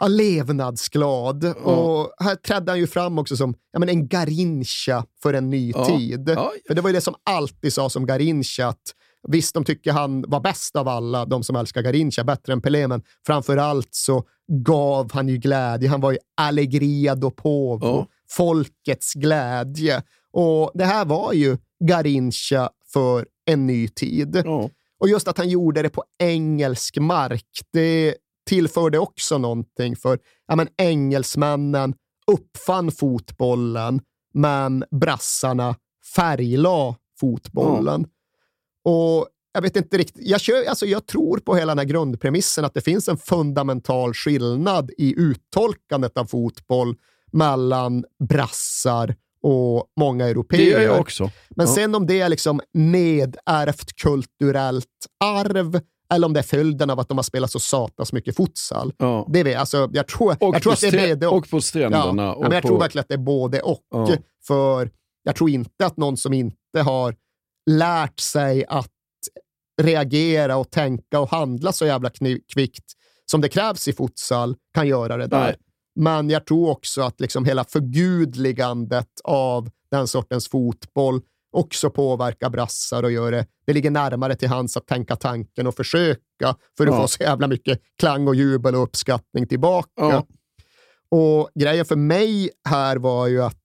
ja, 0.00 0.08
levnadsglad. 0.08 1.44
Ja. 1.44 1.70
Och 1.70 2.24
här 2.24 2.34
trädde 2.34 2.72
han 2.72 2.78
ju 2.78 2.86
fram 2.86 3.18
också 3.18 3.36
som 3.36 3.54
ja, 3.72 3.78
men 3.78 3.88
en 3.88 4.08
Garincha 4.08 5.04
för 5.22 5.34
en 5.34 5.50
ny 5.50 5.72
tid. 5.72 6.36
För 6.66 6.74
det 6.74 6.80
var 6.80 6.88
ju 6.88 6.94
det 6.94 7.00
som 7.00 7.14
alltid 7.24 7.72
sa 7.72 7.90
som 7.90 8.06
Garincha, 8.06 8.68
att 8.68 8.94
Visst, 9.28 9.54
de 9.54 9.64
tycker 9.64 9.92
han 9.92 10.24
var 10.28 10.40
bäst 10.40 10.76
av 10.76 10.88
alla, 10.88 11.24
de 11.24 11.42
som 11.42 11.56
älskar 11.56 11.82
Garincha, 11.82 12.24
bättre 12.24 12.52
än 12.52 12.62
Pelé, 12.62 12.88
men 12.88 13.02
framför 13.26 13.56
allt 13.56 13.94
så 13.94 14.24
gav 14.48 15.12
han 15.12 15.28
ju 15.28 15.36
glädje. 15.36 15.88
Han 15.88 16.00
var 16.00 16.12
ju 16.12 16.18
allegria 16.36 17.14
do 17.14 17.30
povo, 17.30 17.86
oh. 17.86 18.04
folkets 18.30 19.14
glädje. 19.14 20.02
Och 20.32 20.70
det 20.74 20.84
här 20.84 21.04
var 21.04 21.32
ju 21.32 21.58
Garincha 21.84 22.70
för 22.92 23.26
en 23.46 23.66
ny 23.66 23.88
tid. 23.88 24.36
Oh. 24.36 24.68
Och 25.00 25.08
just 25.08 25.28
att 25.28 25.38
han 25.38 25.48
gjorde 25.48 25.82
det 25.82 25.90
på 25.90 26.04
engelsk 26.18 26.98
mark, 26.98 27.46
det 27.72 28.14
tillförde 28.46 28.98
också 28.98 29.38
någonting. 29.38 29.96
För 29.96 30.18
ja, 30.46 30.56
men, 30.56 30.68
engelsmännen 30.76 31.94
uppfann 32.26 32.92
fotbollen, 32.92 34.00
men 34.34 34.84
brassarna 34.90 35.76
färglade 36.14 36.94
fotbollen. 37.20 38.00
Oh. 38.00 38.08
Och 38.84 39.26
jag 39.52 39.62
vet 39.62 39.76
inte 39.76 39.98
riktigt. 39.98 40.26
Jag, 40.28 40.40
kör, 40.40 40.64
alltså 40.68 40.86
jag 40.86 41.06
tror 41.06 41.38
på 41.38 41.54
hela 41.54 41.70
den 41.70 41.78
här 41.78 41.84
grundpremissen 41.86 42.64
att 42.64 42.74
det 42.74 42.80
finns 42.80 43.08
en 43.08 43.16
fundamental 43.16 44.14
skillnad 44.14 44.90
i 44.98 45.14
uttolkandet 45.20 46.18
av 46.18 46.24
fotboll 46.24 46.94
mellan 47.32 48.04
brassar 48.28 49.14
och 49.42 49.86
många 50.00 50.24
Det 50.24 50.30
europeer. 50.30 50.70
gör 50.70 50.80
jag 50.80 51.00
också. 51.00 51.30
Men 51.50 51.66
Ja. 51.66 51.74
sen 51.74 51.94
om 51.94 52.06
det 52.06 52.20
är 52.20 52.28
liksom 52.28 52.60
nedärvt 52.74 53.96
kulturellt 53.96 54.86
arv 55.24 55.80
eller 56.12 56.26
om 56.26 56.32
det 56.32 56.40
är 56.40 56.44
följden 56.44 56.90
av 56.90 57.00
att 57.00 57.08
de 57.08 57.18
har 57.18 57.22
spelat 57.22 57.50
så 57.50 57.58
satans 57.58 58.12
mycket 58.12 58.36
futsal. 58.36 58.92
Ja. 58.98 59.26
Det 59.32 59.42
vet, 59.42 59.58
alltså, 59.58 59.90
jag, 59.92 60.08
tror, 60.08 60.36
Och, 60.40 60.54
jag 60.54 60.62
tror 60.62 60.72
att 60.72 60.80
det 60.80 60.88
är 60.88 61.16
både 61.16 61.26
och. 61.26 61.36
och 61.36 61.50
på 61.50 61.60
stränderna. 61.60 62.22
Ja, 62.22 62.32
och 62.34 62.42
men 62.42 62.52
jag 62.52 62.62
på... 62.62 62.68
tror 62.68 62.78
verkligen 62.78 63.00
att 63.02 63.08
det 63.08 63.14
är 63.14 63.18
både 63.18 63.60
och. 63.60 63.80
För 64.46 64.90
jag 65.22 65.36
tror 65.36 65.50
inte 65.50 65.86
att 65.86 65.96
någon 65.96 66.16
som 66.16 66.32
inte 66.32 66.80
har 66.84 67.14
lärt 67.70 68.20
sig 68.20 68.64
att 68.68 68.90
reagera 69.82 70.56
och 70.56 70.70
tänka 70.70 71.20
och 71.20 71.30
handla 71.30 71.72
så 71.72 71.86
jävla 71.86 72.10
kvickt 72.54 72.84
som 73.30 73.40
det 73.40 73.48
krävs 73.48 73.88
i 73.88 73.92
futsal 73.92 74.56
kan 74.74 74.88
göra 74.88 75.16
det 75.16 75.26
där. 75.26 75.40
Nej. 75.44 75.56
Men 75.94 76.30
jag 76.30 76.46
tror 76.46 76.70
också 76.70 77.02
att 77.02 77.20
liksom 77.20 77.44
hela 77.44 77.64
förgudligandet 77.64 79.08
av 79.24 79.70
den 79.90 80.06
sortens 80.08 80.48
fotboll 80.48 81.20
också 81.52 81.90
påverkar 81.90 82.50
brassar 82.50 83.02
och 83.02 83.12
gör 83.12 83.32
det. 83.32 83.46
Det 83.66 83.72
ligger 83.72 83.90
närmare 83.90 84.36
till 84.36 84.48
hands 84.48 84.76
att 84.76 84.86
tänka 84.86 85.16
tanken 85.16 85.66
och 85.66 85.74
försöka 85.76 86.56
för 86.76 86.86
att 86.86 86.94
Ja. 86.94 87.00
få 87.02 87.08
så 87.08 87.22
jävla 87.22 87.46
mycket 87.46 87.80
klang 87.98 88.28
och 88.28 88.34
jubel 88.34 88.74
och 88.74 88.82
uppskattning 88.82 89.46
tillbaka. 89.46 89.88
Ja. 89.96 90.26
Och 91.10 91.50
grejen 91.54 91.84
för 91.84 91.96
mig 91.96 92.50
här 92.68 92.96
var 92.96 93.26
ju 93.26 93.42
att 93.42 93.59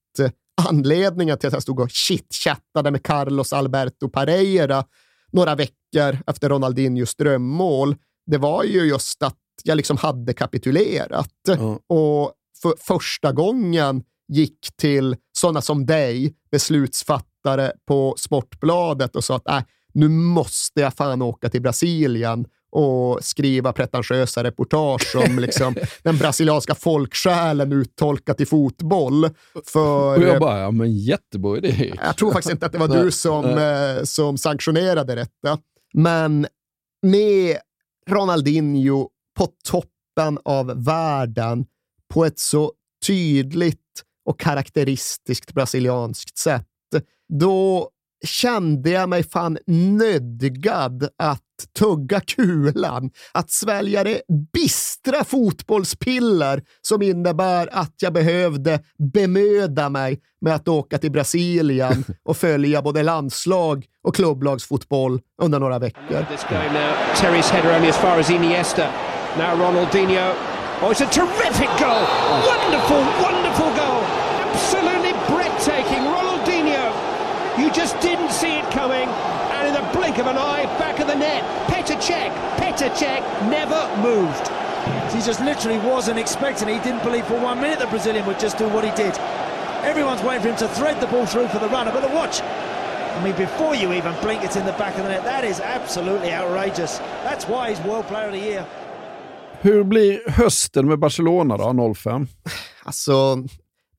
anledningen 0.67 1.37
till 1.37 1.47
att 1.47 1.53
jag 1.53 1.61
stod 1.61 1.79
och 1.79 1.89
chitchattade 1.89 2.91
med 2.91 3.03
Carlos 3.03 3.53
Alberto 3.53 4.09
Pereira 4.09 4.83
några 5.31 5.55
veckor 5.55 6.17
efter 6.27 6.49
Ronaldinhos 6.49 7.15
drömmål, 7.15 7.95
det 8.25 8.37
var 8.37 8.63
ju 8.63 8.83
just 8.83 9.23
att 9.23 9.37
jag 9.63 9.77
liksom 9.77 9.97
hade 9.97 10.33
kapitulerat. 10.33 11.33
Ja. 11.47 11.79
Och 11.87 12.33
för 12.61 12.73
första 12.77 13.31
gången 13.31 14.03
gick 14.27 14.67
till 14.77 15.15
sådana 15.37 15.61
som 15.61 15.85
dig, 15.85 16.35
beslutsfattare 16.51 17.71
på 17.87 18.15
Sportbladet 18.17 19.15
och 19.15 19.23
sa 19.23 19.35
att 19.35 19.49
äh, 19.49 19.61
nu 19.93 20.09
måste 20.09 20.81
jag 20.81 20.93
fan 20.93 21.21
åka 21.21 21.49
till 21.49 21.61
Brasilien 21.61 22.47
och 22.75 23.23
skriva 23.23 23.73
pretentiösa 23.73 24.43
reportage 24.43 25.15
om 25.15 25.39
liksom, 25.39 25.75
den 26.03 26.17
brasilianska 26.17 26.75
folksjälen 26.75 27.71
uttolkat 27.71 28.41
i 28.41 28.45
fotboll. 28.45 29.29
För, 29.65 30.17
Och 30.17 30.23
jag 30.23 30.39
bara, 30.39 30.59
ja 30.59 30.71
men 30.71 30.97
jättebra 30.97 31.57
idé. 31.57 31.93
jag 32.03 32.17
tror 32.17 32.31
faktiskt 32.31 32.51
inte 32.51 32.65
att 32.65 32.71
det 32.71 32.77
var 32.77 33.03
du 33.03 33.11
som, 33.11 33.45
eh, 33.45 34.03
som 34.03 34.37
sanktionerade 34.37 35.15
detta. 35.15 35.59
Men 35.93 36.47
med 37.01 37.57
Ronaldinho 38.09 39.09
på 39.37 39.47
toppen 39.63 40.39
av 40.45 40.83
världen 40.85 41.65
på 42.13 42.25
ett 42.25 42.39
så 42.39 42.71
tydligt 43.07 43.79
och 44.25 44.39
karaktäristiskt 44.39 45.53
brasilianskt 45.53 46.37
sätt, 46.37 46.67
då 47.33 47.89
kände 48.25 48.89
jag 48.89 49.09
mig 49.09 49.23
fan 49.23 49.57
nödgad 49.67 51.09
att 51.17 51.44
tugga 51.79 52.19
kulan, 52.19 53.11
att 53.31 53.51
svälja 53.51 54.03
det 54.03 54.21
bistra 54.53 55.23
fotbollspiller 55.23 56.63
som 56.81 57.01
innebär 57.01 57.69
att 57.71 57.93
jag 57.99 58.13
behövde 58.13 58.79
bemöda 59.13 59.89
mig 59.89 60.19
med 60.41 60.55
att 60.55 60.67
åka 60.67 60.97
till 60.97 61.11
Brasilien 61.11 62.05
och 62.25 62.37
följa 62.37 62.81
både 62.81 63.03
landslag 63.03 63.85
och 64.03 64.15
klubblagsfotboll 64.15 65.21
under 65.41 65.59
några 65.59 65.79
veckor. 65.79 66.25
This 66.31 66.45
game 66.49 66.73
now. 66.73 66.95
Terry's 67.15 67.51
header 67.51 67.75
only 67.75 67.89
as 67.89 67.97
far 67.97 68.19
as 68.19 68.29
Iniesta. 68.29 68.87
Now 69.37 69.55
Ronaldinho. 69.55 70.33
Oh, 70.81 70.91
it's 70.91 71.01
a 71.01 71.09
terrific 71.09 71.69
goal! 71.79 72.03
Wonderful, 72.51 73.03
wonderful 73.23 73.71
goal! 73.79 74.03
Absolutely 74.51 75.13
breathtaking. 75.27 76.03
Ronaldinho. 76.03 76.91
You 77.57 77.71
just 77.71 77.99
didn't 78.01 78.31
see 78.31 78.59
it 78.59 78.65
coming. 78.71 79.07
And 79.55 79.67
in 79.69 79.73
the 79.73 79.97
blink 79.97 80.17
of 80.17 80.27
an 80.27 80.37
eye, 80.37 80.65
back 80.77 80.99
of 80.99 81.07
the 81.07 81.15
net. 81.15 81.43
Petr 81.67 81.94
Cech. 82.07 82.31
Petr 82.59 82.89
Cech 82.99 83.23
never 83.49 83.81
moved. 84.09 84.45
He 85.13 85.19
just 85.21 85.41
literally 85.41 85.79
wasn't 85.79 86.19
expecting 86.19 86.69
it. 86.69 86.73
He 86.77 86.83
didn't 86.89 87.03
believe 87.03 87.25
for 87.25 87.39
one 87.39 87.59
minute 87.61 87.79
the 87.79 87.87
Brazilian 87.87 88.25
would 88.27 88.39
just 88.39 88.57
do 88.57 88.67
what 88.75 88.83
he 88.83 88.91
did. 89.03 89.13
Everyone's 89.91 90.23
waiting 90.23 90.43
for 90.43 90.49
him 90.49 90.57
to 90.57 90.67
thread 90.79 90.97
the 91.01 91.07
ball 91.07 91.25
through 91.25 91.47
for 91.47 91.59
the 91.59 91.69
runner, 91.69 91.91
but 91.91 92.01
the 92.07 92.15
watch. 92.15 92.41
I 93.17 93.23
mean, 93.23 93.35
before 93.35 93.75
you 93.75 93.93
even 93.93 94.13
blink, 94.21 94.43
it's 94.43 94.55
in 94.55 94.65
the 94.65 94.77
back 94.77 94.97
of 94.97 95.03
the 95.03 95.09
net. 95.09 95.23
That 95.23 95.43
is 95.43 95.59
absolutely 95.59 96.31
outrageous. 96.33 97.01
That's 97.23 97.47
why 97.47 97.69
he's 97.69 97.81
World 97.87 98.07
Player 98.07 98.27
of 98.27 98.33
the 98.33 98.39
Year. 98.39 98.65
Hur 99.61 99.83
blir 99.83 100.29
hösten 100.29 100.87
med 100.87 100.99
Barcelona 100.99 101.57
då, 101.57 101.93
05? 101.93 102.27
Alltså, 102.83 103.37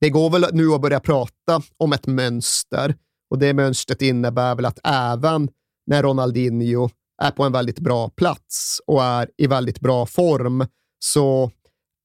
det 0.01 0.11
går 0.11 0.31
väl 0.31 0.47
nu 0.53 0.73
att 0.75 0.81
börja 0.81 1.01
prata 1.01 1.63
om 1.79 1.93
ett 1.93 2.07
mönster 2.07 2.95
och 3.31 3.39
det 3.39 3.55
mönstret 3.55 4.03
innebär 4.03 4.55
väl 4.55 4.65
att 4.65 4.79
även 4.85 5.49
när 5.87 6.03
Ronaldinho 6.03 6.89
är 7.23 7.31
på 7.31 7.45
en 7.45 7.53
väldigt 7.53 7.79
bra 7.79 8.09
plats 8.09 8.81
och 8.87 9.05
är 9.05 9.29
i 9.37 9.47
väldigt 9.47 9.81
bra 9.81 10.07
form 10.07 10.67
så 10.99 11.51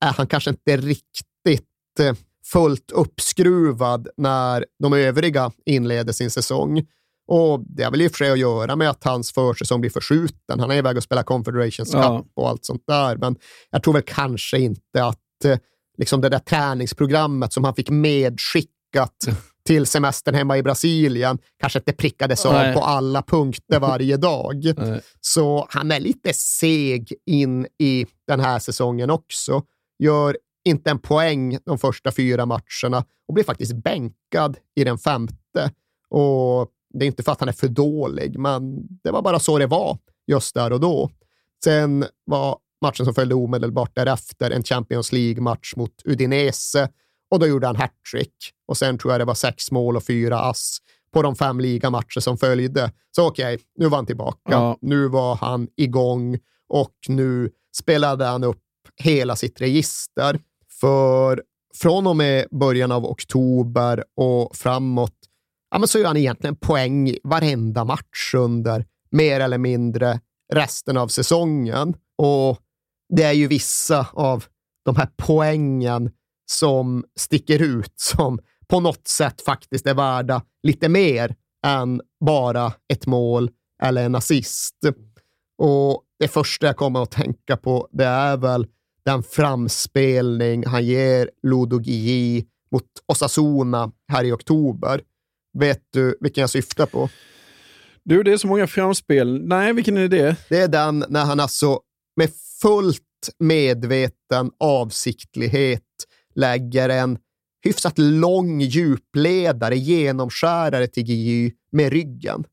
är 0.06 0.14
han 0.14 0.28
kanske 0.28 0.50
inte 0.50 0.78
riktigt 0.78 1.68
eh, 2.00 2.16
fullt 2.46 2.92
uppskruvad 2.92 4.08
när 4.18 4.66
de 4.84 4.94
övriga 4.94 5.52
inleder 5.66 6.14
sin 6.14 6.32
säsong. 6.32 6.86
Och 7.28 7.64
Det 7.68 7.84
har 7.84 7.92
väl 7.92 8.02
i 8.02 8.08
och 8.08 8.12
för 8.12 8.18
sig 8.18 8.32
att 8.32 8.40
göra 8.40 8.76
med 8.76 8.90
att 8.90 9.04
hans 9.04 9.32
försäsong 9.32 9.82
blir 9.82 9.92
förskjuten. 9.92 10.60
Han 10.60 10.72
är 10.72 10.76
iväg 10.76 10.98
och 10.98 11.04
spelar 11.04 11.24
Confederations 11.24 11.92
Cup 11.92 12.02
Ja. 12.04 12.26
och 12.34 12.50
allt 12.50 12.66
sånt 12.66 12.84
där. 12.88 13.16
Men 13.18 13.36
jag 13.70 13.84
tror 13.84 13.94
väl 13.94 14.04
kanske 14.06 14.60
inte 14.60 15.06
att 15.06 15.46
eh, 15.46 15.58
liksom 15.98 16.22
det 16.22 16.30
där 16.30 16.40
träningsprogrammet 16.40 17.54
som 17.54 17.64
han 17.64 17.76
fick 17.76 17.90
medskickat 17.90 19.28
till 19.66 19.86
semestern 19.86 20.36
hemma 20.36 20.58
i 20.58 20.64
Brasilien 20.64 21.40
kanske 21.60 21.80
inte 21.80 21.94
prickades 21.94 22.46
av 22.46 22.54
Nej. 22.54 22.74
på 22.74 22.80
alla 22.80 23.22
punkter 23.22 23.80
varje 23.80 24.18
dag. 24.18 24.64
Så 25.22 25.68
han 25.70 25.92
är 25.92 26.00
lite 26.00 26.34
seg 26.34 27.14
in 27.26 27.68
i 27.80 28.06
den 28.28 28.40
här 28.40 28.60
säsongen 28.60 29.10
också. 29.10 29.64
Gör 30.00 30.38
inte 30.66 30.90
en 30.90 31.00
poäng 31.00 31.58
de 31.66 31.78
första 31.78 32.12
fyra 32.12 32.46
matcherna 32.46 33.06
och 33.28 33.34
blir 33.34 33.44
faktiskt 33.44 33.74
bänkad 33.74 34.58
i 34.76 34.84
den 34.84 34.98
femte. 34.98 35.72
Och 36.10 36.68
det 36.94 37.06
är 37.06 37.08
inte 37.08 37.24
för 37.24 37.32
att 37.32 37.40
han 37.40 37.50
är 37.50 37.54
för 37.54 37.68
dålig, 37.68 38.40
men 38.40 38.88
det 39.04 39.12
var 39.12 39.22
bara 39.22 39.40
så 39.40 39.58
det 39.58 39.68
var 39.68 39.98
just 40.28 40.56
där 40.56 40.74
och 40.74 40.80
då. 40.80 41.10
Sen 41.64 42.06
var 42.26 42.58
matchen 42.82 43.06
som 43.06 43.16
följde 43.16 43.36
omedelbart 43.36 43.96
därefter 43.96 44.52
en 44.52 44.64
Champions 44.64 45.12
League-match 45.12 45.74
mot 45.76 46.02
Udinese 46.06 46.90
och 47.32 47.40
då 47.40 47.48
gjorde 47.48 47.68
han 47.68 47.76
hattrick. 47.76 48.36
Och 48.68 48.78
sen 48.78 48.98
tror 48.98 49.14
jag 49.14 49.22
det 49.22 49.26
var 49.26 49.34
sex 49.34 49.72
mål 49.72 49.98
och 49.98 50.04
fyra 50.04 50.40
ass 50.40 50.78
på 51.14 51.22
de 51.22 51.36
fem 51.36 51.60
ligamatcher 51.60 52.20
som 52.20 52.38
följde. 52.38 52.92
Så 53.16 53.28
okej, 53.28 53.60
nu 53.76 53.88
var 53.88 53.98
han 53.98 54.06
tillbaka. 54.06 54.40
Ja. 54.52 54.78
Nu 54.82 55.08
var 55.08 55.36
han 55.36 55.68
igång 55.78 56.40
och 56.70 56.96
nu 57.08 57.50
spelade 57.78 58.26
han 58.26 58.44
upp 58.44 58.64
hela 58.98 59.36
sitt 59.36 59.62
register. 59.62 60.40
För 60.80 61.44
från 61.76 62.08
och 62.08 62.16
med 62.16 62.48
början 62.52 62.92
av 62.92 63.06
oktober 63.06 64.04
och 64.16 64.56
framåt 64.56 65.16
ja, 65.72 65.80
men 65.80 65.88
så 65.88 66.00
gör 66.00 66.08
han 66.08 66.18
egentligen 66.18 66.56
poäng 66.56 67.10
i 67.10 67.20
varenda 67.24 67.86
match 67.86 68.34
under 68.34 68.86
mer 69.12 69.40
eller 69.40 69.58
mindre 69.58 70.20
resten 70.54 70.98
av 70.98 71.08
säsongen. 71.08 71.94
Och 72.18 72.60
det 73.16 73.24
är 73.24 73.32
ju 73.32 73.48
vissa 73.48 74.08
av 74.14 74.46
de 74.86 74.96
här 74.96 75.10
poängen 75.18 76.12
som 76.52 77.04
sticker 77.20 77.62
ut 77.62 77.94
som 77.96 78.40
på 78.68 78.80
något 78.80 79.08
sätt 79.08 79.42
faktiskt 79.42 79.88
är 79.88 79.94
värda 79.94 80.42
lite 80.64 80.90
mer 80.90 81.36
än 81.66 82.02
bara 82.26 82.74
ett 82.94 83.06
mål 83.06 83.50
eller 83.84 84.06
en 84.06 84.16
assist. 84.16 84.76
Och 85.58 86.04
det 86.20 86.28
första 86.28 86.68
jag 86.68 86.76
kommer 86.78 87.04
att 87.04 87.12
tänka 87.12 87.58
på, 87.58 87.88
det 87.92 88.06
är 88.06 88.38
väl 88.38 88.68
den 89.06 89.24
framspelning 89.24 90.66
han 90.66 90.86
ger 90.86 91.30
Ludo 91.44 91.80
Gii 91.82 92.46
mot 92.72 92.84
Osasuna 93.06 93.92
här 94.08 94.24
i 94.24 94.32
oktober. 94.32 95.02
Vet 95.58 95.82
du 95.94 96.18
vilken 96.20 96.42
jag 96.42 96.50
syftar 96.50 96.86
på? 96.86 97.10
Du, 98.04 98.24
det 98.24 98.34
är 98.34 98.38
så 98.38 98.48
många 98.48 98.68
framspel. 98.68 99.42
Nej, 99.48 99.74
vilken 99.74 99.98
är 99.98 100.08
det? 100.08 100.36
Det 100.50 100.58
är 100.58 100.68
den 100.68 101.06
när 101.10 101.26
han 101.26 101.40
alltså 101.40 101.80
med 102.16 102.30
fullt 102.62 103.02
medveten 103.40 104.52
avsiktlighet 104.60 105.84
lägger 106.36 106.90
en 106.90 107.18
hyfsat 107.66 107.98
lång 107.98 108.62
djupledare, 108.62 109.76
genomskärare 109.76 110.88
till 110.88 111.04
Gii 111.04 111.54
med 111.72 111.92
ryggen. 111.92 112.44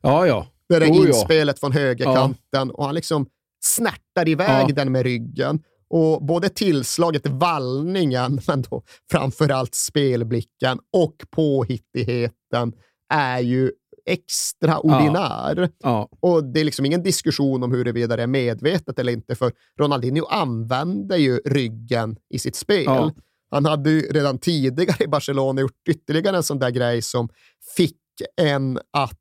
Ja, 0.00 0.26
ja. 0.26 0.46
Det 0.68 0.74
är 0.74 0.80
det 0.80 0.86
ja. 0.86 1.06
inspelet 1.06 1.60
från 1.60 1.72
högerkanten 1.72 2.70
och 2.70 2.84
han 2.84 2.94
liksom 2.94 3.26
snärtar 3.64 4.28
iväg 4.28 4.66
Ja. 4.68 4.74
den 4.74 4.92
med 4.92 5.02
ryggen. 5.02 5.62
Och 5.88 6.24
både 6.24 6.48
tillslaget, 6.48 7.26
vallningen, 7.26 8.40
men 8.46 8.62
då 8.62 8.82
framförallt 9.10 9.74
spelblicken 9.74 10.78
och 10.92 11.16
påhittigheten 11.30 12.72
är 13.14 13.40
ju 13.40 13.70
extraordinär. 14.06 15.68
Ja. 15.82 16.08
Och 16.20 16.44
det 16.44 16.60
är 16.60 16.64
liksom 16.64 16.86
ingen 16.86 17.02
diskussion 17.02 17.62
om 17.62 17.72
huruvida 17.72 18.16
det 18.16 18.22
är 18.22 18.26
medvetet 18.26 18.98
eller 18.98 19.12
inte, 19.12 19.34
för 19.34 19.52
Ronaldinho 19.80 20.26
använder 20.26 21.16
ju 21.16 21.38
ryggen 21.44 22.16
i 22.30 22.38
sitt 22.38 22.56
spel. 22.56 22.84
Ja. 22.84 23.12
Han 23.50 23.64
hade 23.64 23.90
ju 23.90 24.00
redan 24.00 24.38
tidigare 24.38 25.04
i 25.04 25.08
Barcelona 25.08 25.60
gjort 25.60 25.88
ytterligare 25.88 26.36
en 26.36 26.42
sån 26.42 26.58
där 26.58 26.70
grej 26.70 27.02
som 27.02 27.28
fick 27.76 27.96
en 28.36 28.78
att 28.92 29.20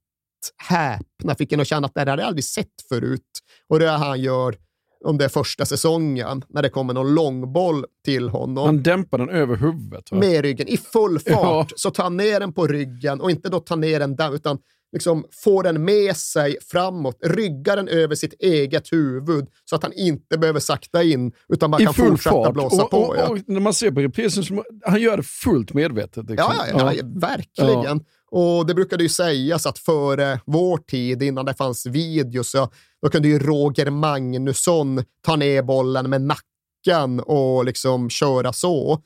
häpna, 0.58 1.36
fick 1.36 1.52
en 1.52 1.60
att 1.60 1.68
känna 1.68 1.86
att 1.88 1.94
det 1.94 2.00
här 2.00 2.08
hade 2.08 2.22
jag 2.22 2.28
aldrig 2.28 2.44
sett 2.46 2.82
förut. 2.90 3.22
Och 3.68 3.80
det 3.80 3.90
är 3.90 3.98
han 3.98 4.22
gör 4.22 4.56
om 5.06 5.18
det 5.18 5.26
är 5.26 5.30
första 5.30 5.66
säsongen, 5.66 6.44
när 6.50 6.62
det 6.62 6.70
kommer 6.70 6.94
någon 6.94 7.14
långboll 7.14 7.86
till 8.06 8.30
honom. 8.30 8.66
Han 8.66 8.84
dämpar 8.84 9.18
den 9.18 9.30
över 9.30 9.56
huvudet. 9.56 10.12
Va? 10.12 10.18
Med 10.18 10.42
ryggen, 10.42 10.68
i 10.68 10.78
full 10.78 11.20
fart. 11.20 11.68
Ja. 11.70 11.76
Så 11.76 11.92
tar 11.92 12.04
han 12.04 12.18
ner 12.18 12.40
den 12.40 12.54
på 12.54 12.68
ryggen 12.68 13.22
och 13.22 13.32
inte 13.32 13.50
då 13.50 13.60
tar 13.60 13.76
ner 13.76 14.00
den 14.00 14.16
där, 14.16 14.36
utan 14.36 14.58
liksom 14.94 15.26
får 15.32 15.64
den 15.64 15.86
med 15.86 16.18
sig 16.18 16.58
framåt, 16.62 17.18
ryggar 17.26 17.76
den 17.76 17.88
över 17.88 18.16
sitt 18.16 18.34
eget 18.34 18.92
huvud 18.92 19.48
så 19.66 19.76
att 19.76 19.84
han 19.84 19.94
inte 19.94 20.38
behöver 20.38 20.60
sakta 20.60 21.04
in 21.04 21.32
utan 21.50 21.72
bara 21.72 21.82
I 21.82 21.86
kan 21.86 21.94
fortsätta 21.94 22.36
fart. 22.36 22.54
blåsa 22.54 22.84
och, 22.84 22.92
på. 22.92 22.98
Och, 22.98 23.18
ja. 23.18 23.28
och, 23.28 23.38
när 23.48 23.60
man 23.60 23.74
ser 23.74 23.92
på 23.92 24.00
reprisen, 24.00 24.64
han 24.86 25.02
gör 25.02 25.18
det 25.18 25.24
fullt 25.24 25.74
medvetet. 25.74 26.30
Liksom. 26.30 26.54
Ja, 26.58 26.66
ja, 26.72 26.94
ja, 26.94 27.04
verkligen. 27.06 28.02
Och 28.32 28.66
det 28.66 28.74
brukade 28.74 29.04
ju 29.04 29.10
sägas 29.10 29.66
att 29.66 29.80
före 29.80 30.40
vår 30.46 30.78
tid, 30.78 31.24
innan 31.24 31.46
det 31.46 31.54
fanns 31.54 31.86
videos, 31.86 32.52
så 32.52 32.70
då 33.02 33.10
kunde 33.10 33.28
ju 33.28 33.40
Roger 33.40 33.90
Magnusson 33.90 35.04
ta 35.26 35.36
ner 35.36 35.64
bollen 35.64 36.10
med 36.10 36.22
nacken 36.22 37.20
och 37.20 37.66
liksom 37.66 38.10
köra 38.10 38.54
så. 38.54 39.04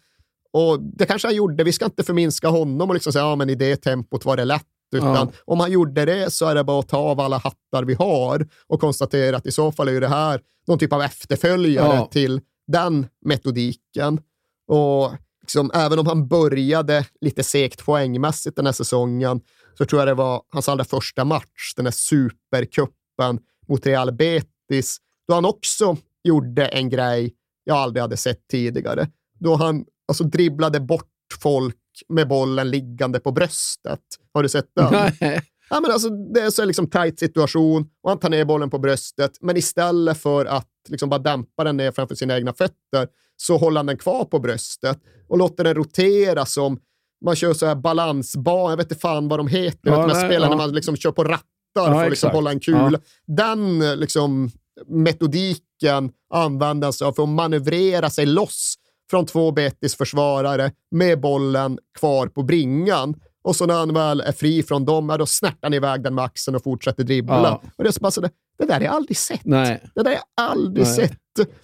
Och 0.53 0.79
det 0.81 1.05
kanske 1.05 1.27
han 1.27 1.35
gjorde. 1.35 1.63
Vi 1.63 1.71
ska 1.71 1.85
inte 1.85 2.03
förminska 2.03 2.47
honom 2.47 2.89
och 2.89 2.93
liksom 2.93 3.13
säga 3.13 3.25
ja, 3.25 3.35
men 3.35 3.49
i 3.49 3.55
det 3.55 3.75
tempot 3.75 4.25
var 4.25 4.38
det 4.38 4.45
lätt. 4.45 4.65
Utan 4.95 5.13
ja. 5.13 5.31
om 5.45 5.59
han 5.59 5.71
gjorde 5.71 6.05
det 6.05 6.33
så 6.33 6.45
är 6.45 6.55
det 6.55 6.63
bara 6.63 6.79
att 6.79 6.88
ta 6.88 6.97
av 6.97 7.19
alla 7.19 7.38
hattar 7.38 7.83
vi 7.83 7.93
har 7.93 8.47
och 8.67 8.81
konstatera 8.81 9.38
att 9.38 9.45
i 9.45 9.51
så 9.51 9.71
fall 9.71 9.88
är 9.88 10.01
det 10.01 10.07
här 10.07 10.41
någon 10.67 10.79
typ 10.79 10.93
av 10.93 11.01
efterföljare 11.01 11.95
ja. 11.95 12.09
till 12.11 12.41
den 12.67 13.07
metodiken. 13.25 14.19
Och 14.67 15.11
liksom, 15.41 15.71
även 15.73 15.99
om 15.99 16.07
han 16.07 16.27
började 16.27 17.05
lite 17.21 17.43
segt 17.43 17.85
poängmässigt 17.85 18.55
den 18.55 18.65
här 18.65 18.73
säsongen, 18.73 19.41
så 19.77 19.85
tror 19.85 20.01
jag 20.01 20.07
det 20.07 20.13
var 20.13 20.41
hans 20.49 20.69
allra 20.69 20.83
första 20.83 21.25
match, 21.25 21.73
den 21.75 21.85
här 21.85 21.91
supercupen 21.91 23.39
mot 23.67 23.85
Real 23.85 24.11
Betis, 24.11 24.97
då 25.27 25.33
han 25.33 25.45
också 25.45 25.97
gjorde 26.23 26.67
en 26.67 26.89
grej 26.89 27.33
jag 27.63 27.77
aldrig 27.77 28.01
hade 28.01 28.17
sett 28.17 28.47
tidigare. 28.47 29.07
Då 29.39 29.55
han 29.55 29.85
alltså 30.07 30.23
dribblade 30.23 30.79
bort 30.79 31.11
folk 31.41 31.75
med 32.10 32.28
bollen 32.28 32.70
liggande 32.70 33.20
på 33.20 33.32
bröstet. 33.32 34.00
Har 34.34 34.43
du 34.43 34.50
sett 34.50 34.70
den? 34.76 35.12
Nej. 35.22 35.41
Ja, 35.70 35.80
men 35.82 35.91
alltså, 35.91 36.10
det 36.10 36.39
är 36.39 36.50
så 36.50 36.66
liksom 36.66 36.89
tight 36.89 37.20
situation 37.20 37.88
och 38.04 38.10
han 38.10 38.20
tar 38.20 38.30
ner 38.30 38.45
bollen 38.45 38.70
på 38.70 38.80
bröstet, 38.80 39.32
men 39.41 39.58
istället 39.58 40.18
för 40.18 40.45
att 40.45 40.70
liksom 40.89 41.10
bara 41.10 41.20
dämpa 41.20 41.64
den 41.64 41.78
ner 41.78 41.91
framför 41.91 42.16
sina 42.16 42.38
egna 42.38 42.54
fötter 42.54 43.08
så 43.38 43.58
håller 43.58 43.80
han 43.80 43.86
den 43.86 43.98
kvar 43.98 44.26
på 44.26 44.39
bröstet 44.39 45.00
och 45.28 45.38
låter 45.38 45.64
den 45.64 45.76
rotera 45.76 46.45
som 46.45 46.80
man 47.26 47.36
kör 47.36 47.54
så 47.54 47.66
här 47.66 47.76
balansbana, 47.76 48.72
jag 48.72 48.78
vet 48.78 48.91
inte 48.91 49.02
fan 49.02 49.28
vad 49.28 49.39
de 49.39 49.48
heter, 49.48 49.89
ja, 49.89 50.08
de 50.08 50.16
här 50.16 50.32
ja. 50.32 50.50
när 50.50 50.56
man 50.56 50.72
liksom 50.72 50.95
kör 50.95 51.12
på 51.12 51.24
rattar 51.24 51.41
ja, 51.74 51.93
för 51.93 52.04
att 52.04 52.10
liksom 52.10 52.32
hålla 52.32 52.52
en 52.52 52.60
kul. 52.60 52.98
Den 53.28 53.80
liksom, 54.00 54.52
metodiken 54.88 56.12
använder 56.34 56.91
sig 56.91 57.08
av 57.08 57.14
för 57.14 57.24
att 57.24 57.30
manövrera 57.30 58.10
sig 58.10 58.26
loss 58.26 58.76
från 59.10 59.26
två 59.26 59.51
Betis-försvarare 59.51 60.72
med 60.91 61.20
bollen 61.20 61.80
kvar 61.99 62.28
på 62.28 62.43
bringan. 62.43 63.16
Och 63.43 63.55
så 63.55 63.66
när 63.66 63.74
han 63.74 63.93
väl 63.93 64.22
är 64.22 64.32
fri 64.32 64.64
från 64.64 64.86
dem, 64.86 65.16
då 65.20 65.26
snärtar 65.26 65.60
han 65.62 65.74
iväg 65.74 66.03
den 66.03 66.16
med 66.16 66.24
axeln 66.24 66.55
och 66.55 66.64
fortsätter 66.64 67.03
dribbla. 67.03 67.41
Ja. 67.43 67.62
Och 67.78 67.84
det, 67.84 67.89
är 67.89 67.91
så 67.91 67.99
bara 67.99 68.12
så 68.12 68.22
det, 68.22 68.30
det 68.58 68.66
där 68.66 68.74
har 68.74 68.82
jag 68.82 68.93
aldrig 68.93 69.18
sett. 69.18 69.45
Nej. 69.45 69.84
Det 69.95 70.03
där 70.03 70.10
har 70.10 70.16
jag 70.16 70.45
aldrig 70.51 70.86
Nej. 70.86 70.95
sett. 70.95 71.18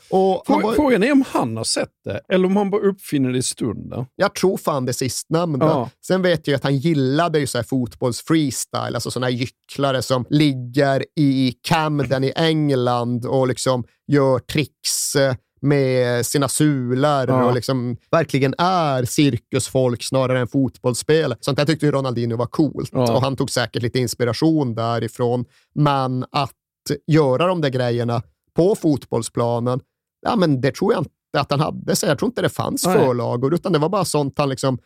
Och 0.09 0.43
var... 0.47 0.73
Frågan 0.73 1.03
är 1.03 1.11
om 1.11 1.23
han 1.27 1.57
har 1.57 1.63
sett 1.63 1.89
det, 2.05 2.21
eller 2.29 2.45
om 2.45 2.55
han 2.55 2.69
bara 2.69 2.81
uppfinner 2.81 3.31
det 3.31 3.37
i 3.37 3.43
stunden. 3.43 4.05
Jag 4.15 4.35
tror 4.35 4.57
fan 4.57 4.85
det 4.85 4.93
sistnämnda. 4.93 5.65
Ja. 5.65 5.89
Sen 6.05 6.21
vet 6.21 6.47
jag 6.47 6.55
att 6.55 6.63
han 6.63 6.77
gillade 6.77 7.39
ju 7.39 7.47
så 7.47 7.57
här 7.57 7.65
fotbolls-freestyle, 7.65 8.93
alltså 8.93 9.11
sådana 9.11 9.27
här 9.27 9.33
gycklare 9.33 10.01
som 10.01 10.25
ligger 10.29 11.05
i 11.15 11.55
Camden 11.61 12.23
i 12.23 12.33
England 12.35 13.25
och 13.25 13.47
liksom 13.47 13.83
gör 14.07 14.39
tricks 14.39 15.15
eh, 15.15 15.35
med 15.63 16.25
sina 16.25 16.49
sulor 16.49 17.25
ja. 17.27 17.45
och 17.45 17.55
liksom 17.55 17.97
verkligen 18.11 18.55
är 18.57 19.05
cirkusfolk 19.05 20.03
snarare 20.03 20.39
än 20.39 20.47
fotbollsspelare. 20.47 21.37
Sånt 21.41 21.57
där 21.57 21.65
tyckte 21.65 21.85
ju 21.85 21.91
Ronaldinho 21.91 22.37
var 22.37 22.45
coolt 22.45 22.89
ja. 22.93 23.15
och 23.15 23.21
han 23.21 23.35
tog 23.35 23.49
säkert 23.51 23.83
lite 23.83 23.99
inspiration 23.99 24.75
därifrån. 24.75 25.45
Men 25.75 26.25
att 26.31 26.51
göra 27.07 27.47
de 27.47 27.61
där 27.61 27.69
grejerna 27.69 28.21
på 28.55 28.75
fotbollsplanen, 28.75 29.79
ja, 30.21 30.35
men 30.35 30.61
det 30.61 30.75
tror 30.75 30.93
jag 30.93 31.01
inte 31.01 31.11
att 31.37 31.51
han 31.51 31.59
hade. 31.59 31.95
Så 31.95 32.05
jag 32.05 32.19
tror 32.19 32.29
inte 32.29 32.41
det 32.41 32.49
fanns 32.49 32.85
Nej. 32.85 32.97
förlagor, 32.97 33.53
utan 33.53 33.73
det 33.73 33.79
var 33.79 33.89
bara 33.89 34.05
sånt 34.05 34.37
han 34.37 34.49
liksom, 34.49 34.77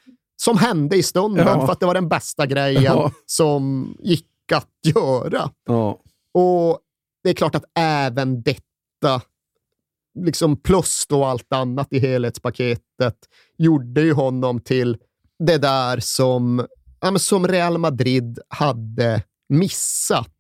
som 0.41 0.57
hände 0.57 0.95
i 0.97 1.03
stunden 1.03 1.47
ja. 1.47 1.65
för 1.65 1.73
att 1.73 1.80
det 1.80 1.86
var 1.86 1.93
den 1.93 2.09
bästa 2.09 2.45
grejen 2.45 2.97
som 3.25 3.93
gick 3.99 4.25
att 4.53 4.95
göra. 4.95 5.49
Och 6.34 6.80
det 7.23 7.30
är 7.30 7.34
klart 7.34 7.55
att 7.55 7.65
även 7.80 8.41
detta 8.41 9.21
liksom 10.26 10.57
plus 10.57 11.05
då 11.09 11.26
allt 11.26 11.53
annat 11.53 11.88
i 11.93 11.99
helhetspaketet 11.99 13.18
gjorde 13.57 14.01
ju 14.01 14.13
honom 14.13 14.59
till 14.59 14.97
det 15.39 15.57
där 15.57 15.99
som, 15.99 16.68
ja, 17.01 17.20
som 17.20 17.47
Real 17.47 17.78
Madrid 17.78 18.39
hade 18.49 19.24
missat. 19.49 20.34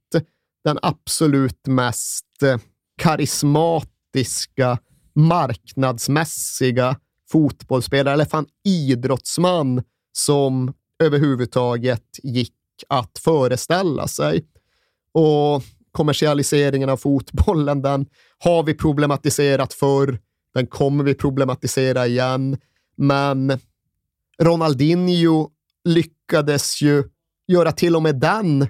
Den 0.63 0.79
absolut 0.81 1.67
mest 1.67 2.43
eh, 2.43 2.57
karismatiska, 2.97 4.77
marknadsmässiga 5.15 6.95
fotbollsspelare, 7.31 8.13
eller 8.13 8.25
fan 8.25 8.45
idrottsman 8.63 9.83
som 10.11 10.73
överhuvudtaget 11.03 12.19
gick 12.23 12.53
att 12.89 13.17
föreställa 13.23 14.07
sig. 14.07 14.45
Och 15.11 15.63
kommersialiseringen 15.97 16.89
av 16.89 16.97
fotbollen, 16.97 17.81
den 17.81 18.05
har 18.39 18.63
vi 18.63 18.73
problematiserat 18.73 19.73
förr. 19.73 20.19
Den 20.53 20.67
kommer 20.67 21.03
vi 21.03 21.13
problematisera 21.13 22.07
igen. 22.07 22.57
Men 22.97 23.59
Ronaldinho 24.41 25.49
lyckades 25.83 26.81
ju 26.81 27.03
göra 27.47 27.71
till 27.71 27.95
och 27.95 28.01
med 28.01 28.19
den, 28.19 28.67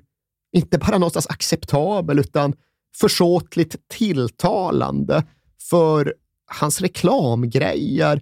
inte 0.51 0.77
bara 0.77 0.97
någonstans 0.97 1.27
acceptabel, 1.27 2.19
utan 2.19 2.53
försåtligt 2.95 3.75
tilltalande. 3.87 5.23
För 5.69 6.13
hans 6.45 6.81
reklamgrejer 6.81 8.21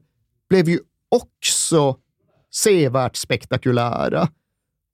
blev 0.49 0.69
ju 0.69 0.79
också 1.09 1.97
sevärt 2.53 3.15
spektakulära. 3.15 4.27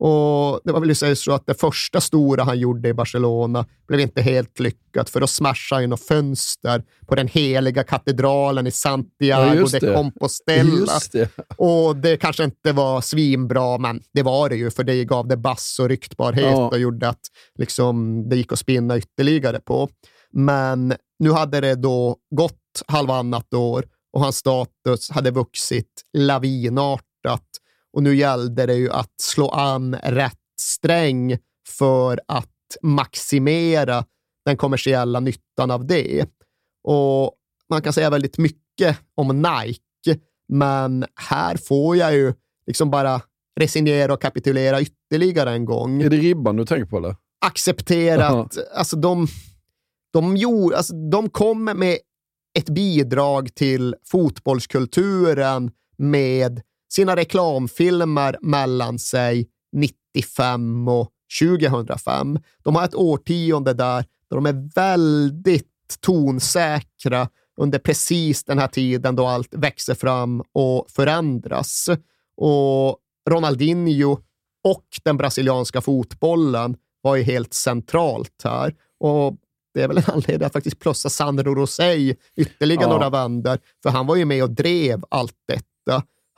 Och 0.03 0.61
Det 0.63 0.71
var 0.71 0.79
väl 0.79 1.15
så 1.15 1.31
att 1.33 1.45
det 1.45 1.53
första 1.53 2.01
stora 2.01 2.43
han 2.43 2.59
gjorde 2.59 2.89
i 2.89 2.93
Barcelona 2.93 3.65
blev 3.87 3.99
inte 3.99 4.21
helt 4.21 4.59
lyckat, 4.59 5.09
för 5.09 5.19
då 5.19 5.27
smashade 5.27 5.81
han 5.81 5.89
något 5.89 6.03
fönster 6.03 6.83
på 7.07 7.15
den 7.15 7.27
heliga 7.27 7.83
katedralen 7.83 8.67
i 8.67 8.71
Santiago 8.71 9.67
ja, 9.71 9.79
de 9.79 9.95
Compostela. 9.95 10.99
Det. 11.11 11.29
Och 11.57 11.95
det 11.95 12.17
kanske 12.17 12.43
inte 12.43 12.71
var 12.71 13.01
svinbra, 13.01 13.77
men 13.77 14.01
det 14.13 14.23
var 14.23 14.49
det 14.49 14.55
ju, 14.55 14.71
för 14.71 14.83
det 14.83 15.05
gav 15.05 15.27
det 15.27 15.37
bass 15.37 15.79
och 15.79 15.89
ryktbarhet 15.89 16.43
ja. 16.43 16.67
och 16.67 16.79
gjorde 16.79 17.09
att 17.09 17.21
liksom, 17.57 18.23
det 18.29 18.35
gick 18.35 18.51
att 18.51 18.59
spinna 18.59 18.97
ytterligare 18.97 19.59
på. 19.59 19.89
Men 20.31 20.93
nu 21.19 21.31
hade 21.31 21.61
det 21.61 21.75
då 21.75 22.15
gått 22.35 22.81
halvannat 22.87 23.53
år 23.53 23.85
och 24.13 24.21
hans 24.21 24.37
status 24.37 25.09
hade 25.09 25.31
vuxit 25.31 26.01
lavinartat 26.17 27.60
och 27.93 28.03
nu 28.03 28.15
gällde 28.15 28.65
det 28.65 28.75
ju 28.75 28.91
att 28.91 29.13
slå 29.21 29.49
an 29.49 29.95
rätt 30.03 30.37
sträng 30.61 31.37
för 31.67 32.19
att 32.27 32.47
maximera 32.81 34.05
den 34.45 34.57
kommersiella 34.57 35.19
nyttan 35.19 35.71
av 35.71 35.85
det. 35.87 36.25
Och 36.83 37.33
man 37.69 37.81
kan 37.81 37.93
säga 37.93 38.09
väldigt 38.09 38.37
mycket 38.37 38.97
om 39.15 39.41
Nike, 39.41 40.19
men 40.47 41.05
här 41.15 41.57
får 41.57 41.97
jag 41.97 42.13
ju 42.13 42.33
liksom 42.67 42.91
bara 42.91 43.21
resignera 43.59 44.13
och 44.13 44.21
kapitulera 44.21 44.81
ytterligare 44.81 45.51
en 45.51 45.65
gång. 45.65 46.01
Är 46.01 46.09
det 46.09 46.17
ribban 46.17 46.55
du 46.55 46.65
tänker 46.65 46.85
på? 46.85 46.97
Eller? 46.97 47.15
Acceptera 47.45 48.27
att 48.27 48.57
alltså, 48.75 48.95
de, 48.95 49.27
de, 50.13 50.37
gjorde, 50.37 50.77
alltså, 50.77 50.93
de 50.93 51.29
kom 51.29 51.63
med 51.63 51.97
ett 52.59 52.69
bidrag 52.69 53.55
till 53.55 53.95
fotbollskulturen 54.11 55.71
med 55.97 56.61
sina 56.91 57.15
reklamfilmer 57.15 58.37
mellan 58.41 58.99
sig 58.99 59.47
95 59.73 60.87
och 60.87 61.11
2005. 61.39 62.39
De 62.63 62.75
har 62.75 62.85
ett 62.85 62.95
årtionde 62.95 63.73
där, 63.73 64.05
där 64.29 64.35
de 64.35 64.45
är 64.45 64.69
väldigt 64.75 65.67
tonsäkra 66.01 67.29
under 67.57 67.79
precis 67.79 68.43
den 68.43 68.59
här 68.59 68.67
tiden 68.67 69.15
då 69.15 69.27
allt 69.27 69.53
växer 69.53 69.95
fram 69.95 70.43
och 70.53 70.85
förändras. 70.89 71.89
Och 72.37 72.97
Ronaldinho 73.29 74.17
och 74.63 74.85
den 75.03 75.17
brasilianska 75.17 75.81
fotbollen 75.81 76.75
var 77.01 77.15
ju 77.15 77.23
helt 77.23 77.53
centralt 77.53 78.41
här. 78.43 78.75
Och 78.99 79.35
det 79.73 79.81
är 79.81 79.87
väl 79.87 79.97
en 79.97 80.03
anledning 80.07 80.45
att 80.45 80.53
faktiskt 80.53 80.79
plussa 80.79 81.09
Sandro 81.09 81.55
Rosell 81.55 82.15
ytterligare 82.35 82.83
ja. 82.83 82.89
några 82.89 83.09
vändor, 83.09 83.59
för 83.83 83.89
han 83.89 84.07
var 84.07 84.15
ju 84.15 84.25
med 84.25 84.43
och 84.43 84.51
drev 84.51 85.03
allt 85.09 85.35
detta. 85.47 85.65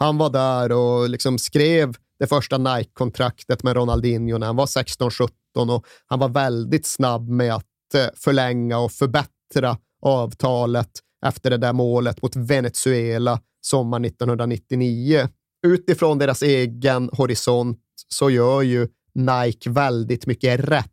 Han 0.04 0.18
var 0.18 0.30
där 0.30 0.72
och 0.72 1.10
liksom 1.10 1.38
skrev 1.38 1.96
det 2.20 2.28
första 2.28 2.58
Nike-kontraktet 2.58 3.64
med 3.64 3.76
Ronaldinho 3.76 4.38
när 4.38 4.48
han 4.48 4.56
var 4.56 4.66
16-17 4.66 5.30
och 5.56 5.86
han 6.06 6.20
var 6.20 6.30
väldigt 6.30 6.86
snabb 6.86 7.30
med 7.30 7.56
att 7.56 7.94
eh, 7.96 8.06
förlänga 8.16 8.80
och 8.80 8.92
förbättra 8.92 9.78
avtalet 10.02 10.90
efter 11.26 11.50
det 11.50 11.58
där 11.58 11.74
målet 11.74 12.22
mot 12.22 12.36
Venezuela 12.36 13.40
sommaren 13.62 14.06
1999. 14.06 15.28
Utifrån 15.68 16.18
deras 16.18 16.42
egen 16.42 17.10
horisont 17.14 17.80
så 18.08 18.30
gör 18.30 18.62
ju 18.62 18.88
Nike 19.14 19.70
väldigt 19.70 20.26
mycket 20.26 20.60
rätt 20.60 20.90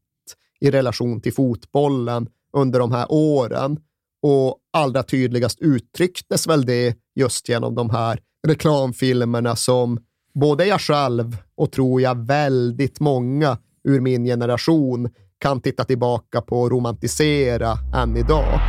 i 0.60 0.70
relation 0.70 1.20
till 1.20 1.34
fotbollen 1.34 2.28
under 2.52 2.78
de 2.78 2.92
här 2.92 3.06
åren. 3.08 3.78
Och 4.22 4.58
allra 4.72 5.02
tydligast 5.02 5.58
uttrycktes 5.60 6.46
väl 6.46 6.64
det 6.64 6.96
just 7.14 7.48
genom 7.48 7.74
de 7.74 7.90
här 7.90 8.20
reklamfilmerna 8.48 9.56
som 9.56 9.98
både 10.34 10.66
jag 10.66 10.80
själv 10.80 11.36
och 11.54 11.72
tror 11.72 12.00
jag 12.00 12.26
väldigt 12.26 13.00
många 13.00 13.58
ur 13.84 14.00
min 14.00 14.24
generation 14.24 15.10
kan 15.38 15.60
titta 15.60 15.84
tillbaka 15.84 16.40
på 16.40 16.60
och 16.60 16.70
romantisera 16.70 17.72
än 17.94 18.16
idag. 18.16 18.60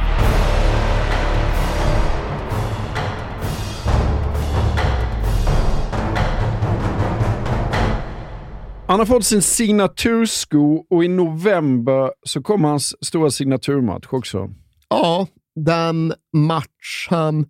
Han 8.88 9.00
har 9.00 9.06
fått 9.06 9.26
sin 9.26 9.42
signatursko 9.42 10.86
och 10.90 11.04
i 11.04 11.08
november 11.08 12.12
så 12.24 12.42
kommer 12.42 12.70
hans 12.70 13.06
stora 13.06 13.30
signaturmatch 13.30 14.08
också. 14.12 14.50
Ja, 14.90 15.28
den 15.56 16.14
match 16.34 17.08
han 17.10 17.46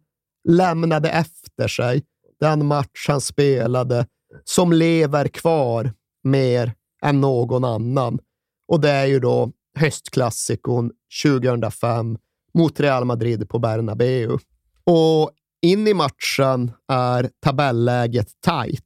lämnade 0.50 1.10
efter 1.10 1.68
sig, 1.68 2.04
den 2.42 2.66
match 2.66 3.06
han 3.08 3.22
spelade, 3.22 4.06
som 4.44 4.74
lever 4.74 5.28
kvar 5.28 5.94
mer 6.24 6.74
än 7.04 7.22
någon 7.22 7.64
annan. 7.64 8.20
Och 8.68 8.82
det 8.82 8.90
är 8.90 9.06
ju 9.06 9.20
då 9.20 9.52
höstklassikon 9.78 10.92
2005 11.24 12.18
mot 12.54 12.80
Real 12.80 13.06
Madrid 13.06 13.50
på 13.50 13.60
Bernabeu. 13.60 14.38
Och 14.84 15.32
in 15.62 15.88
i 15.88 15.94
matchen 15.94 16.72
är 16.88 17.30
tabelläget 17.42 18.28
tajt. 18.40 18.84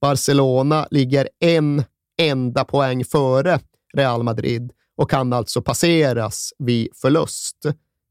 Barcelona 0.00 0.88
ligger 0.90 1.28
en 1.40 1.84
enda 2.18 2.64
poäng 2.64 3.04
före 3.04 3.60
Real 3.94 4.22
Madrid 4.22 4.72
och 4.96 5.10
kan 5.10 5.32
alltså 5.32 5.62
passeras 5.62 6.52
vid 6.58 6.88
förlust. 6.94 7.56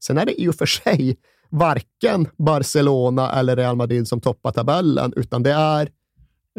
Sen 0.04 0.18
är 0.18 0.26
det 0.26 0.40
i 0.40 0.48
och 0.48 0.54
för 0.54 0.66
sig 0.66 1.16
varken 1.50 2.28
Barcelona 2.38 3.32
eller 3.32 3.56
Real 3.56 3.76
Madrid 3.76 4.08
som 4.08 4.20
toppar 4.20 4.52
tabellen, 4.52 5.12
utan 5.16 5.42
det 5.42 5.52
är... 5.52 5.88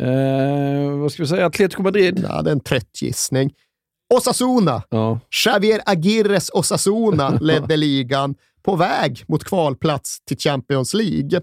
Eh, 0.02 0.92
vad 1.00 1.12
ska 1.12 1.24
vi 1.24 1.28
säga? 1.28 1.46
Atletico 1.46 1.82
Madrid? 1.82 2.26
Ja, 2.30 2.42
det 2.42 2.50
är 2.50 2.52
en 2.52 2.60
trött 2.60 3.02
gissning. 3.02 3.54
Osasuna! 4.14 4.84
Ja. 4.90 5.20
Javier 5.46 5.82
Aguirres 5.86 6.50
Osasuna 6.54 7.30
ledde 7.42 7.78
ligan 7.78 8.36
på 8.64 8.76
väg 8.76 9.24
mot 9.28 9.44
kvalplats 9.44 10.20
till 10.26 10.38
Champions 10.38 10.94
League. 10.94 11.42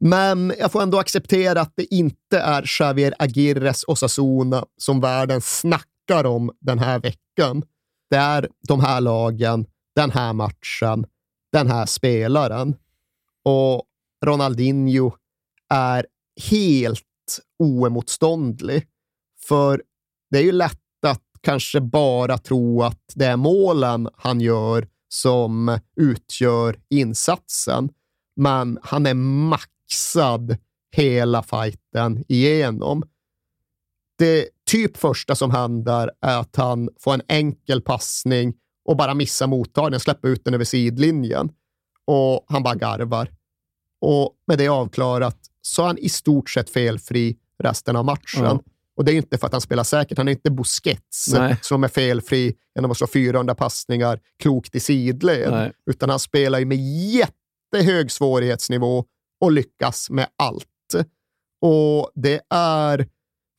Men 0.00 0.52
jag 0.58 0.72
får 0.72 0.82
ändå 0.82 0.98
acceptera 0.98 1.60
att 1.60 1.72
det 1.76 1.94
inte 1.94 2.38
är 2.38 2.64
Javier 2.80 3.14
Aguirres 3.18 3.84
Osasuna 3.86 4.64
som 4.76 5.00
världen 5.00 5.40
snackar 5.40 6.26
om 6.26 6.50
den 6.60 6.78
här 6.78 6.98
veckan. 6.98 7.62
Det 8.10 8.16
är 8.16 8.48
de 8.68 8.80
här 8.80 9.00
lagen, 9.00 9.66
den 9.96 10.10
här 10.10 10.32
matchen, 10.32 11.06
den 11.52 11.66
här 11.66 11.86
spelaren. 11.86 12.76
Och 13.44 13.84
Ronaldinho 14.24 15.12
är 15.68 16.06
helt 16.50 17.04
oemotståndlig. 17.58 18.86
För 19.48 19.82
det 20.30 20.38
är 20.38 20.42
ju 20.42 20.52
lätt 20.52 21.04
att 21.06 21.22
kanske 21.40 21.80
bara 21.80 22.38
tro 22.38 22.82
att 22.82 23.12
det 23.14 23.26
är 23.26 23.36
målen 23.36 24.08
han 24.16 24.40
gör 24.40 24.88
som 25.08 25.78
utgör 25.96 26.80
insatsen. 26.90 27.88
Men 28.36 28.78
han 28.82 29.06
är 29.06 29.14
maxad 29.14 30.56
hela 30.96 31.42
fighten 31.42 32.24
igenom. 32.28 33.02
Det 34.18 34.48
typ 34.70 34.96
första 34.96 35.34
som 35.34 35.50
händer 35.50 36.10
är 36.20 36.40
att 36.40 36.56
han 36.56 36.90
får 37.00 37.14
en 37.14 37.22
enkel 37.28 37.82
passning 37.82 38.54
och 38.88 38.96
bara 38.96 39.14
missar 39.14 39.46
mottagningen, 39.46 40.00
släpper 40.00 40.28
ut 40.28 40.44
den 40.44 40.54
över 40.54 40.64
sidlinjen 40.64 41.50
och 42.04 42.44
han 42.48 42.62
bara 42.62 42.74
garvar. 42.74 43.30
Och 44.00 44.32
med 44.46 44.58
det 44.58 44.68
avklarat 44.68 45.38
så 45.62 45.82
är 45.82 45.86
han 45.86 45.98
i 45.98 46.08
stort 46.08 46.50
sett 46.50 46.70
felfri 46.70 47.36
resten 47.62 47.96
av 47.96 48.04
matchen. 48.04 48.44
Mm. 48.44 48.58
Och 48.96 49.04
det 49.04 49.12
är 49.12 49.16
inte 49.16 49.38
för 49.38 49.46
att 49.46 49.52
han 49.52 49.60
spelar 49.60 49.84
säkert. 49.84 50.18
Han 50.18 50.28
är 50.28 50.32
inte 50.32 50.50
Busquets 50.50 51.28
Nej. 51.32 51.56
som 51.62 51.84
är 51.84 51.88
felfri 51.88 52.54
genom 52.74 52.90
att 52.90 52.96
slå 52.96 53.06
400 53.06 53.54
passningar 53.54 54.20
klokt 54.42 54.74
i 54.74 54.80
sidled, 54.80 55.50
Nej. 55.50 55.72
utan 55.90 56.10
han 56.10 56.18
spelar 56.18 56.58
ju 56.58 56.64
med 56.64 56.78
jättehög 56.78 58.10
svårighetsnivå 58.10 59.04
och 59.40 59.52
lyckas 59.52 60.10
med 60.10 60.26
allt. 60.36 60.66
Och 61.60 62.10
det 62.14 62.40
är 62.50 63.08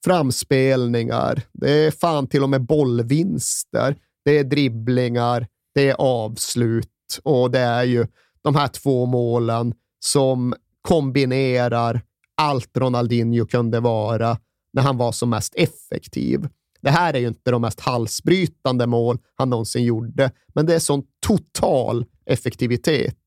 framspelningar, 0.06 1.42
det 1.54 1.72
är 1.72 1.92
fan 1.92 2.28
till 2.28 2.44
och 2.44 2.50
med 2.50 2.62
bollvinster, 2.62 3.96
det 4.30 4.40
är 4.40 4.44
dribblingar, 4.44 5.48
det 5.76 5.90
är 5.90 5.96
avslut 6.00 7.20
och 7.24 7.52
det 7.52 7.60
är 7.60 7.84
ju 7.84 8.08
de 8.42 8.56
här 8.56 8.68
två 8.68 9.06
målen 9.06 9.74
som 10.00 10.54
kombinerar 10.82 12.02
allt 12.38 12.78
Ronaldinho 12.78 13.46
kunde 13.46 13.80
vara 13.80 14.38
när 14.74 14.82
han 14.82 14.98
var 14.98 15.12
som 15.12 15.30
mest 15.30 15.56
effektiv. 15.56 16.48
Det 16.82 16.90
här 16.90 17.14
är 17.14 17.20
ju 17.20 17.28
inte 17.28 17.52
de 17.52 17.62
mest 17.62 17.80
halsbrytande 17.80 18.88
mål 18.88 19.18
han 19.36 19.50
någonsin 19.50 19.84
gjorde, 19.84 20.32
men 20.54 20.66
det 20.66 20.76
är 20.76 20.80
sån 20.80 21.04
total 21.28 22.06
effektivitet. 22.26 23.18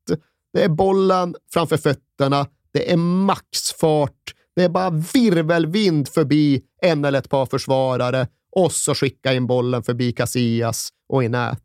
Det 0.52 0.64
är 0.64 0.68
bollen 0.68 1.34
framför 1.52 1.76
fötterna, 1.76 2.46
det 2.72 2.92
är 2.92 2.96
maxfart, 2.96 4.34
det 4.56 4.64
är 4.64 4.68
bara 4.68 4.90
virvelvind 4.90 6.08
förbi 6.08 6.62
en 6.82 7.04
eller 7.04 7.18
ett 7.18 7.30
par 7.30 7.46
försvarare 7.46 8.26
och 8.52 8.72
så 8.72 8.94
skicka 8.94 9.34
in 9.34 9.46
bollen 9.46 9.82
förbi 9.82 10.12
Casillas 10.12 10.88
och 11.08 11.24
i 11.24 11.28
nät. 11.28 11.58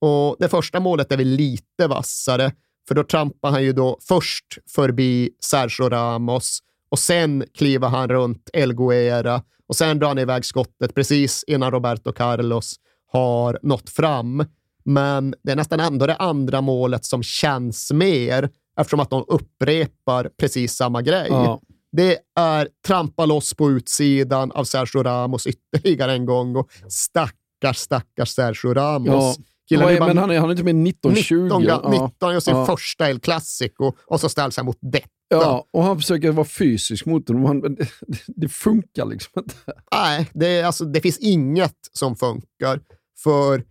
Och 0.00 0.36
det 0.38 0.48
första 0.48 0.80
målet 0.80 1.12
är 1.12 1.16
väl 1.16 1.26
lite 1.26 1.86
vassare, 1.88 2.52
för 2.88 2.94
då 2.94 3.04
trampar 3.04 3.50
han 3.50 3.62
ju 3.62 3.72
då 3.72 3.98
först 4.02 4.58
förbi 4.74 5.30
Sergio 5.40 5.88
Ramos 5.88 6.58
och 6.88 6.98
sen 6.98 7.44
kliver 7.54 7.88
han 7.88 8.08
runt 8.08 8.50
El 8.52 8.74
Guera 8.74 9.42
och 9.68 9.76
sen 9.76 9.98
drar 9.98 10.08
han 10.08 10.18
iväg 10.18 10.44
skottet 10.44 10.94
precis 10.94 11.44
innan 11.46 11.70
Roberto 11.70 12.12
Carlos 12.12 12.74
har 13.12 13.58
nått 13.62 13.90
fram. 13.90 14.44
Men 14.84 15.34
det 15.42 15.52
är 15.52 15.56
nästan 15.56 15.80
ändå 15.80 16.06
det 16.06 16.16
andra 16.16 16.60
målet 16.60 17.04
som 17.04 17.22
känns 17.22 17.92
mer 17.92 18.50
eftersom 18.80 19.00
att 19.00 19.10
de 19.10 19.24
upprepar 19.28 20.30
precis 20.38 20.76
samma 20.76 21.02
grej. 21.02 21.26
Ja. 21.30 21.60
Det 21.96 22.18
är 22.36 22.68
trampa 22.86 23.26
loss 23.26 23.54
på 23.54 23.70
utsidan 23.70 24.52
av 24.52 24.64
Sergio 24.64 25.02
Ramos 25.02 25.46
ytterligare 25.46 26.12
en 26.12 26.26
gång 26.26 26.56
och 26.56 26.70
stackars, 26.88 27.76
stackars 27.76 28.28
Sergio 28.28 28.74
Ramos. 28.74 29.38
Ja. 29.38 29.44
Killen 29.68 29.88
är, 29.88 30.00
men 30.00 30.18
han 30.18 30.30
är, 30.30 30.38
han 30.38 30.48
är 30.48 30.50
inte 30.50 30.64
med 30.64 30.88
1920. 30.88 31.42
19, 31.42 31.62
ja. 31.62 32.06
19 32.08 32.32
gör 32.32 32.40
sin 32.40 32.56
ja. 32.56 32.66
första 32.66 33.10
El 33.10 33.20
Clasico 33.20 33.92
och 34.06 34.20
så 34.20 34.28
ställs 34.28 34.56
han 34.56 34.66
mot 34.66 34.78
detta. 34.80 35.08
Ja, 35.28 35.66
och 35.72 35.82
han 35.82 35.96
försöker 35.96 36.32
vara 36.32 36.46
fysisk 36.46 37.06
mot 37.06 37.28
honom. 37.28 37.44
Han, 37.44 37.60
det, 37.60 37.88
det, 38.26 38.48
funkar 38.48 39.06
liksom 39.06 39.32
inte. 39.36 39.54
Nej, 39.92 40.30
det, 40.34 40.62
alltså, 40.62 40.84
det 40.84 41.00
finns 41.00 41.18
inget 41.18 41.76
som 41.92 42.16
funkar. 42.16 42.80
För 43.22 43.64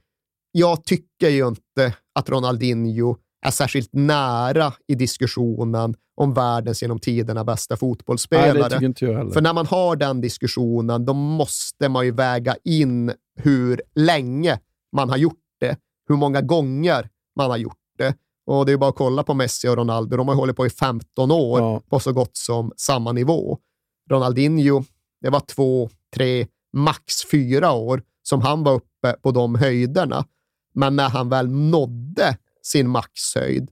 jag 0.51 0.85
tycker 0.85 1.29
ju 1.29 1.47
inte 1.47 1.93
att 2.15 2.29
Ronaldinho 2.29 3.17
är 3.45 3.51
särskilt 3.51 3.89
nära 3.93 4.73
i 4.87 4.95
diskussionen 4.95 5.95
om 6.15 6.33
världens 6.33 6.81
genom 6.81 6.99
tiderna 6.99 7.43
bästa 7.43 7.77
fotbollsspelare. 7.77 8.79
Nej, 8.79 9.31
För 9.33 9.41
när 9.41 9.53
man 9.53 9.65
har 9.65 9.95
den 9.95 10.21
diskussionen, 10.21 11.05
då 11.05 11.13
måste 11.13 11.89
man 11.89 12.05
ju 12.05 12.11
väga 12.11 12.55
in 12.63 13.11
hur 13.35 13.81
länge 13.95 14.59
man 14.95 15.09
har 15.09 15.17
gjort 15.17 15.39
det, 15.59 15.77
hur 16.07 16.15
många 16.15 16.41
gånger 16.41 17.09
man 17.35 17.49
har 17.49 17.57
gjort 17.57 17.77
det. 17.97 18.15
Och 18.45 18.65
det 18.65 18.71
är 18.71 18.77
bara 18.77 18.89
att 18.89 18.95
kolla 18.95 19.23
på 19.23 19.33
Messi 19.33 19.67
och 19.67 19.77
Ronaldo. 19.77 20.17
De 20.17 20.27
har 20.27 20.35
hållit 20.35 20.55
på 20.55 20.65
i 20.65 20.69
15 20.69 21.31
år 21.31 21.59
ja. 21.59 21.81
på 21.89 21.99
så 21.99 22.13
gott 22.13 22.37
som 22.37 22.71
samma 22.77 23.11
nivå. 23.11 23.57
Ronaldinho, 24.09 24.83
det 25.21 25.29
var 25.29 25.39
två, 25.39 25.89
tre, 26.15 26.47
max 26.73 27.25
fyra 27.31 27.71
år 27.71 28.01
som 28.23 28.41
han 28.41 28.63
var 28.63 28.73
uppe 28.73 29.15
på 29.21 29.31
de 29.31 29.55
höjderna. 29.55 30.25
Men 30.73 30.95
när 30.95 31.09
han 31.09 31.29
väl 31.29 31.49
nådde 31.49 32.37
sin 32.65 32.89
maxhöjd, 32.89 33.69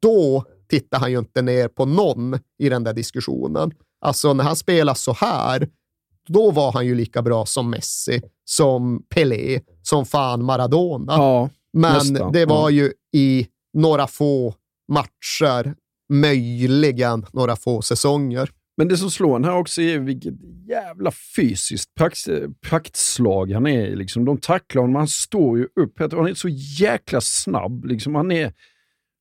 då 0.00 0.44
tittar 0.68 0.98
han 0.98 1.10
ju 1.12 1.18
inte 1.18 1.42
ner 1.42 1.68
på 1.68 1.84
någon 1.84 2.38
i 2.58 2.68
den 2.68 2.84
där 2.84 2.92
diskussionen. 2.92 3.72
Alltså 4.00 4.32
när 4.32 4.44
han 4.44 4.56
spelar 4.56 4.94
så 4.94 5.12
här, 5.12 5.68
då 6.28 6.50
var 6.50 6.72
han 6.72 6.86
ju 6.86 6.94
lika 6.94 7.22
bra 7.22 7.46
som 7.46 7.70
Messi, 7.70 8.22
som 8.44 9.02
Pelé, 9.14 9.60
som 9.82 10.06
fan 10.06 10.44
Maradona. 10.44 11.12
Ja, 11.12 11.50
Men 11.72 11.92
nästan. 11.92 12.32
det 12.32 12.46
var 12.46 12.70
ju 12.70 12.92
i 13.12 13.46
några 13.72 14.06
få 14.06 14.54
matcher, 14.92 15.74
möjligen 16.12 17.26
några 17.32 17.56
få 17.56 17.82
säsonger. 17.82 18.50
Men 18.76 18.88
det 18.88 18.96
som 18.96 19.10
slår 19.10 19.36
en 19.36 19.44
här 19.44 19.56
också 19.56 19.82
är 19.82 19.98
vilket 19.98 20.34
jävla 20.68 21.10
fysiskt 21.36 21.94
prakt, 21.94 22.28
praktslag 22.60 23.52
han 23.52 23.66
är 23.66 23.96
liksom. 23.96 24.24
De 24.24 24.38
tacklar 24.38 24.82
honom, 24.82 24.96
han 24.96 25.08
står 25.08 25.58
ju 25.58 25.64
upp. 25.80 25.98
Han 25.98 26.26
är 26.26 26.34
så 26.34 26.48
jäkla 26.78 27.20
snabb. 27.20 27.84
Liksom. 27.84 28.14
Han 28.14 28.32
är 28.32 28.52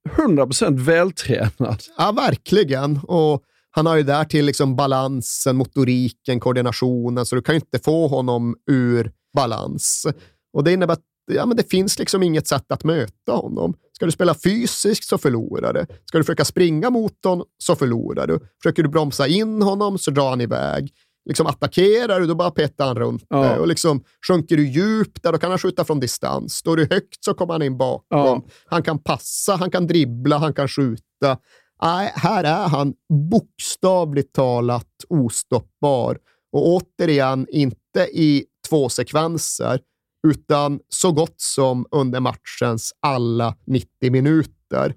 100% 0.09 0.79
vältränad. 0.79 1.83
Ja, 1.97 2.11
verkligen. 2.11 2.97
Och 2.97 3.43
han 3.71 3.85
har 3.85 3.95
ju 3.95 4.03
där 4.03 4.23
till 4.23 4.45
liksom 4.45 4.75
balansen, 4.75 5.55
motoriken, 5.55 6.39
koordinationen, 6.39 7.25
så 7.25 7.35
du 7.35 7.41
kan 7.41 7.55
ju 7.55 7.59
inte 7.59 7.79
få 7.79 8.07
honom 8.07 8.55
ur 8.71 9.11
balans. 9.35 10.07
Och 10.53 10.63
det 10.63 10.73
innebär 10.73 10.93
att 10.93 11.03
ja, 11.25 11.45
men 11.45 11.57
det 11.57 11.69
finns 11.69 11.99
liksom 11.99 12.23
inget 12.23 12.47
sätt 12.47 12.71
att 12.71 12.83
möta 12.83 13.31
honom. 13.31 13.73
Ska 13.91 14.05
du 14.05 14.11
spela 14.11 14.33
fysiskt 14.33 15.03
så 15.03 15.17
förlorar 15.17 15.73
du. 15.73 15.85
Ska 16.05 16.17
du 16.17 16.23
försöka 16.23 16.45
springa 16.45 16.89
mot 16.89 17.25
honom 17.25 17.45
så 17.57 17.75
förlorar 17.75 18.27
du. 18.27 18.39
Försöker 18.63 18.83
du 18.83 18.89
bromsa 18.89 19.27
in 19.27 19.61
honom 19.61 19.97
så 19.97 20.11
drar 20.11 20.29
han 20.29 20.41
iväg. 20.41 20.91
Liksom 21.25 21.47
attackerar 21.47 22.19
du, 22.19 22.27
då 22.27 22.35
bara 22.35 22.51
petar 22.51 22.85
han 22.87 22.95
runt 22.95 23.25
ja. 23.29 23.43
det. 23.43 23.59
Och 23.59 23.67
liksom, 23.67 24.03
sjunker 24.27 24.57
du 24.57 24.67
djupt, 24.67 25.23
där, 25.23 25.31
då 25.31 25.37
kan 25.37 25.49
han 25.49 25.59
skjuta 25.59 25.85
från 25.85 25.99
distans. 25.99 26.53
Står 26.53 26.77
du 26.77 26.87
högt 26.91 27.23
så 27.25 27.33
kommer 27.33 27.53
han 27.53 27.61
in 27.61 27.77
bakom. 27.77 28.05
Ja. 28.09 28.43
Han 28.65 28.83
kan 28.83 28.99
passa, 28.99 29.55
han 29.55 29.71
kan 29.71 29.87
dribbla, 29.87 30.37
han 30.37 30.53
kan 30.53 30.67
skjuta. 30.67 31.37
Nej, 31.81 32.11
här 32.15 32.43
är 32.43 32.67
han 32.67 32.93
bokstavligt 33.29 34.33
talat 34.33 34.87
ostoppbar. 35.09 36.17
Och 36.51 36.67
återigen, 36.67 37.47
inte 37.49 37.99
i 37.99 38.45
två 38.69 38.89
sekvenser, 38.89 39.79
utan 40.25 40.79
så 40.89 41.11
gott 41.11 41.41
som 41.41 41.85
under 41.91 42.19
matchens 42.19 42.93
alla 42.99 43.55
90 43.65 44.11
minuter. 44.11 44.95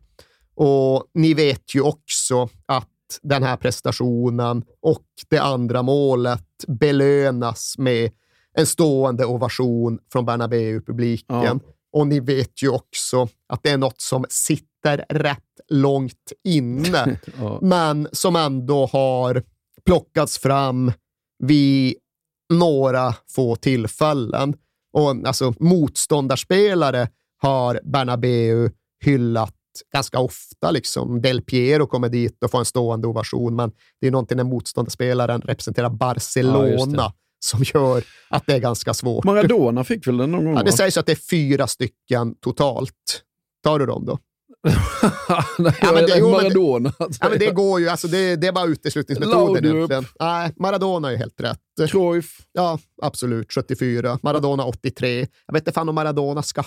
Och 0.54 1.04
ni 1.14 1.34
vet 1.34 1.74
ju 1.74 1.80
också 1.80 2.48
att 2.66 2.88
den 3.22 3.42
här 3.42 3.56
prestationen 3.56 4.64
och 4.80 5.04
det 5.28 5.38
andra 5.38 5.82
målet 5.82 6.64
belönas 6.66 7.74
med 7.78 8.10
en 8.54 8.66
stående 8.66 9.24
ovation 9.26 9.98
från 10.12 10.26
Bernabéu-publiken. 10.26 11.26
Ja. 11.44 11.58
Och 11.92 12.06
ni 12.06 12.20
vet 12.20 12.62
ju 12.62 12.68
också 12.68 13.28
att 13.46 13.62
det 13.62 13.70
är 13.70 13.78
något 13.78 14.00
som 14.00 14.24
sitter 14.28 15.04
rätt 15.08 15.60
långt 15.68 16.32
inne, 16.44 17.18
ja. 17.38 17.58
men 17.62 18.08
som 18.12 18.36
ändå 18.36 18.86
har 18.86 19.42
plockats 19.84 20.38
fram 20.38 20.92
vid 21.38 21.94
några 22.52 23.14
få 23.30 23.56
tillfällen. 23.56 24.54
Och 24.92 25.10
alltså, 25.26 25.54
motståndarspelare 25.60 27.08
har 27.42 27.80
Bernabeu 27.84 28.70
hyllat 29.04 29.54
ganska 29.92 30.18
ofta. 30.18 30.70
Liksom. 30.70 31.20
Del 31.22 31.42
Piero 31.42 31.86
kommer 31.86 32.08
dit 32.08 32.44
och 32.44 32.50
får 32.50 32.58
en 32.58 32.64
stående 32.64 33.08
ovation, 33.08 33.56
men 33.56 33.72
det 34.00 34.06
är 34.06 34.10
någonting 34.10 34.36
när 34.36 34.44
motståndarspelaren 34.44 35.40
representerar 35.40 35.90
Barcelona 35.90 37.02
ja, 37.02 37.12
som 37.40 37.62
gör 37.74 38.04
att 38.30 38.46
det 38.46 38.52
är 38.52 38.58
ganska 38.58 38.94
svårt. 38.94 39.24
Maradona 39.24 39.84
fick 39.84 40.06
väl 40.06 40.16
den 40.16 40.30
någon 40.30 40.44
gång? 40.44 40.54
Ja, 40.54 40.62
det 40.62 40.72
sägs 40.72 40.96
att 40.96 41.06
det 41.06 41.12
är 41.12 41.28
fyra 41.30 41.66
stycken 41.66 42.34
totalt. 42.40 43.22
Tar 43.62 43.78
du 43.78 43.86
dem 43.86 44.06
då? 44.06 44.18
Nej, 45.58 45.74
ja, 45.80 45.92
men 45.92 46.06
det, 46.06 46.18
jo, 46.18 46.30
Maradona. 46.30 46.92
Det, 46.98 47.06
ja, 47.20 47.28
men 47.28 47.38
det 47.38 47.50
går 47.50 47.80
ju. 47.80 47.88
Alltså 47.88 48.08
det, 48.08 48.36
det 48.36 48.46
är 48.46 48.52
bara 48.52 48.66
uteslutningsmetoden 48.66 49.64
egentligen. 49.64 50.04
Nej, 50.20 50.52
Maradona 50.56 51.12
är 51.12 51.16
helt 51.16 51.40
rätt. 51.40 51.90
Cruyff. 51.90 52.38
Ja, 52.52 52.78
absolut. 53.02 53.52
74. 53.52 54.18
Maradona 54.22 54.64
83. 54.64 55.26
Jag 55.46 55.54
vet 55.54 55.60
inte 55.60 55.72
fan 55.72 55.88
om 55.88 55.94
Maradona 55.94 56.42
ska, 56.42 56.62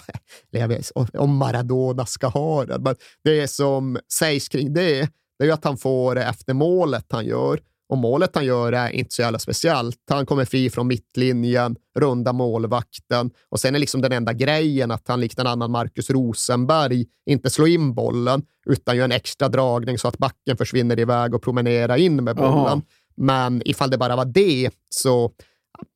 om 1.14 1.38
Maradona 1.38 2.06
ska 2.06 2.28
ha 2.28 2.66
det. 2.66 2.80
Men 2.80 2.95
det 3.24 3.47
som 3.47 3.99
sägs 4.14 4.49
kring 4.49 4.74
det, 4.74 5.10
det 5.39 5.43
är 5.43 5.45
ju 5.45 5.52
att 5.52 5.66
han 5.66 5.78
får 5.78 6.16
det 6.16 6.24
efter 6.24 6.54
målet 6.54 7.06
han 7.10 7.26
gör. 7.26 7.60
Och 7.92 7.98
målet 7.98 8.36
han 8.36 8.46
gör 8.46 8.74
är 8.74 8.89
inte 8.89 9.16
så 9.16 9.22
jävla 9.22 9.39
speciellt. 9.39 9.98
Han 10.10 10.26
kommer 10.26 10.46
fri 10.46 10.70
från 10.70 10.88
mittlinjen, 10.88 11.76
runda 12.00 12.34
målvakten 12.34 13.32
och 13.50 13.60
sen 13.60 13.76
är 13.76 13.80
liksom 13.80 14.02
den 14.02 14.12
enda 14.12 14.34
grejen 14.34 14.92
att 14.92 15.08
han 15.08 15.20
likt 15.20 15.39
en 15.39 15.48
annan 15.48 15.72
Marcus 15.72 16.10
Rosenberg 16.10 17.06
inte 17.26 17.50
slår 17.50 17.68
in 17.68 17.94
bollen 17.94 18.44
utan 18.66 18.98
gör 18.98 19.06
en 19.06 19.12
extra 19.12 19.50
dragning 19.50 19.98
så 19.98 20.08
att 20.08 20.18
backen 20.18 20.58
försvinner 20.58 21.00
iväg 21.00 21.36
och 21.36 21.42
promenerar 21.42 21.98
in 21.98 22.24
med 22.24 22.36
bollen. 22.36 22.54
Aha. 22.54 22.82
Men 23.16 23.62
ifall 23.66 23.89
det 23.89 23.98
bara 23.98 24.16
var 24.16 24.26
det 24.26 24.70
så, 24.89 25.32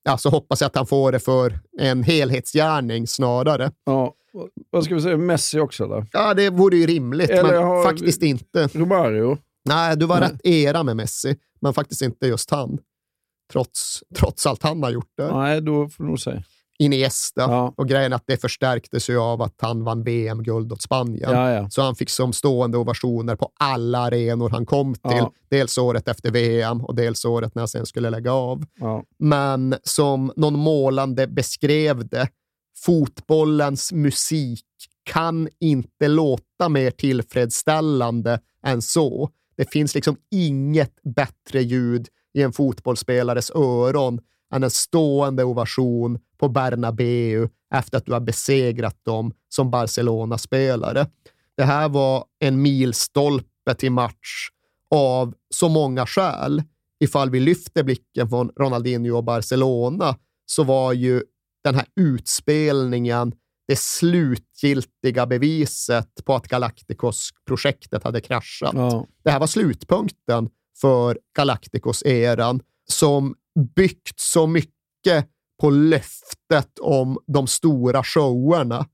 ja, 0.03 0.17
så 0.17 0.29
hoppas 0.29 0.61
jag 0.61 0.67
att 0.67 0.75
han 0.75 0.85
får 0.85 1.11
det 1.11 1.19
för 1.19 1.59
en 1.79 2.03
helhetsgärning 2.03 3.07
snarare. 3.07 3.71
Ja. 3.85 4.13
Vad 4.69 4.83
ska 4.83 4.95
vi 4.95 5.01
säga, 5.01 5.17
Messi 5.17 5.59
också 5.59 5.83
eller? 5.83 6.05
Ja, 6.11 6.33
det 6.33 6.49
vore 6.49 6.77
ju 6.77 6.85
rimligt, 6.85 7.29
eller 7.29 7.65
men 7.65 7.83
faktiskt 7.83 8.23
inte. 8.23 8.69
Romario? 8.73 9.37
Nej, 9.65 9.97
du 9.97 10.05
var 10.05 10.19
Nej. 10.19 10.29
rätt 10.29 10.45
era 10.45 10.83
med 10.83 10.95
Messi, 10.95 11.35
men 11.61 11.73
faktiskt 11.73 12.01
inte 12.01 12.27
just 12.27 12.51
han. 12.51 12.77
Trots, 13.51 14.03
trots 14.15 14.45
allt 14.45 14.63
han 14.63 14.83
har 14.83 14.89
gjort 14.89 15.11
där. 15.17 15.31
Nej, 15.31 15.61
då 15.61 15.89
får 15.89 16.03
du 16.03 16.09
nog 16.09 16.19
säga. 16.19 16.43
Iniesta. 16.79 17.41
Ja. 17.41 17.73
Och 17.77 17.87
grejen 17.87 18.11
är 18.11 18.15
att 18.15 18.23
det 18.27 18.37
förstärktes 18.37 19.09
ju 19.09 19.19
av 19.19 19.41
att 19.41 19.55
han 19.57 19.83
vann 19.83 20.03
VM-guld 20.03 20.73
åt 20.73 20.81
Spanien. 20.81 21.31
Ja, 21.31 21.51
ja. 21.51 21.69
Så 21.69 21.81
han 21.81 21.95
fick 21.95 22.09
som 22.09 22.33
stående 22.33 22.77
ovationer 22.77 23.35
på 23.35 23.51
alla 23.59 23.99
arenor 23.99 24.49
han 24.49 24.65
kom 24.65 24.95
till. 24.95 25.25
Dels 25.49 25.77
året 25.77 26.07
efter 26.07 26.31
VM 26.31 26.85
och 26.85 26.95
dels 26.95 27.25
året 27.25 27.55
när 27.55 27.61
han 27.61 27.67
sen 27.67 27.85
skulle 27.85 28.09
lägga 28.09 28.33
av. 28.33 28.65
Men 29.19 29.75
som 29.83 30.31
någon 30.35 30.59
målande 30.59 31.27
beskrev 31.27 32.07
det, 32.07 32.27
fotbollens 32.77 33.91
musik 33.91 34.65
kan 35.03 35.49
inte 35.59 36.07
låta 36.07 36.69
mer 36.69 36.91
tillfredsställande 36.91 38.39
än 38.65 38.81
så. 38.81 39.29
Det 39.57 39.71
finns 39.71 39.95
liksom 39.95 40.17
inget 40.31 40.99
bättre 41.03 41.61
ljud 41.61 42.07
i 42.33 42.41
en 42.41 42.53
fotbollsspelares 42.53 43.51
öron 43.51 44.19
än 44.53 44.63
en 44.63 44.71
stående 44.71 45.43
ovation 45.43 46.19
på 46.37 46.49
Bernabeu 46.49 47.49
efter 47.73 47.97
att 47.97 48.05
du 48.05 48.13
har 48.13 48.19
besegrat 48.19 49.05
dem 49.05 49.33
som 49.49 49.71
Barcelona-spelare. 49.71 51.07
Det 51.57 51.63
här 51.63 51.89
var 51.89 52.25
en 52.39 52.61
milstolpe 52.61 53.75
till 53.77 53.91
match 53.91 54.49
av 54.91 55.33
så 55.49 55.69
många 55.69 56.05
skäl. 56.05 56.63
Ifall 56.99 57.29
vi 57.29 57.39
lyfter 57.39 57.83
blicken 57.83 58.29
från 58.29 58.51
Ronaldinho 58.59 59.17
och 59.17 59.23
Barcelona 59.23 60.17
så 60.45 60.63
var 60.63 60.93
ju 60.93 61.23
den 61.63 61.75
här 61.75 61.85
utspelningen 61.95 63.33
det 63.67 63.79
slutgiltiga 63.79 65.25
beviset 65.25 66.25
på 66.25 66.35
att 66.35 66.47
Galacticos-projektet 66.47 68.03
hade 68.03 68.21
kraschat. 68.21 68.73
Ja. 68.73 69.05
Det 69.23 69.31
här 69.31 69.39
var 69.39 69.47
slutpunkten 69.47 70.49
för 70.81 71.19
Galacticos-eran 71.37 72.61
som 72.89 73.35
byggt 73.75 74.19
så 74.19 74.47
mycket 74.47 75.29
på 75.61 75.69
löftet 75.69 76.79
om 76.81 77.17
de 77.27 77.47
stora 77.47 78.03
showerna. 78.03 78.87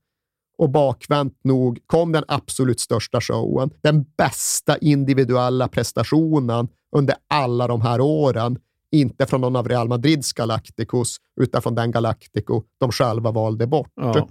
Och 0.58 0.70
bakvänt 0.70 1.44
nog 1.44 1.78
kom 1.86 2.12
den 2.12 2.24
absolut 2.28 2.80
största 2.80 3.20
showen, 3.20 3.70
den 3.82 4.04
bästa 4.16 4.78
individuella 4.78 5.68
prestationen 5.68 6.68
under 6.96 7.14
alla 7.28 7.66
de 7.66 7.80
här 7.80 8.00
åren. 8.00 8.58
Inte 8.90 9.26
från 9.26 9.40
någon 9.40 9.56
av 9.56 9.68
Real 9.68 9.88
Madrids 9.88 10.32
Galacticos, 10.32 11.16
utan 11.40 11.62
från 11.62 11.74
den 11.74 11.90
Galactico 11.90 12.62
de 12.80 12.92
själva 12.92 13.30
valde 13.30 13.66
bort. 13.66 13.92
Ja. 13.94 14.28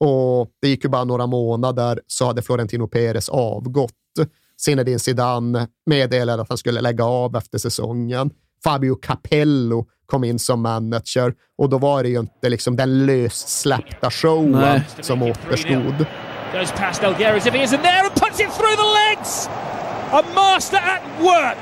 Och 0.00 0.48
det 0.62 0.68
gick 0.68 0.84
ju 0.84 0.90
bara 0.90 1.04
några 1.04 1.26
månader 1.26 2.00
så 2.06 2.26
hade 2.26 2.42
Florentino 2.42 2.86
Perez 2.88 3.28
avgått. 3.28 3.92
Zinedine 4.60 4.98
Zidane 4.98 5.68
meddelade 5.86 6.42
att 6.42 6.48
han 6.48 6.58
skulle 6.58 6.80
lägga 6.80 7.04
av 7.04 7.36
efter 7.36 7.58
säsongen. 7.58 8.30
Fabio 8.64 8.94
Capello 8.94 9.86
kom 10.06 10.24
in 10.24 10.38
som 10.38 10.62
manager 10.62 11.34
och 11.58 11.68
då 11.68 11.78
var 11.78 12.02
det 12.02 12.08
ju 12.08 12.18
inte 12.18 12.48
liksom 12.48 12.76
den 12.76 13.06
lössläppta 13.06 14.10
showen 14.10 14.50
Nej. 14.52 14.82
som 15.00 15.22
återstod. 15.22 16.06
Goes 16.52 16.72
past 16.72 17.04
Algueris 17.04 17.46
if 17.46 17.54
he 17.54 17.64
isn't 17.64 17.82
there 17.82 18.00
and 18.00 18.14
puts 18.14 18.40
it 18.40 18.50
through 18.56 18.76
the 18.76 19.16
legs! 19.16 19.48
A 20.12 20.22
master 20.34 20.78
at 20.78 21.02
work! 21.20 21.58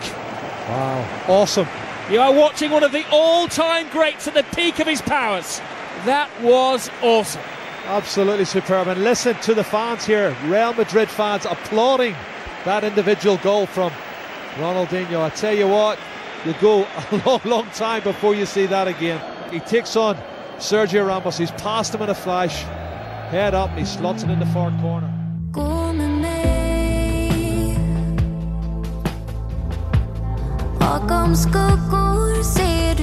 Wow, 0.69 1.05
awesome. 1.41 1.67
You 2.11 2.21
are 2.23 2.33
watching 2.33 2.73
one 2.73 2.87
of 2.87 2.93
the 2.93 3.05
all-time 3.11 3.87
greats 3.93 4.29
at 4.29 4.35
the 4.35 4.43
peak 4.43 4.81
of 4.81 4.87
his 4.87 5.03
powers. 5.03 5.61
That 6.05 6.29
was 6.43 6.91
awesome. 7.03 7.43
Absolutely 7.87 8.45
superb. 8.45 8.89
And 8.89 9.05
listen 9.05 9.37
to 9.43 9.55
the 9.55 9.63
fans 9.63 10.05
here, 10.05 10.37
Real 10.47 10.75
Madrid 10.75 11.09
fans 11.09 11.47
applauding 11.47 12.15
that 12.65 12.83
individual 12.83 13.37
goal 13.39 13.67
from 13.67 13.93
Ronaldinho. 14.57 15.21
I 15.21 15.31
tell 15.31 15.55
you 15.55 15.69
what, 15.69 15.99
you 16.45 16.53
go 16.55 16.83
a 17.13 17.23
long, 17.25 17.41
long 17.45 17.71
time 17.71 18.03
before 18.03 18.35
you 18.35 18.45
see 18.45 18.67
that 18.67 18.89
again. 18.89 19.21
He 19.53 19.61
takes 19.61 19.95
on 19.95 20.17
Sergio 20.59 21.07
Ramos. 21.07 21.39
He's 21.39 21.53
passed 21.53 21.95
him 21.95 22.03
in 22.03 22.11
a 22.11 22.15
flash. 22.15 22.63
Head 23.31 23.55
up, 23.55 23.71
he 23.79 23.85
slots 23.85 24.25
it 24.25 24.31
in 24.31 24.41
the 24.41 24.47
far 24.47 24.71
corner. 24.81 25.13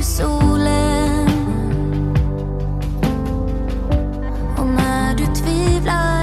Solen 0.03 1.02
I 5.85 6.22